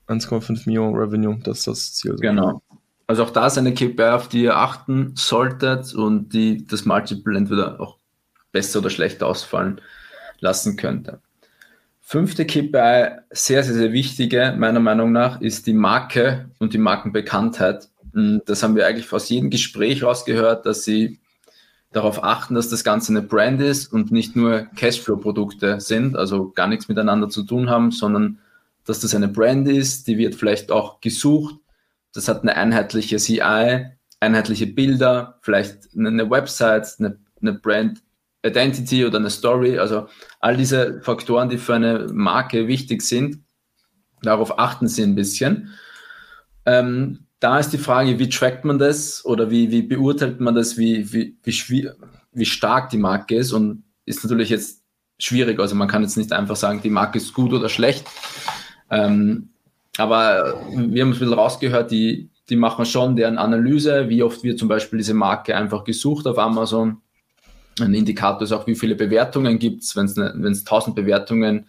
1,5 0.08 0.64
Mio 0.66 0.90
Revenue, 0.90 1.38
das 1.44 1.60
ist 1.60 1.68
das 1.68 1.94
Ziel. 1.94 2.16
Genau. 2.16 2.62
Also 3.08 3.24
auch 3.24 3.32
da 3.32 3.48
ist 3.48 3.58
eine 3.58 3.74
KPI, 3.74 4.04
auf 4.04 4.28
die 4.28 4.44
ihr 4.44 4.56
achten 4.56 5.14
solltet 5.16 5.94
und 5.94 6.30
die 6.30 6.66
das 6.68 6.86
Multiple 6.86 7.38
entweder 7.38 7.80
auch 7.80 7.98
besser 8.52 8.80
oder 8.80 8.90
schlechter 8.90 9.28
ausfallen 9.28 9.82
lassen 10.40 10.78
könnte. 10.78 11.20
Fünfte 12.02 12.46
KPI, 12.46 13.20
sehr, 13.30 13.64
sehr, 13.64 13.76
sehr 13.76 13.94
wichtige, 13.94 14.56
meiner 14.58 14.80
Meinung 14.80 15.12
nach, 15.12 15.42
ist 15.42 15.68
die 15.68 15.74
Marke 15.74 16.50
und 16.60 16.74
die 16.74 16.80
Markenbekanntheit. 16.80 17.88
Das 18.46 18.64
haben 18.64 18.76
wir 18.76 18.88
eigentlich 18.88 19.12
aus 19.14 19.30
jedem 19.30 19.52
Gespräch 19.52 20.04
rausgehört, 20.04 20.66
dass 20.66 20.84
sie 20.84 21.20
darauf 21.92 22.24
achten, 22.24 22.56
dass 22.56 22.70
das 22.70 22.84
Ganze 22.84 23.12
eine 23.12 23.22
Brand 23.22 23.62
ist 23.62 23.92
und 23.92 24.12
nicht 24.12 24.36
nur 24.36 24.68
Cashflow-Produkte 24.76 25.80
sind, 25.80 26.16
also 26.16 26.52
gar 26.52 26.68
nichts 26.68 26.88
miteinander 26.88 27.30
zu 27.30 27.44
tun 27.44 27.70
haben, 27.70 27.92
sondern 27.92 28.40
dass 28.86 29.00
das 29.00 29.16
eine 29.16 29.28
Brand 29.28 29.68
ist, 29.68 30.08
die 30.08 30.18
wird 30.18 30.36
vielleicht 30.36 30.72
auch 30.72 31.02
gesucht, 31.02 31.56
das 32.14 32.28
hat 32.28 32.42
eine 32.42 32.56
einheitliche 32.56 33.18
CI, 33.18 33.86
einheitliche 34.20 34.68
Bilder, 34.68 35.38
vielleicht 35.42 35.96
eine 35.96 36.30
Website, 36.30 36.96
eine, 37.00 37.18
eine 37.42 37.54
Brand 37.54 38.02
Identity 38.44 39.06
oder 39.06 39.18
eine 39.18 39.30
Story, 39.30 39.78
also 39.80 40.08
all 40.40 40.56
diese 40.56 41.02
Faktoren, 41.02 41.50
die 41.50 41.58
für 41.58 41.76
eine 41.76 42.08
Marke 42.12 42.68
wichtig 42.68 43.02
sind, 43.02 43.44
darauf 44.22 44.58
achten 44.60 44.88
sie 44.88 45.04
ein 45.04 45.16
bisschen. 45.16 45.74
Ähm, 46.66 47.26
da 47.40 47.60
ist 47.60 47.72
die 47.72 47.78
Frage, 47.78 48.20
wie 48.20 48.30
trackt 48.30 48.66
man 48.66 48.80
das 48.80 49.26
oder 49.26 49.50
wie, 49.50 49.72
wie 49.72 49.82
beurteilt 49.82 50.40
man 50.40 50.56
das, 50.56 50.78
wie, 50.78 51.12
wie, 51.14 51.38
wie, 51.44 51.90
wie 52.34 52.46
stark 52.46 52.90
die 52.90 52.98
Marke 52.98 53.36
ist 53.36 53.54
und 53.54 53.84
ist 54.06 54.24
natürlich 54.24 54.50
jetzt 54.50 54.84
schwierig. 55.20 55.60
Also 55.60 55.76
man 55.76 55.88
kann 55.88 56.02
jetzt 56.02 56.18
nicht 56.18 56.34
einfach 56.34 56.56
sagen, 56.56 56.82
die 56.82 56.90
Marke 56.90 57.18
ist 57.18 57.34
gut 57.34 57.54
oder 57.54 57.70
schlecht. 57.70 58.06
Ähm, 58.90 59.50
aber 59.98 60.62
wir 60.72 61.02
haben 61.02 61.12
es 61.12 61.18
ein 61.18 61.20
bisschen 61.20 61.34
rausgehört, 61.34 61.92
die, 61.92 62.30
die 62.50 62.56
machen 62.56 62.86
schon 62.86 63.16
deren 63.16 63.38
Analyse, 63.38 64.10
wie 64.10 64.24
oft 64.24 64.44
wird 64.44 64.60
zum 64.60 64.68
Beispiel 64.68 64.98
diese 64.98 65.14
Marke 65.14 65.56
einfach 65.56 65.84
gesucht 65.84 66.28
auf 66.28 66.38
Amazon. 66.38 67.02
Ein 67.80 67.94
Indikator 67.94 68.42
ist 68.42 68.52
auch, 68.52 68.68
wie 68.68 68.76
viele 68.76 68.96
Bewertungen 68.96 69.60
gibt 69.60 69.84
es. 69.84 69.96
Wenn 69.96 70.06
es 70.06 70.16
ne, 70.16 70.34
1000 70.34 70.96
Bewertungen 70.96 71.68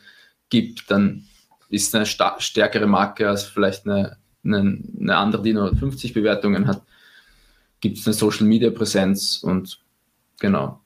gibt, 0.48 0.90
dann 0.90 1.24
ist 1.68 1.94
eine 1.94 2.06
stärkere 2.06 2.86
Marke 2.86 3.28
als 3.28 3.44
vielleicht 3.44 3.86
eine 3.86 4.16
eine, 4.44 4.78
eine 5.00 5.16
andere, 5.16 5.42
die 5.42 5.52
nur 5.52 5.74
50 5.74 6.12
Bewertungen 6.12 6.66
hat, 6.66 6.82
gibt 7.80 7.98
es 7.98 8.06
eine 8.06 8.14
Social 8.14 8.46
Media 8.46 8.70
Präsenz 8.70 9.42
und 9.42 9.80
genau. 10.38 10.80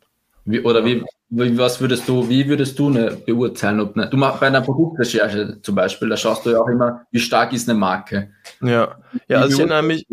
Wie, 0.44 0.60
oder 0.60 0.84
wie, 0.84 1.02
wie, 1.30 1.56
was 1.56 1.80
würdest 1.80 2.06
du, 2.08 2.28
wie 2.28 2.46
würdest 2.46 2.78
du 2.78 2.88
eine 2.88 3.12
beurteilen? 3.12 3.80
Ob 3.80 3.96
eine, 3.96 4.08
du 4.08 4.16
machst 4.16 4.40
bei 4.40 4.46
einer 4.46 4.60
Produktrecherche 4.60 5.58
zum 5.62 5.74
Beispiel, 5.74 6.08
da 6.08 6.16
schaust 6.16 6.44
du 6.44 6.50
ja 6.50 6.60
auch 6.60 6.68
immer, 6.68 7.06
wie 7.10 7.18
stark 7.18 7.52
ist 7.52 7.68
eine 7.68 7.78
Marke. 7.78 8.30
Ja, 8.60 8.96
ja 9.26 9.40
also 9.40 9.54
ich 9.54 9.58
erinnere 9.58 9.82
mich, 9.82 10.06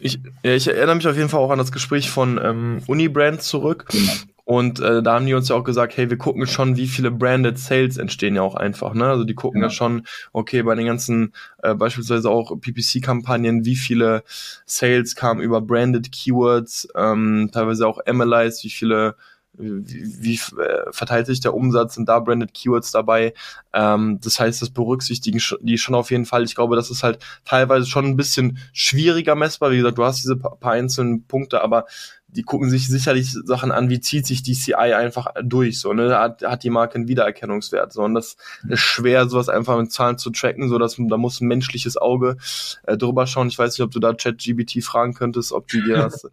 ich, 0.00 0.18
ja, 0.42 0.52
ich 0.52 0.66
erinnere 0.66 0.96
mich 0.96 1.06
auf 1.06 1.16
jeden 1.16 1.28
Fall 1.28 1.40
auch 1.40 1.50
an 1.50 1.58
das 1.58 1.72
Gespräch 1.72 2.10
von 2.10 2.40
ähm, 2.42 2.82
Unibrand 2.86 3.42
zurück. 3.42 3.86
Genau. 3.90 4.12
Und 4.44 4.80
äh, 4.80 5.02
da 5.02 5.14
haben 5.14 5.26
die 5.26 5.34
uns 5.34 5.48
ja 5.48 5.56
auch 5.56 5.64
gesagt, 5.64 5.96
hey, 5.96 6.10
wir 6.10 6.18
gucken 6.18 6.46
schon, 6.46 6.76
wie 6.76 6.88
viele 6.88 7.10
Branded 7.10 7.58
Sales 7.58 7.96
entstehen 7.96 8.34
ja 8.34 8.42
auch 8.42 8.56
einfach. 8.56 8.94
Ne? 8.94 9.06
Also 9.06 9.24
die 9.24 9.34
gucken 9.34 9.60
ja, 9.60 9.68
ja 9.68 9.70
schon, 9.70 10.06
okay, 10.32 10.62
bei 10.62 10.74
den 10.74 10.86
ganzen 10.86 11.32
äh, 11.62 11.74
beispielsweise 11.74 12.28
auch 12.28 12.56
PPC-Kampagnen, 12.60 13.64
wie 13.64 13.76
viele 13.76 14.24
Sales 14.66 15.14
kamen 15.14 15.40
über 15.40 15.60
Branded 15.60 16.10
Keywords, 16.10 16.88
ähm, 16.96 17.50
teilweise 17.52 17.86
auch 17.86 18.00
MLIs, 18.06 18.64
wie 18.64 18.70
viele 18.70 19.16
wie, 19.54 20.22
wie 20.22 20.34
äh, 20.60 20.92
verteilt 20.92 21.26
sich 21.26 21.40
der 21.40 21.54
Umsatz, 21.54 21.94
sind 21.94 22.08
da 22.08 22.20
branded 22.20 22.54
Keywords 22.54 22.90
dabei. 22.90 23.34
Ähm, 23.72 24.18
das 24.22 24.40
heißt, 24.40 24.62
das 24.62 24.70
berücksichtigen 24.70 25.40
die 25.60 25.78
schon 25.78 25.94
auf 25.94 26.10
jeden 26.10 26.24
Fall. 26.24 26.44
Ich 26.44 26.54
glaube, 26.54 26.76
das 26.76 26.90
ist 26.90 27.02
halt 27.02 27.18
teilweise 27.44 27.86
schon 27.86 28.06
ein 28.06 28.16
bisschen 28.16 28.58
schwieriger 28.72 29.34
messbar. 29.34 29.70
Wie 29.70 29.76
gesagt, 29.76 29.98
du 29.98 30.04
hast 30.04 30.22
diese 30.22 30.36
paar 30.36 30.72
einzelnen 30.72 31.26
Punkte, 31.26 31.62
aber 31.62 31.86
die 32.32 32.42
gucken 32.42 32.70
sich 32.70 32.88
sicherlich 32.88 33.30
Sachen 33.44 33.72
an, 33.72 33.90
wie 33.90 34.00
zieht 34.00 34.26
sich 34.26 34.42
die 34.42 34.54
CI 34.54 34.74
einfach 34.74 35.28
durch, 35.42 35.80
so, 35.80 35.92
ne, 35.92 36.18
hat, 36.18 36.42
hat 36.42 36.62
die 36.62 36.70
Marke 36.70 36.96
einen 36.96 37.08
Wiedererkennungswert, 37.08 37.92
so, 37.92 38.02
und 38.02 38.14
das 38.14 38.36
ist 38.68 38.80
schwer, 38.80 39.28
sowas 39.28 39.48
einfach 39.48 39.78
mit 39.78 39.92
Zahlen 39.92 40.18
zu 40.18 40.30
tracken, 40.30 40.68
so, 40.68 40.78
dass, 40.78 40.96
da 40.98 41.16
muss 41.16 41.40
ein 41.40 41.48
menschliches 41.48 41.96
Auge 41.96 42.36
äh, 42.84 42.96
drüber 42.96 43.26
schauen. 43.26 43.48
Ich 43.48 43.58
weiß 43.58 43.76
nicht, 43.76 43.84
ob 43.84 43.90
du 43.90 44.00
da 44.00 44.14
ChatGBT 44.14 44.82
fragen 44.82 45.14
könntest, 45.14 45.52
ob 45.52 45.68
die 45.68 45.82
dir 45.82 45.96
das 45.96 46.28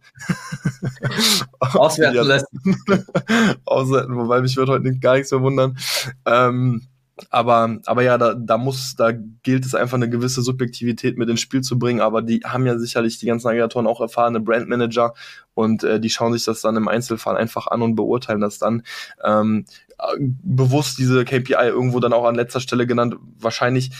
auswerten 1.60 2.26
lassen. 2.26 2.76
auswerten, 3.64 4.16
wobei 4.16 4.40
mich 4.40 4.56
würde 4.56 4.72
heute 4.72 4.98
gar 4.98 5.16
nichts 5.16 5.30
mehr 5.30 5.42
wundern. 5.42 5.76
Ähm, 6.24 6.82
aber, 7.30 7.78
aber 7.86 8.02
ja, 8.02 8.18
da, 8.18 8.34
da 8.34 8.58
muss, 8.58 8.94
da 8.96 9.12
gilt 9.12 9.66
es 9.66 9.74
einfach 9.74 9.96
eine 9.96 10.08
gewisse 10.08 10.42
Subjektivität 10.42 11.18
mit 11.18 11.28
ins 11.28 11.40
Spiel 11.40 11.60
zu 11.60 11.78
bringen. 11.78 12.00
Aber 12.00 12.22
die 12.22 12.40
haben 12.44 12.66
ja 12.66 12.78
sicherlich 12.78 13.18
die 13.18 13.26
ganzen 13.26 13.48
Aggregatoren 13.48 13.86
auch 13.86 14.00
erfahrene 14.00 14.40
Brandmanager 14.40 15.14
und 15.54 15.84
äh, 15.84 16.00
die 16.00 16.10
schauen 16.10 16.32
sich 16.32 16.44
das 16.44 16.60
dann 16.60 16.76
im 16.76 16.88
Einzelfall 16.88 17.36
einfach 17.36 17.66
an 17.66 17.82
und 17.82 17.94
beurteilen 17.94 18.40
das 18.40 18.58
dann. 18.58 18.82
Ähm, 19.22 19.66
bewusst 20.16 20.98
diese 20.98 21.24
KPI 21.24 21.66
irgendwo 21.68 22.00
dann 22.00 22.14
auch 22.14 22.24
an 22.24 22.34
letzter 22.34 22.60
Stelle 22.60 22.86
genannt. 22.86 23.16
Wahrscheinlich 23.38 23.90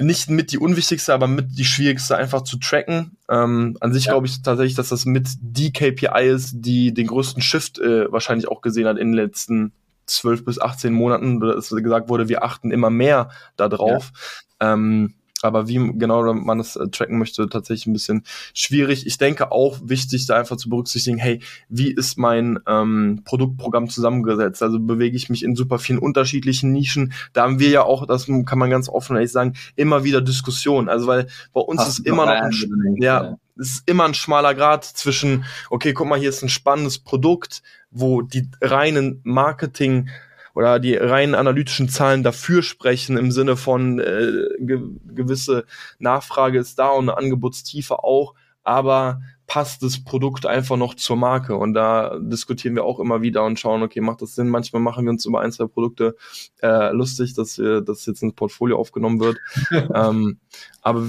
nicht 0.00 0.30
mit 0.30 0.52
die 0.52 0.58
unwichtigste, 0.58 1.12
aber 1.12 1.26
mit 1.26 1.58
die 1.58 1.64
schwierigste 1.64 2.16
einfach 2.16 2.42
zu 2.42 2.58
tracken. 2.58 3.16
Ähm, 3.28 3.76
an 3.80 3.92
sich 3.92 4.06
ja. 4.06 4.12
glaube 4.12 4.26
ich 4.26 4.42
tatsächlich, 4.42 4.74
dass 4.74 4.88
das 4.88 5.04
mit 5.04 5.28
die 5.40 5.72
KPI 5.72 6.28
ist, 6.28 6.54
die 6.54 6.94
den 6.94 7.06
größten 7.06 7.42
Shift 7.42 7.78
äh, 7.78 8.10
wahrscheinlich 8.10 8.48
auch 8.48 8.62
gesehen 8.62 8.86
hat 8.86 8.98
in 8.98 9.08
den 9.08 9.16
letzten 9.16 9.72
12 10.06 10.44
bis 10.44 10.60
18 10.60 10.92
Monaten, 10.92 11.40
dass 11.40 11.70
gesagt 11.82 12.08
wurde, 12.08 12.28
wir 12.28 12.42
achten 12.42 12.70
immer 12.70 12.90
mehr 12.90 13.30
darauf. 13.56 14.12
Ja. 14.60 14.72
Ähm, 14.74 15.14
aber 15.44 15.68
wie 15.68 15.76
genau 15.94 16.32
man 16.34 16.58
das 16.58 16.76
äh, 16.76 16.88
tracken 16.88 17.18
möchte, 17.18 17.48
tatsächlich 17.48 17.86
ein 17.86 17.92
bisschen 17.92 18.24
schwierig. 18.54 19.06
Ich 19.06 19.18
denke 19.18 19.52
auch 19.52 19.78
wichtig, 19.84 20.26
da 20.26 20.38
einfach 20.38 20.56
zu 20.56 20.68
berücksichtigen, 20.68 21.18
hey, 21.18 21.40
wie 21.68 21.90
ist 21.90 22.18
mein 22.18 22.58
ähm, 22.66 23.22
Produktprogramm 23.24 23.88
zusammengesetzt? 23.88 24.62
Also 24.62 24.78
bewege 24.78 25.16
ich 25.16 25.28
mich 25.30 25.42
in 25.42 25.56
super 25.56 25.78
vielen 25.78 25.98
unterschiedlichen 25.98 26.72
Nischen. 26.72 27.12
Da 27.32 27.42
haben 27.42 27.58
wir 27.58 27.70
ja 27.70 27.82
auch, 27.82 28.06
das 28.06 28.26
kann 28.26 28.58
man 28.58 28.70
ganz 28.70 28.88
offen 28.88 29.16
ehrlich 29.16 29.32
sagen, 29.32 29.54
immer 29.76 30.04
wieder 30.04 30.20
Diskussionen. 30.20 30.88
Also 30.88 31.06
weil 31.06 31.26
bei 31.52 31.60
uns 31.60 31.80
Hast 31.80 32.00
ist 32.00 32.06
immer 32.06 32.26
noch 32.26 32.32
ein, 32.32 32.96
ja, 32.98 33.36
es 33.58 33.70
ist 33.70 33.88
immer 33.88 34.04
ein 34.04 34.14
schmaler 34.14 34.54
Grad 34.54 34.84
zwischen, 34.84 35.44
okay, 35.70 35.92
guck 35.92 36.08
mal, 36.08 36.18
hier 36.18 36.30
ist 36.30 36.42
ein 36.42 36.48
spannendes 36.48 36.98
Produkt, 36.98 37.62
wo 37.90 38.22
die 38.22 38.48
reinen 38.60 39.20
Marketing 39.24 40.08
oder 40.54 40.78
die 40.78 40.94
reinen 40.94 41.34
analytischen 41.34 41.88
Zahlen 41.88 42.22
dafür 42.22 42.62
sprechen 42.62 43.16
im 43.16 43.32
Sinne 43.32 43.56
von 43.56 43.98
äh, 43.98 44.48
ge 44.58 44.80
gewisse 45.06 45.64
Nachfrage 45.98 46.58
ist 46.58 46.78
da 46.78 46.88
und 46.90 47.08
eine 47.08 47.18
Angebotstiefe 47.18 48.04
auch, 48.04 48.34
aber 48.62 49.20
passt 49.46 49.82
das 49.82 50.02
Produkt 50.02 50.46
einfach 50.46 50.76
noch 50.76 50.94
zur 50.94 51.16
Marke 51.16 51.56
und 51.56 51.74
da 51.74 52.18
diskutieren 52.18 52.74
wir 52.74 52.84
auch 52.84 53.00
immer 53.00 53.20
wieder 53.22 53.44
und 53.44 53.58
schauen, 53.58 53.82
okay, 53.82 54.00
macht 54.00 54.22
das 54.22 54.34
Sinn? 54.34 54.48
Manchmal 54.48 54.80
machen 54.80 55.04
wir 55.04 55.10
uns 55.10 55.26
über 55.26 55.40
ein, 55.40 55.52
zwei 55.52 55.66
Produkte 55.66 56.16
äh, 56.62 56.90
lustig, 56.92 57.34
dass 57.34 57.58
wir, 57.58 57.80
dass 57.82 58.06
jetzt 58.06 58.22
ins 58.22 58.34
Portfolio 58.34 58.78
aufgenommen 58.78 59.20
wird. 59.20 59.36
ähm, 59.94 60.38
aber 60.80 61.08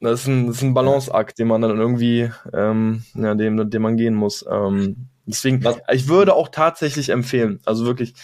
das 0.00 0.20
ist 0.20 0.26
ein, 0.28 0.46
das 0.46 0.56
ist 0.56 0.62
ein 0.62 0.74
Balanceakt, 0.74 1.38
den 1.38 1.48
man 1.48 1.62
dann 1.62 1.78
irgendwie, 1.78 2.30
ähm, 2.52 3.02
ja, 3.14 3.34
dem, 3.34 3.70
dem 3.70 3.82
man 3.82 3.96
gehen 3.96 4.14
muss. 4.14 4.44
Ähm, 4.50 5.08
deswegen, 5.28 5.62
Was? 5.64 5.78
ich 5.92 6.08
würde 6.08 6.34
auch 6.34 6.48
tatsächlich 6.48 7.10
empfehlen, 7.10 7.60
also 7.64 7.84
wirklich, 7.84 8.14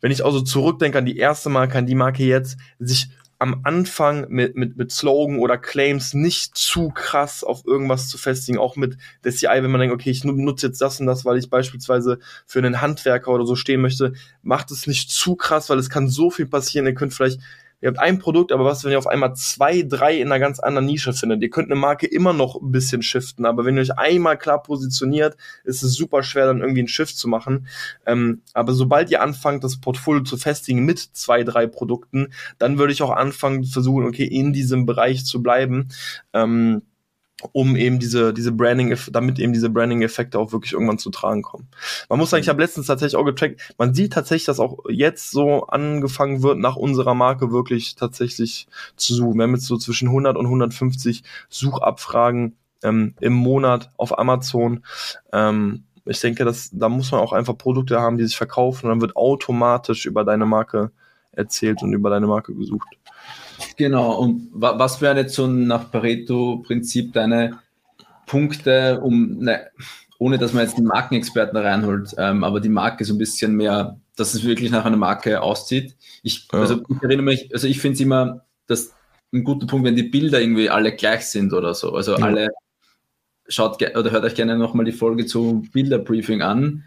wenn 0.00 0.12
ich 0.12 0.24
also 0.24 0.40
zurückdenke 0.40 0.98
an 0.98 1.06
die 1.06 1.16
erste 1.16 1.50
Marke, 1.50 1.78
an 1.78 1.86
die 1.86 1.94
Marke 1.94 2.24
jetzt, 2.24 2.56
sich 2.78 3.08
am 3.38 3.60
Anfang 3.64 4.26
mit, 4.28 4.56
mit, 4.56 4.76
mit 4.76 4.92
Slogan 4.92 5.38
oder 5.38 5.58
Claims 5.58 6.14
nicht 6.14 6.56
zu 6.56 6.90
krass 6.90 7.42
auf 7.42 7.66
irgendwas 7.66 8.08
zu 8.08 8.16
festigen, 8.16 8.58
auch 8.58 8.76
mit 8.76 8.96
der 9.24 9.32
CI, 9.32 9.48
wenn 9.48 9.70
man 9.70 9.80
denkt, 9.80 9.94
okay, 9.94 10.10
ich 10.10 10.24
nutze 10.24 10.68
jetzt 10.68 10.80
das 10.80 11.00
und 11.00 11.06
das, 11.06 11.24
weil 11.24 11.36
ich 11.36 11.50
beispielsweise 11.50 12.20
für 12.46 12.60
einen 12.60 12.80
Handwerker 12.80 13.32
oder 13.32 13.44
so 13.44 13.56
stehen 13.56 13.80
möchte, 13.80 14.14
macht 14.42 14.70
es 14.70 14.86
nicht 14.86 15.10
zu 15.10 15.36
krass, 15.36 15.68
weil 15.68 15.78
es 15.78 15.90
kann 15.90 16.08
so 16.08 16.30
viel 16.30 16.46
passieren, 16.46 16.86
ihr 16.86 16.94
könnt 16.94 17.12
vielleicht 17.12 17.40
ihr 17.84 17.88
habt 17.88 17.98
ein 17.98 18.18
Produkt, 18.18 18.50
aber 18.50 18.64
was, 18.64 18.82
wenn 18.82 18.92
ihr 18.92 18.98
auf 18.98 19.06
einmal 19.06 19.34
zwei, 19.34 19.82
drei 19.82 20.16
in 20.16 20.28
einer 20.28 20.38
ganz 20.38 20.58
anderen 20.58 20.86
Nische 20.86 21.12
findet? 21.12 21.42
Ihr 21.42 21.50
könnt 21.50 21.70
eine 21.70 21.78
Marke 21.78 22.06
immer 22.06 22.32
noch 22.32 22.58
ein 22.58 22.72
bisschen 22.72 23.02
shiften, 23.02 23.44
aber 23.44 23.66
wenn 23.66 23.76
ihr 23.76 23.82
euch 23.82 23.98
einmal 23.98 24.38
klar 24.38 24.62
positioniert, 24.62 25.36
ist 25.64 25.82
es 25.82 25.92
super 25.92 26.22
schwer, 26.22 26.46
dann 26.46 26.60
irgendwie 26.62 26.80
einen 26.80 26.88
Shift 26.88 27.18
zu 27.18 27.28
machen. 27.28 27.66
Ähm, 28.06 28.40
aber 28.54 28.72
sobald 28.72 29.10
ihr 29.10 29.20
anfangt, 29.20 29.64
das 29.64 29.82
Portfolio 29.82 30.22
zu 30.22 30.38
festigen 30.38 30.86
mit 30.86 30.98
zwei, 30.98 31.44
drei 31.44 31.66
Produkten, 31.66 32.32
dann 32.56 32.78
würde 32.78 32.94
ich 32.94 33.02
auch 33.02 33.10
anfangen, 33.10 33.64
versuchen, 33.64 34.06
okay, 34.06 34.24
in 34.24 34.54
diesem 34.54 34.86
Bereich 34.86 35.26
zu 35.26 35.42
bleiben. 35.42 35.88
Ähm, 36.32 36.80
um 37.52 37.76
eben 37.76 37.98
diese, 37.98 38.32
diese 38.32 38.52
Branding, 38.52 38.96
damit 39.10 39.38
eben 39.38 39.52
diese 39.52 39.70
Branding-Effekte 39.70 40.38
auch 40.38 40.52
wirklich 40.52 40.72
irgendwann 40.72 40.98
zu 40.98 41.10
tragen 41.10 41.42
kommen. 41.42 41.68
Man 42.08 42.18
muss 42.18 42.30
sagen, 42.30 42.42
ich 42.42 42.48
habe 42.48 42.62
letztens 42.62 42.86
tatsächlich 42.86 43.16
auch 43.16 43.24
getrackt, 43.24 43.74
man 43.78 43.94
sieht 43.94 44.12
tatsächlich, 44.12 44.46
dass 44.46 44.60
auch 44.60 44.78
jetzt 44.88 45.30
so 45.30 45.66
angefangen 45.66 46.42
wird, 46.42 46.58
nach 46.58 46.76
unserer 46.76 47.14
Marke 47.14 47.52
wirklich 47.52 47.94
tatsächlich 47.94 48.66
zu 48.96 49.14
suchen. 49.14 49.38
Wir 49.38 49.44
haben 49.44 49.54
jetzt 49.54 49.66
so 49.66 49.76
zwischen 49.76 50.08
100 50.08 50.36
und 50.36 50.46
150 50.46 51.22
Suchabfragen 51.48 52.56
ähm, 52.82 53.14
im 53.20 53.32
Monat 53.32 53.90
auf 53.96 54.18
Amazon. 54.18 54.84
Ähm, 55.32 55.84
ich 56.06 56.20
denke, 56.20 56.44
dass, 56.44 56.70
da 56.72 56.88
muss 56.88 57.12
man 57.12 57.20
auch 57.20 57.32
einfach 57.32 57.56
Produkte 57.56 58.00
haben, 58.00 58.18
die 58.18 58.24
sich 58.24 58.36
verkaufen 58.36 58.86
und 58.86 58.90
dann 58.90 59.00
wird 59.00 59.16
automatisch 59.16 60.06
über 60.06 60.24
deine 60.24 60.44
Marke 60.44 60.90
erzählt 61.36 61.82
und 61.82 61.92
über 61.92 62.10
deine 62.10 62.26
Marke 62.26 62.54
gesucht. 62.54 62.88
Genau, 63.76 64.16
und 64.18 64.50
wa 64.52 64.78
was 64.78 65.00
wären 65.00 65.16
jetzt 65.16 65.34
so 65.34 65.46
nach 65.46 65.90
Pareto-Prinzip 65.90 67.12
deine 67.12 67.58
Punkte, 68.26 69.00
um, 69.00 69.38
ne, 69.38 69.68
ohne 70.18 70.38
dass 70.38 70.52
man 70.52 70.64
jetzt 70.64 70.76
einen 70.76 70.86
Markenexperten 70.86 71.56
reinholt, 71.56 72.14
ähm, 72.18 72.44
aber 72.44 72.60
die 72.60 72.68
Marke 72.68 73.04
so 73.04 73.14
ein 73.14 73.18
bisschen 73.18 73.56
mehr, 73.56 73.98
dass 74.16 74.34
es 74.34 74.44
wirklich 74.44 74.70
nach 74.70 74.84
einer 74.84 74.96
Marke 74.96 75.42
aussieht. 75.42 75.96
Ich, 76.22 76.48
ja. 76.52 76.60
also 76.60 76.82
ich 76.88 77.02
erinnere 77.02 77.24
mich, 77.24 77.52
also 77.52 77.66
ich 77.66 77.80
finde 77.80 77.94
es 77.94 78.00
immer, 78.00 78.44
dass 78.66 78.94
ein 79.32 79.44
guter 79.44 79.66
Punkt, 79.66 79.86
wenn 79.86 79.96
die 79.96 80.04
Bilder 80.04 80.40
irgendwie 80.40 80.70
alle 80.70 80.94
gleich 80.94 81.26
sind 81.26 81.52
oder 81.52 81.74
so. 81.74 81.92
Also 81.92 82.16
ja. 82.16 82.24
alle 82.24 82.48
schaut 83.48 83.82
oder 83.82 84.10
hört 84.10 84.24
euch 84.24 84.34
gerne 84.34 84.56
nochmal 84.56 84.86
die 84.86 84.92
Folge 84.92 85.26
zu 85.26 85.66
Bilderbriefing 85.72 86.42
an. 86.42 86.84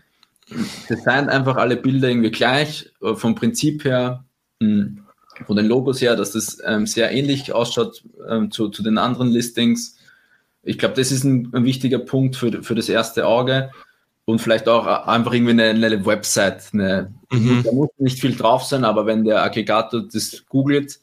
Designt 0.89 1.29
einfach 1.29 1.57
alle 1.57 1.75
Bilder 1.75 2.09
irgendwie 2.09 2.31
gleich, 2.31 2.91
äh, 3.01 3.15
vom 3.15 3.35
Prinzip 3.35 3.83
her. 3.83 4.23
Mh, 4.59 4.67
hm, 4.67 5.03
von 5.45 5.55
den 5.55 5.67
Logos 5.67 6.01
her, 6.01 6.15
dass 6.15 6.31
das 6.31 6.57
ähm, 6.65 6.87
sehr 6.87 7.11
ähnlich 7.11 7.53
ausschaut 7.53 8.03
ähm, 8.27 8.51
zu, 8.51 8.69
zu 8.69 8.81
den 8.83 8.97
anderen 8.97 9.29
Listings. 9.29 9.97
Ich 10.63 10.77
glaube, 10.77 10.95
das 10.95 11.11
ist 11.11 11.23
ein, 11.23 11.49
ein, 11.53 11.63
wichtiger 11.63 11.99
Punkt 11.99 12.35
für, 12.35 12.63
für 12.63 12.75
das 12.75 12.89
erste 12.89 13.27
Auge 13.27 13.71
und 14.25 14.39
vielleicht 14.39 14.67
auch 14.67 14.85
einfach 15.07 15.33
irgendwie 15.33 15.51
eine, 15.51 15.69
eine 15.69 16.05
Website. 16.05 16.69
Eine, 16.73 17.13
mhm. 17.31 17.61
Da 17.63 17.71
muss 17.71 17.89
nicht 17.97 18.19
viel 18.19 18.35
drauf 18.35 18.63
sein, 18.63 18.83
aber 18.83 19.05
wenn 19.05 19.23
der 19.23 19.43
Aggregator 19.43 20.03
das 20.11 20.43
googelt, 20.49 20.99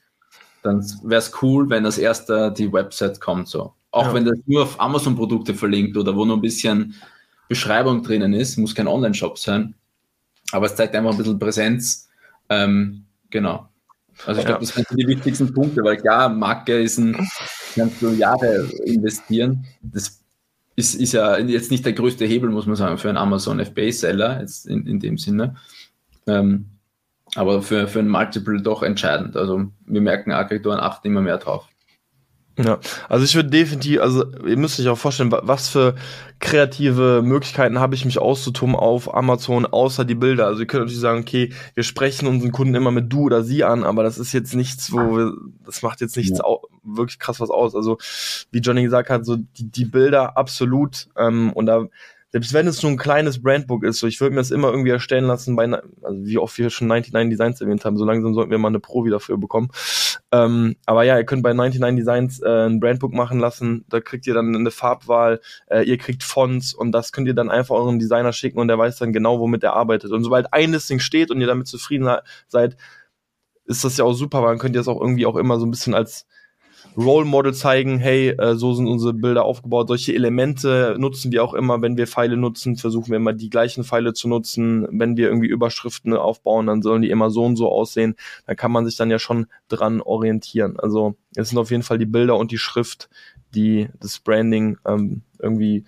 dann 0.63 0.85
wäre 1.05 1.21
es 1.21 1.33
cool, 1.43 1.69
wenn 1.71 1.87
als 1.87 1.99
erster 1.99 2.51
die 2.51 2.73
Website 2.73 3.21
kommt. 3.21 3.49
So. 3.49 3.73
Auch 3.91 4.07
ja. 4.07 4.15
wenn 4.15 4.25
das 4.25 4.39
nur 4.47 4.65
auf 4.65 4.81
Amazon-Produkte 4.81 5.55
verlinkt 5.55 5.97
oder 5.97 6.17
wo 6.17 6.25
nur 6.25 6.37
ein 6.37 6.43
bisschen 6.43 6.95
Beschreibung 7.49 8.03
drinnen 8.03 8.33
ist, 8.33 8.57
muss 8.57 8.75
kein 8.75 8.89
Online-Shop 8.89 9.39
sein. 9.39 9.75
Aber 10.53 10.67
es 10.67 10.75
zeigt 10.75 10.95
einfach 10.95 11.13
ein 11.13 11.17
bisschen 11.17 11.39
Präsenz. 11.39 12.09
Ähm, 12.49 13.05
genau. 13.35 13.69
Also 14.27 14.41
ich 14.41 14.47
glaube, 14.47 14.61
das 14.61 14.75
sind 14.75 14.87
die 14.93 15.09
wichtigsten 15.09 15.53
Punkte, 15.53 15.83
weil 15.83 15.97
klar, 15.97 16.29
Marke 16.29 16.81
ist 16.81 16.99
ein, 16.99 17.17
kannst 17.75 18.01
du 18.01 18.11
Jahre 18.11 18.71
investieren. 18.85 19.67
Das 19.83 20.23
ist, 20.77 20.95
ist 20.95 21.13
ja 21.13 21.37
jetzt 21.39 21.73
nicht 21.73 21.85
der 21.85 21.95
größte 21.95 22.25
Hebel, 22.25 22.51
muss 22.51 22.67
man 22.67 22.77
sagen, 22.77 22.97
für 22.97 23.09
einen 23.09 23.19
Amazon 23.19 23.65
FBA-Seller, 23.65 24.41
jetzt 24.41 24.67
in, 24.67 24.87
in 24.87 25.01
dem 25.01 25.19
Sinne. 25.19 25.57
Ähm, 26.29 26.67
aber 27.35 27.61
für, 27.63 27.89
für 27.89 27.99
ein 27.99 28.09
Multiple 28.09 28.63
doch 28.63 28.85
entscheidend. 28.85 29.37
Also 29.37 29.67
wir 29.85 30.01
merken, 30.01 30.31
Aggregatoren 30.31 30.79
achten 30.79 31.09
immer 31.09 31.21
mehr 31.21 31.39
drauf. 31.39 31.67
Ja, 32.57 32.79
also 33.09 33.25
ich 33.25 33.35
würde 33.35 33.51
definitiv, 33.51 34.01
also 34.01 34.25
ihr 34.47 34.57
müsst 34.57 34.79
euch 34.79 34.87
auch 34.87 34.99
vorstellen, 34.99 35.33
was 35.33 35.69
für 35.69 35.97
kreative 36.39 37.21
Möglichkeiten 37.25 37.81
habe 37.81 37.97
ich 37.97 38.05
mich 38.05 38.19
auszutoben 38.19 38.77
auf 38.77 39.13
Amazon, 39.13 39.67
außer 39.67 40.05
die 40.05 40.15
Bilder. 40.15 40.47
Also 40.47 40.61
ihr 40.61 40.67
könnt 40.67 40.83
natürlich 40.83 41.01
sagen, 41.01 41.21
okay, 41.21 41.53
wir 41.75 41.83
sprechen 41.83 42.29
unseren 42.29 42.53
Kunden 42.53 42.77
immer 42.77 42.93
mit 42.93 43.13
du 43.13 43.23
oder 43.23 43.43
sie 43.43 43.65
an, 43.65 43.83
aber 43.83 44.05
das 44.05 44.19
ist 44.19 44.33
jetzt 44.33 44.55
nichts, 44.55 44.93
wo 44.93 45.17
wir, 45.17 45.33
das 45.65 45.83
macht 45.83 46.01
jetzt 46.01 46.17
nichts 46.17 46.39
ja. 46.39 46.45
wirklich 46.85 47.19
krass 47.19 47.41
was 47.41 47.51
aus. 47.51 47.75
Also 47.75 47.99
wie 48.53 48.61
Johnny 48.61 48.85
gesagt 48.85 49.11
hat, 49.11 49.27
so 49.27 49.37
die, 49.37 49.69
die 49.71 49.85
Bilder 49.87 50.37
absolut 50.37 51.09
ähm, 51.17 51.53
und 51.55 51.67
da 51.67 51.87
selbst 52.35 52.53
wenn 52.53 52.67
es 52.67 52.83
nur 52.83 52.91
ein 52.91 52.97
kleines 52.97 53.41
Brandbook 53.41 53.85
ist, 53.85 54.01
so 54.01 54.09
ich 54.09 54.21
würde 54.21 54.35
mir 54.35 54.41
das 54.41 54.51
immer 54.51 54.69
irgendwie 54.69 54.91
erstellen 54.91 55.27
lassen, 55.27 55.55
bei, 55.55 55.71
also 56.03 56.27
wie 56.27 56.37
oft 56.37 56.59
wir 56.59 56.69
schon 56.69 56.89
99 56.89 57.31
Designs 57.31 57.61
erwähnt 57.61 57.85
haben, 57.85 57.97
so 57.97 58.05
langsam 58.05 58.35
sollten 58.35 58.51
wir 58.51 58.59
mal 58.59 58.67
eine 58.67 58.81
Provi 58.81 59.09
dafür 59.09 59.39
bekommen. 59.39 59.69
Ähm, 60.33 60.75
aber 60.85 61.05
ja, 61.05 61.17
ihr 61.17 61.27
könnt 61.27 61.45
bei 61.45 61.53
99 61.53 61.97
Designs 61.97 62.41
äh, 62.43 62.67
ein 62.67 62.81
Brandbook 62.81 63.13
machen 63.13 63.39
lassen, 63.39 63.85
da 63.89 64.01
kriegt 64.01 64.27
ihr 64.27 64.35
dann 64.35 64.53
eine 64.53 64.73
Farbwahl, 64.73 65.41
äh, 65.69 65.85
ihr 65.85 65.97
kriegt 65.97 66.25
Fonts 66.25 66.75
und 66.75 66.91
das 66.91 67.13
könnt 67.13 67.29
ihr 67.29 67.35
dann 67.35 67.53
einfach 67.53 67.77
eurem 67.77 68.01
Designer 68.01 68.33
schicken 68.33 68.59
und 68.59 68.67
der 68.67 68.81
weiß 68.81 68.99
dann 68.99 69.13
genau, 69.13 69.39
womit 69.39 69.63
er 69.63 69.75
arbeitet. 69.75 70.11
Und 70.11 70.25
sobald 70.25 70.53
ein 70.53 70.73
Listing 70.73 70.99
steht 70.99 71.31
und 71.31 71.41
ihr 71.41 71.47
damit 71.47 71.69
zufrieden 71.69 72.11
seid, 72.49 72.77
ist 73.65 73.85
das 73.85 73.97
ja 73.97 74.05
auch 74.05 74.13
super, 74.13 74.43
weil 74.43 74.49
dann 74.49 74.59
könnt 74.59 74.75
ihr 74.75 74.81
das 74.81 74.89
auch 74.89 75.01
irgendwie 75.01 75.27
auch 75.27 75.37
immer 75.37 75.61
so 75.61 75.67
ein 75.67 75.71
bisschen 75.71 75.95
als 75.95 76.27
Role 76.97 77.25
Model 77.25 77.55
zeigen, 77.55 77.99
hey, 77.99 78.31
äh, 78.31 78.55
so 78.55 78.75
sind 78.75 78.87
unsere 78.87 79.13
Bilder 79.13 79.45
aufgebaut. 79.45 79.89
Solche 79.89 80.15
Elemente 80.15 80.97
nutzen 80.99 81.33
wir 81.33 81.43
auch 81.43 81.55
immer, 81.55 81.83
wenn 81.83 81.97
wir 81.97 82.07
Pfeile 82.07 82.37
nutzen, 82.37 82.77
versuchen 82.77 83.11
wir 83.11 83.17
immer 83.17 83.33
die 83.33 83.51
gleichen 83.51 83.85
Pfeile 83.85 84.13
zu 84.13 84.29
nutzen. 84.29 84.87
Wenn 84.91 85.17
wir 85.17 85.29
irgendwie 85.29 85.49
Überschriften 85.49 86.15
aufbauen, 86.15 86.67
dann 86.67 86.83
sollen 86.83 87.03
die 87.03 87.11
immer 87.11 87.31
so 87.31 87.45
und 87.45 87.57
so 87.57 87.71
aussehen. 87.71 88.15
Da 88.47 88.55
kann 88.55 88.73
man 88.73 88.85
sich 88.87 88.97
dann 88.97 89.11
ja 89.11 89.19
schon 89.19 89.47
dran 89.69 90.01
orientieren. 90.01 90.79
Also 90.79 91.17
es 91.35 91.49
sind 91.49 91.59
auf 91.59 91.71
jeden 91.71 91.83
Fall 91.83 91.99
die 91.99 92.07
Bilder 92.07 92.37
und 92.37 92.53
die 92.53 92.59
Schrift, 92.59 93.09
die 93.55 93.89
das 94.01 94.19
Branding 94.19 94.79
ähm, 94.87 95.23
irgendwie 95.39 95.85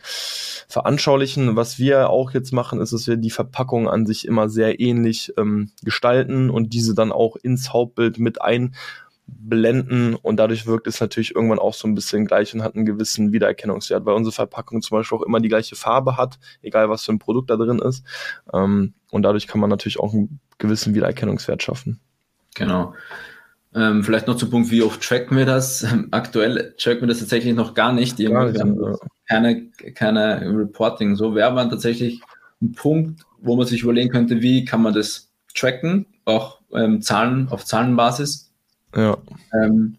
veranschaulichen. 0.69 1.57
Was 1.57 1.79
wir 1.79 2.11
auch 2.11 2.33
jetzt 2.33 2.53
machen, 2.53 2.81
ist, 2.81 2.93
dass 2.93 3.07
wir 3.07 3.17
die 3.17 3.31
Verpackung 3.31 3.89
an 3.89 4.07
sich 4.07 4.27
immer 4.27 4.49
sehr 4.49 4.81
ähnlich 4.81 5.33
ähm, 5.37 5.71
gestalten 5.83 6.51
und 6.51 6.73
diese 6.73 6.95
dann 6.95 7.13
auch 7.13 7.37
ins 7.37 7.73
Hauptbild 7.73 8.19
mit 8.19 8.41
ein 8.43 8.75
blenden 9.27 10.15
und 10.15 10.37
dadurch 10.37 10.67
wirkt 10.67 10.87
es 10.87 11.01
natürlich 11.01 11.35
irgendwann 11.35 11.59
auch 11.59 11.75
so 11.75 11.89
ein 11.89 11.95
bisschen 11.95 12.27
gleich 12.27 12.55
und 12.55 12.63
hat 12.63 12.77
einen 12.77 12.87
gewissen 12.87 13.33
Wiedererkennungswert, 13.33 14.05
weil 14.05 14.15
unsere 14.15 14.33
Verpackung 14.33 14.83
zum 14.83 14.99
Beispiel 14.99 15.19
auch 15.19 15.23
immer 15.23 15.41
die 15.41 15.49
gleiche 15.49 15.77
Farbe 15.77 16.17
hat, 16.17 16.39
egal 16.63 16.89
was 16.89 17.05
für 17.05 17.13
ein 17.13 17.19
Produkt 17.19 17.51
da 17.51 17.57
drin 17.57 17.81
ist. 17.81 18.05
Ähm, 18.53 18.95
und 19.11 19.23
dadurch 19.23 19.47
kann 19.47 19.61
man 19.61 19.71
natürlich 19.71 19.99
auch 19.99 20.13
einen 20.13 20.41
gewissen 20.59 20.95
Wiedererkennungswert 20.95 21.63
schaffen. 21.63 22.01
Genau. 22.55 22.95
Ähm, 23.75 24.05
vielleicht 24.05 24.27
noch 24.27 24.37
zum 24.37 24.51
Punkt, 24.51 24.71
wie 24.71 24.83
oft 24.83 25.03
tracken 25.03 25.37
wir 25.37 25.45
das? 25.45 25.87
Aktuell 26.13 26.75
tracken 26.79 27.03
wir 27.03 27.09
das 27.09 27.19
tatsächlich 27.19 27.55
noch 27.55 27.75
gar 27.75 27.93
nicht. 27.93 28.19
Gar 28.19 28.51
nicht, 28.51 28.59
ja. 28.59 28.97
keine, 29.29 29.69
keine 29.95 30.41
Reporting. 30.57 31.17
So 31.17 31.35
wäre 31.35 31.53
man 31.53 31.69
tatsächlich 31.69 32.21
ein 32.63 32.73
Punkt, 32.73 33.23
wo 33.41 33.57
man 33.57 33.67
sich 33.67 33.83
überlegen 33.83 34.11
könnte, 34.11 34.41
wie 34.41 34.65
kann 34.65 34.83
man 34.83 34.95
das 34.95 35.31
tracken, 35.55 36.07
auch 36.25 36.61
ähm, 36.73 37.03
Zahlen 37.03 37.49
auf 37.51 37.65
Zahlenbasis 37.65 38.46
ja. 38.97 39.17
Ähm, 39.53 39.97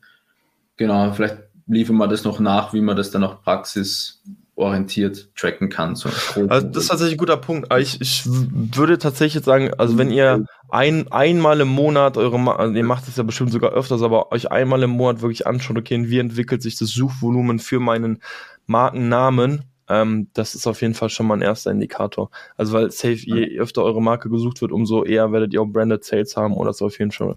genau, 0.75 1.11
vielleicht 1.13 1.37
liefern 1.67 1.97
wir 1.97 2.07
das 2.07 2.23
noch 2.23 2.39
nach, 2.39 2.73
wie 2.73 2.81
man 2.81 2.95
das 2.95 3.11
dann 3.11 3.23
auch 3.23 3.43
praxisorientiert 3.43 5.29
tracken 5.35 5.69
kann. 5.69 5.95
So 5.95 6.09
also 6.47 6.67
das 6.67 6.83
ist 6.83 6.87
tatsächlich 6.87 7.15
ein 7.15 7.19
guter 7.19 7.37
Punkt. 7.37 7.73
Ich, 7.77 8.01
ich 8.01 8.23
würde 8.25 8.97
tatsächlich 8.97 9.43
sagen, 9.43 9.71
also 9.77 9.97
wenn 9.97 10.09
ihr 10.09 10.45
ein, 10.69 11.11
einmal 11.11 11.59
im 11.61 11.67
Monat 11.67 12.17
eure, 12.17 12.57
also 12.57 12.73
ihr 12.73 12.83
macht 12.83 13.07
das 13.07 13.17
ja 13.17 13.23
bestimmt 13.23 13.51
sogar 13.51 13.71
öfters, 13.71 14.01
aber 14.01 14.31
euch 14.31 14.51
einmal 14.51 14.83
im 14.83 14.91
Monat 14.91 15.21
wirklich 15.21 15.45
anschaut, 15.45 15.77
okay, 15.77 16.09
wie 16.09 16.19
entwickelt 16.19 16.61
sich 16.61 16.77
das 16.77 16.89
Suchvolumen 16.89 17.59
für 17.59 17.79
meinen 17.79 18.21
Markennamen, 18.65 19.63
ähm, 19.89 20.27
das 20.33 20.55
ist 20.55 20.67
auf 20.67 20.81
jeden 20.81 20.93
Fall 20.93 21.09
schon 21.09 21.27
mal 21.27 21.35
ein 21.35 21.41
erster 21.41 21.71
Indikator. 21.71 22.29
Also 22.55 22.73
weil 22.73 22.91
safe, 22.91 23.13
je 23.13 23.57
öfter 23.59 23.83
eure 23.83 24.01
Marke 24.01 24.29
gesucht 24.29 24.61
wird, 24.61 24.71
umso 24.71 25.03
eher 25.03 25.31
werdet 25.31 25.53
ihr 25.53 25.61
auch 25.61 25.67
Branded 25.67 26.03
Sales 26.03 26.35
haben 26.35 26.53
und 26.53 26.65
das 26.65 26.77
ist 26.77 26.81
auf 26.81 26.99
jeden 26.99 27.11
Fall, 27.11 27.35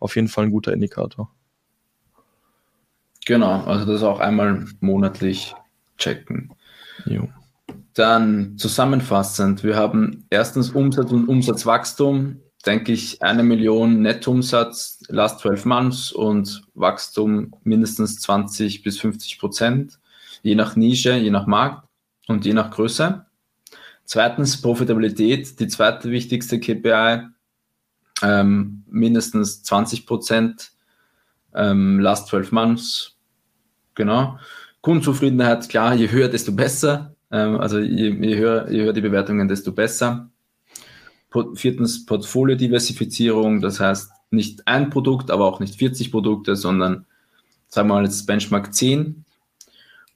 auf 0.00 0.16
jeden 0.16 0.28
Fall 0.28 0.44
ein 0.44 0.50
guter 0.50 0.72
Indikator. 0.72 1.30
Genau, 3.24 3.62
also 3.64 3.86
das 3.86 4.02
auch 4.02 4.18
einmal 4.18 4.66
monatlich 4.80 5.54
checken. 5.96 6.52
Jo. 7.06 7.28
Dann 7.94 8.56
zusammenfassend, 8.58 9.62
wir 9.62 9.76
haben 9.76 10.26
erstens 10.30 10.70
Umsatz 10.70 11.12
und 11.12 11.28
Umsatzwachstum, 11.28 12.40
denke 12.66 12.92
ich, 12.92 13.22
eine 13.22 13.42
Million 13.42 14.02
Nettoumsatz 14.02 15.00
last 15.08 15.40
12 15.40 15.64
months 15.66 16.10
und 16.10 16.62
Wachstum 16.74 17.54
mindestens 17.62 18.18
20 18.20 18.82
bis 18.82 18.98
50 18.98 19.38
Prozent, 19.38 20.00
je 20.42 20.54
nach 20.54 20.74
Nische, 20.74 21.14
je 21.14 21.30
nach 21.30 21.46
Markt 21.46 21.86
und 22.28 22.44
je 22.44 22.52
nach 22.52 22.70
Größe. 22.70 23.26
Zweitens 24.04 24.60
Profitabilität, 24.60 25.58
die 25.60 25.68
zweite 25.68 26.10
wichtigste 26.10 26.60
KPI, 26.60 27.28
ähm, 28.22 28.84
mindestens 28.88 29.62
20 29.62 30.06
Prozent 30.06 30.72
ähm, 31.54 32.00
last 32.00 32.28
12 32.28 32.52
months. 32.52 33.16
Genau. 33.94 34.38
Kundenzufriedenheit, 34.80 35.68
klar, 35.68 35.94
je 35.94 36.10
höher, 36.10 36.28
desto 36.28 36.52
besser. 36.52 37.14
Ähm, 37.30 37.60
also 37.60 37.78
je, 37.78 38.10
je, 38.10 38.36
höher, 38.36 38.70
je 38.70 38.82
höher 38.82 38.92
die 38.92 39.00
Bewertungen, 39.00 39.48
desto 39.48 39.72
besser. 39.72 40.30
Viertens 41.54 42.04
Portfoliodiversifizierung, 42.04 43.62
das 43.62 43.80
heißt 43.80 44.10
nicht 44.30 44.66
ein 44.66 44.90
Produkt, 44.90 45.30
aber 45.30 45.46
auch 45.46 45.60
nicht 45.60 45.76
40 45.76 46.10
Produkte, 46.10 46.56
sondern 46.56 47.06
sagen 47.68 47.88
wir 47.88 47.94
mal 47.94 48.04
jetzt 48.04 48.26
Benchmark 48.26 48.74
10 48.74 49.24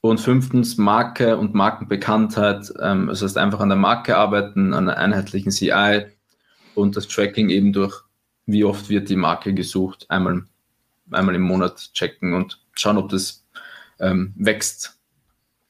und 0.01 0.19
fünftens 0.19 0.77
Marke 0.77 1.37
und 1.37 1.53
Markenbekanntheit. 1.53 2.71
Ähm, 2.81 3.07
das 3.07 3.21
heißt 3.21 3.37
einfach 3.37 3.59
an 3.59 3.69
der 3.69 3.77
Marke 3.77 4.17
arbeiten, 4.17 4.73
an 4.73 4.89
einer 4.89 4.97
einheitlichen 4.97 5.51
CI 5.51 6.05
und 6.75 6.95
das 6.95 7.07
Tracking 7.07 7.49
eben 7.49 7.73
durch, 7.73 8.01
wie 8.45 8.63
oft 8.63 8.89
wird 8.89 9.09
die 9.09 9.15
Marke 9.15 9.53
gesucht, 9.53 10.05
einmal, 10.09 10.43
einmal 11.11 11.35
im 11.35 11.41
Monat 11.41 11.91
checken 11.93 12.33
und 12.33 12.61
schauen, 12.73 12.97
ob 12.97 13.09
das 13.09 13.45
ähm, 13.99 14.33
wächst 14.37 14.99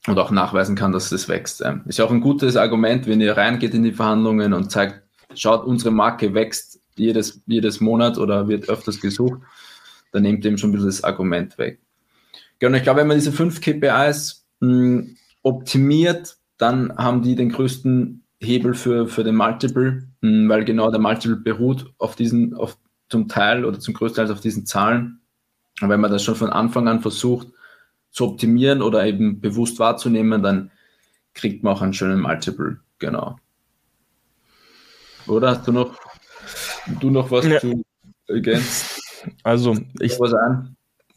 und 0.08 0.20
auch 0.20 0.32
nachweisen 0.32 0.76
kann, 0.76 0.92
dass 0.92 1.10
das 1.10 1.28
wächst. 1.28 1.62
Ähm, 1.66 1.84
ist 1.86 2.00
ja 2.00 2.06
auch 2.06 2.12
ein 2.12 2.22
gutes 2.22 2.56
Argument, 2.56 3.08
wenn 3.08 3.22
ihr 3.22 3.38
reingeht 3.38 3.74
in 3.74 3.84
die 3.84 3.94
Verhandlungen 3.94 4.54
und 4.54 4.72
zeigt, 4.72 5.02
schaut, 5.34 5.66
unsere 5.66 5.92
Marke 5.92 6.34
wächst 6.34 6.80
jedes, 6.96 7.42
jedes 7.46 7.80
Monat 7.80 8.18
oder 8.18 8.48
wird 8.48 8.70
öfters 8.70 9.00
gesucht, 9.00 9.42
dann 10.12 10.24
nehmt 10.24 10.44
ihr 10.44 10.50
eben 10.50 10.58
schon 10.58 10.70
ein 10.70 10.74
bisschen 10.74 10.88
das 10.88 11.04
Argument 11.04 11.58
weg. 11.58 11.80
Genau, 12.60 12.78
ich 12.78 12.84
glaube, 12.84 13.02
wenn 13.02 13.08
man 13.08 13.18
diese 13.18 13.32
fünf 13.32 13.62
KPIs 13.62 14.48
mh, 14.60 14.70
hm, 14.70 15.18
optimiert, 15.44 16.38
dann 16.58 16.96
haben 16.98 17.22
die 17.22 17.36
den 17.36 17.50
größten 17.50 18.24
Hebel 18.40 18.74
für, 18.74 19.08
für 19.08 19.24
den 19.24 19.36
Multiple, 19.36 20.08
mh, 20.22 20.30
hm, 20.30 20.50
weil 20.50 20.66
genau 20.66 20.90
der 20.90 21.00
Multiple 21.00 21.38
beruht 21.38 21.94
auf 21.98 22.16
diesen, 22.16 22.56
auf 22.56 22.78
zum 23.10 23.28
Teil 23.28 23.64
oder 23.64 23.80
zum 23.80 23.94
größten 23.94 24.26
Teil 24.26 24.34
auf 24.34 24.42
diesen 24.42 24.66
Zahlen. 24.66 25.22
Und 25.82 25.90
wenn 25.90 26.02
man 26.02 26.12
das 26.12 26.24
schon 26.24 26.36
von 26.36 26.50
Anfang 26.50 26.88
an 26.88 27.02
versucht 27.02 27.48
zu 28.10 28.26
optimieren 28.26 28.82
oder 28.82 29.06
eben 29.06 29.40
bewusst 29.40 29.80
wahrzunehmen, 29.80 30.42
dann 30.42 30.72
kriegt 31.34 31.64
man 31.64 31.74
auch 31.76 31.82
einen 31.82 31.94
schönen 31.94 32.20
Multiple. 32.20 32.80
Genau. 33.00 33.38
Oder 35.28 35.52
hast 35.52 35.68
du 35.68 35.72
noch, 35.72 35.96
du 37.00 37.10
noch 37.12 37.30
was 37.30 37.46
ja. 37.46 37.60
zu 37.60 37.84
ergänzen? 38.28 39.02
Also, 39.44 39.78
ich? 40.00 40.18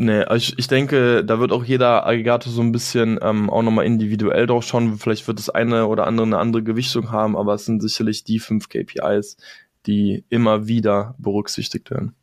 Nee, 0.02 0.24
ich, 0.34 0.58
ich 0.58 0.66
denke, 0.66 1.22
da 1.26 1.40
wird 1.40 1.52
auch 1.52 1.62
jeder 1.62 2.06
Aggregator 2.06 2.50
so 2.50 2.62
ein 2.62 2.72
bisschen 2.72 3.18
ähm, 3.20 3.50
auch 3.50 3.60
nochmal 3.60 3.84
individuell 3.84 4.46
drauf 4.46 4.64
schauen. 4.64 4.96
Vielleicht 4.96 5.28
wird 5.28 5.38
das 5.38 5.50
eine 5.50 5.88
oder 5.88 6.06
andere 6.06 6.24
eine 6.24 6.38
andere 6.38 6.62
Gewichtung 6.62 7.10
haben, 7.10 7.36
aber 7.36 7.52
es 7.52 7.66
sind 7.66 7.82
sicherlich 7.82 8.24
die 8.24 8.38
fünf 8.38 8.70
KPIs, 8.70 9.36
die 9.84 10.24
immer 10.30 10.66
wieder 10.66 11.16
berücksichtigt 11.18 11.90
werden. 11.90 12.14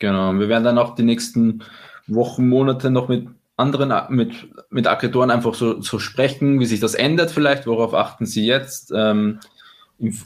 Genau, 0.00 0.34
wir 0.34 0.50
werden 0.50 0.64
dann 0.64 0.76
auch 0.76 0.94
die 0.94 1.02
nächsten 1.02 1.62
Wochen, 2.08 2.46
Monate 2.46 2.90
noch 2.90 3.08
mit 3.08 3.26
anderen, 3.56 4.14
mit, 4.14 4.46
mit 4.68 4.86
Aggregatoren 4.86 5.30
einfach 5.30 5.54
so, 5.54 5.80
so 5.80 5.98
sprechen, 5.98 6.60
wie 6.60 6.66
sich 6.66 6.80
das 6.80 6.94
ändert 6.94 7.30
vielleicht, 7.30 7.66
worauf 7.66 7.94
achten 7.94 8.26
sie 8.26 8.44
jetzt 8.44 8.92
ähm, 8.94 9.40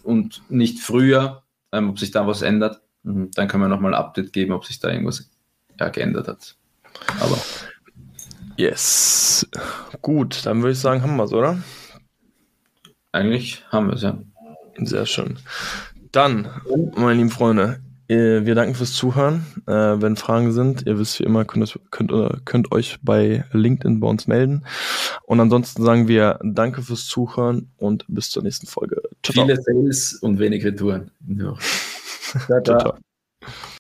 und 0.03 0.43
nicht 0.49 0.81
früher, 0.81 1.45
ähm, 1.71 1.91
ob 1.91 2.01
sich 2.01 2.11
da 2.11 2.27
was 2.27 2.43
ändert. 2.43 2.81
Mhm, 3.05 3.31
dann 3.37 3.47
können 3.47 3.63
wir 3.63 3.69
nochmal 3.69 3.95
ein 3.95 4.01
Update 4.01 4.33
geben, 4.33 4.53
ob 4.53 4.65
sich 4.65 4.81
da 4.81 4.91
irgendwas 4.91 5.31
ja, 5.81 5.89
geändert 5.89 6.29
hat. 6.29 6.57
Aber. 7.21 7.39
Yes. 8.57 9.47
Gut, 10.03 10.45
dann 10.45 10.63
würde 10.63 10.73
ich 10.73 10.79
sagen, 10.79 11.03
haben 11.03 11.17
wir 11.17 11.25
es, 11.25 11.33
oder? 11.33 11.59
Eigentlich 13.13 13.65
haben 13.71 13.89
wir 13.89 13.95
es, 13.95 14.03
ja. 14.03 14.19
Sehr 14.79 15.07
schön. 15.07 15.39
Dann, 16.13 16.49
meine 16.95 17.15
lieben 17.15 17.31
Freunde, 17.31 17.81
wir 18.09 18.55
danken 18.57 18.75
fürs 18.75 18.95
Zuhören. 18.95 19.47
Äh, 19.67 20.03
wenn 20.03 20.17
Fragen 20.17 20.51
sind, 20.51 20.85
ihr 20.85 20.99
wisst 20.99 21.21
wie 21.21 21.25
immer, 21.25 21.45
könnt, 21.45 21.79
könnt, 21.93 22.13
könnt 22.45 22.73
euch 22.73 22.99
bei 23.03 23.45
LinkedIn 23.53 24.01
bei 24.01 24.09
uns 24.09 24.27
melden. 24.27 24.65
Und 25.27 25.39
ansonsten 25.39 25.85
sagen 25.85 26.09
wir 26.09 26.41
danke 26.43 26.83
fürs 26.83 27.07
Zuhören 27.07 27.71
und 27.77 28.05
bis 28.09 28.31
zur 28.31 28.43
nächsten 28.43 28.67
Folge. 28.67 29.01
Ciao, 29.23 29.47
Viele 29.47 29.57
Sales 29.63 30.15
und 30.15 30.41
wenig 30.41 30.65
Retouren. 30.65 31.13
Ja. 31.29 31.55
ciao, 32.47 32.63
ciao. 32.63 32.81
ciao. 32.81 32.99